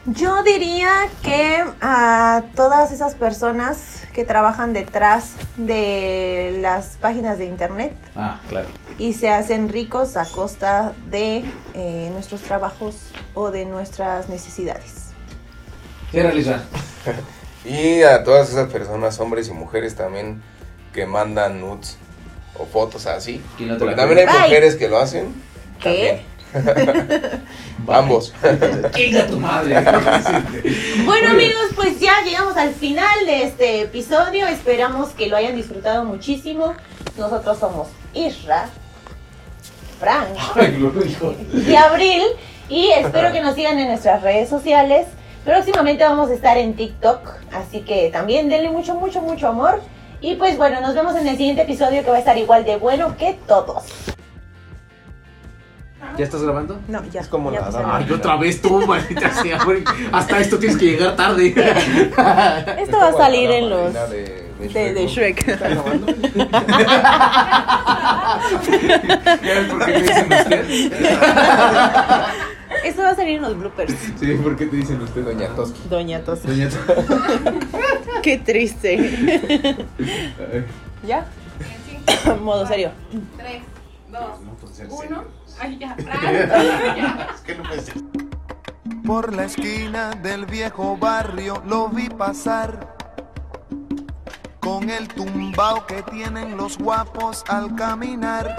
Yo 0.04 0.42
diría 0.42 0.90
que 1.22 1.62
a 1.80 2.42
todas 2.56 2.90
esas 2.90 3.14
personas 3.14 4.02
que 4.12 4.24
trabajan 4.24 4.72
detrás 4.72 5.34
de 5.56 6.58
las 6.60 6.96
páginas 7.00 7.38
de 7.38 7.46
internet 7.46 7.94
Ah, 8.16 8.40
claro. 8.48 8.66
y 8.98 9.12
se 9.12 9.30
hacen 9.30 9.68
ricos 9.68 10.16
a 10.16 10.24
costa 10.24 10.92
de 11.08 11.44
eh, 11.74 12.10
nuestros 12.12 12.40
trabajos 12.42 12.96
o 13.34 13.52
de 13.52 13.64
nuestras 13.64 14.28
necesidades. 14.28 15.10
¿Qué 16.10 16.22
realizar? 16.22 16.62
Y 17.64 18.02
a 18.02 18.24
todas 18.24 18.50
esas 18.50 18.70
personas, 18.70 19.18
hombres 19.20 19.48
y 19.48 19.52
mujeres 19.52 19.94
también, 19.94 20.42
que 20.92 21.06
mandan 21.06 21.60
nudes 21.60 21.96
o 22.58 22.66
fotos 22.66 23.06
así. 23.06 23.42
¿Quién 23.56 23.70
no 23.70 23.76
te 23.76 23.84
la 23.84 23.90
Porque 23.90 24.00
también 24.00 24.18
hay 24.20 24.26
Bye. 24.26 24.42
mujeres 24.42 24.76
que 24.76 24.88
lo 24.88 24.98
hacen. 24.98 25.34
¿Qué? 25.80 26.22
Ambos. 27.88 28.34
Chinga 28.94 29.26
tu 29.26 29.38
madre. 29.38 29.76
Bueno 31.04 31.30
amigos, 31.30 31.70
pues 31.74 31.98
ya 31.98 32.22
llegamos 32.24 32.56
al 32.56 32.74
final 32.74 33.26
de 33.26 33.44
este 33.44 33.82
episodio. 33.82 34.46
Esperamos 34.46 35.10
que 35.10 35.26
lo 35.26 35.36
hayan 35.36 35.56
disfrutado 35.56 36.04
muchísimo. 36.04 36.74
Nosotros 37.16 37.58
somos 37.58 37.88
Isra, 38.14 38.68
Frank 39.98 40.28
y 41.66 41.74
Abril. 41.74 42.22
Y 42.68 42.90
espero 42.90 43.32
que 43.32 43.40
nos 43.40 43.54
sigan 43.54 43.78
en 43.78 43.88
nuestras 43.88 44.22
redes 44.22 44.48
sociales. 44.48 45.06
Próximamente 45.44 46.04
vamos 46.04 46.30
a 46.30 46.34
estar 46.34 46.56
en 46.56 46.74
TikTok. 46.74 47.28
Así 47.52 47.80
que 47.80 48.10
también 48.12 48.48
denle 48.48 48.70
mucho, 48.70 48.94
mucho, 48.94 49.20
mucho 49.20 49.48
amor. 49.48 49.80
Y 50.20 50.36
pues 50.36 50.56
bueno, 50.56 50.80
nos 50.80 50.94
vemos 50.94 51.16
en 51.16 51.26
el 51.26 51.36
siguiente 51.36 51.62
episodio 51.62 52.04
que 52.04 52.10
va 52.10 52.16
a 52.16 52.20
estar 52.20 52.38
igual 52.38 52.64
de 52.64 52.76
bueno 52.76 53.16
que 53.16 53.36
todos. 53.48 53.84
¿Ya 56.16 56.24
estás 56.24 56.42
grabando? 56.42 56.78
No, 56.88 57.02
ya. 57.06 57.20
Es 57.22 57.28
como 57.28 57.50
ya 57.52 57.60
la 57.60 57.66
puse 57.66 57.78
dama. 57.78 57.98
el- 57.98 58.04
Ay, 58.04 58.12
otra 58.12 58.36
vez 58.36 58.60
tú, 58.62 58.86
maldita 58.86 59.30
sea, 59.42 59.64
güey. 59.64 59.82
Hasta 60.12 60.38
esto 60.40 60.58
tienes 60.58 60.76
que 60.78 60.84
llegar 60.86 61.16
tarde. 61.16 61.48
Esto 62.78 62.98
va 62.98 63.08
a 63.08 63.12
salir 63.16 63.50
en 63.50 63.70
los... 63.70 63.92
De, 63.94 64.42
De, 64.72 64.94
de 64.94 65.06
Shrek. 65.08 65.44
¿Ya 69.42 69.54
ves 69.54 69.66
por 69.70 69.84
qué 69.84 69.92
te 69.92 70.02
dicen 70.02 70.32
usted? 70.32 70.92
Esto 72.84 73.02
va 73.02 73.10
a 73.10 73.14
salir 73.14 73.36
en 73.36 73.42
los 73.42 73.56
bloopers. 73.58 73.94
Sí, 74.20 74.34
¿por 74.34 74.56
qué 74.56 74.66
te 74.66 74.76
dicen 74.76 75.00
usted? 75.02 75.24
Doña 75.24 75.48
Toski. 75.54 75.80
Doña 75.88 76.20
Tos. 76.24 76.42
Doña 76.42 76.68
Qué 78.22 78.38
triste. 78.38 78.96
¿Ya? 81.06 81.26
En 81.60 82.04
cinco, 82.24 82.36
Modo 82.42 82.66
serio. 82.66 82.90
tres, 83.36 83.62
dos, 84.10 84.40
No 84.42 84.52
puede 84.54 84.74
ser 84.74 84.88
uno. 84.90 85.24
Ay, 85.60 85.78
ya. 85.78 85.96
Por 89.06 89.34
la 89.34 89.44
esquina 89.44 90.10
del 90.22 90.46
viejo 90.46 90.96
barrio 90.96 91.62
lo 91.66 91.88
vi 91.88 92.08
pasar 92.08 92.96
con 94.60 94.88
el 94.88 95.08
tumbao 95.08 95.86
que 95.86 96.02
tienen 96.04 96.56
los 96.56 96.78
guapos 96.78 97.44
al 97.48 97.74
caminar. 97.74 98.56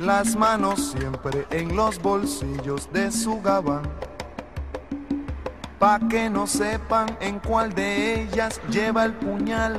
Las 0.00 0.34
manos 0.34 0.92
siempre 0.96 1.46
en 1.50 1.76
los 1.76 2.00
bolsillos 2.00 2.90
de 2.90 3.12
su 3.12 3.38
gabán. 3.42 3.82
Pa' 5.78 6.00
que 6.08 6.30
no 6.30 6.46
sepan 6.46 7.18
en 7.20 7.38
cuál 7.38 7.74
de 7.74 8.22
ellas 8.22 8.62
lleva 8.70 9.04
el 9.04 9.12
puñal. 9.12 9.78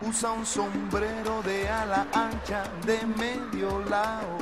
Usa 0.00 0.30
un 0.30 0.46
sombrero 0.46 1.42
de 1.42 1.68
ala 1.68 2.06
ancha 2.14 2.64
de 2.86 2.98
medio 3.18 3.84
lado. 3.90 4.38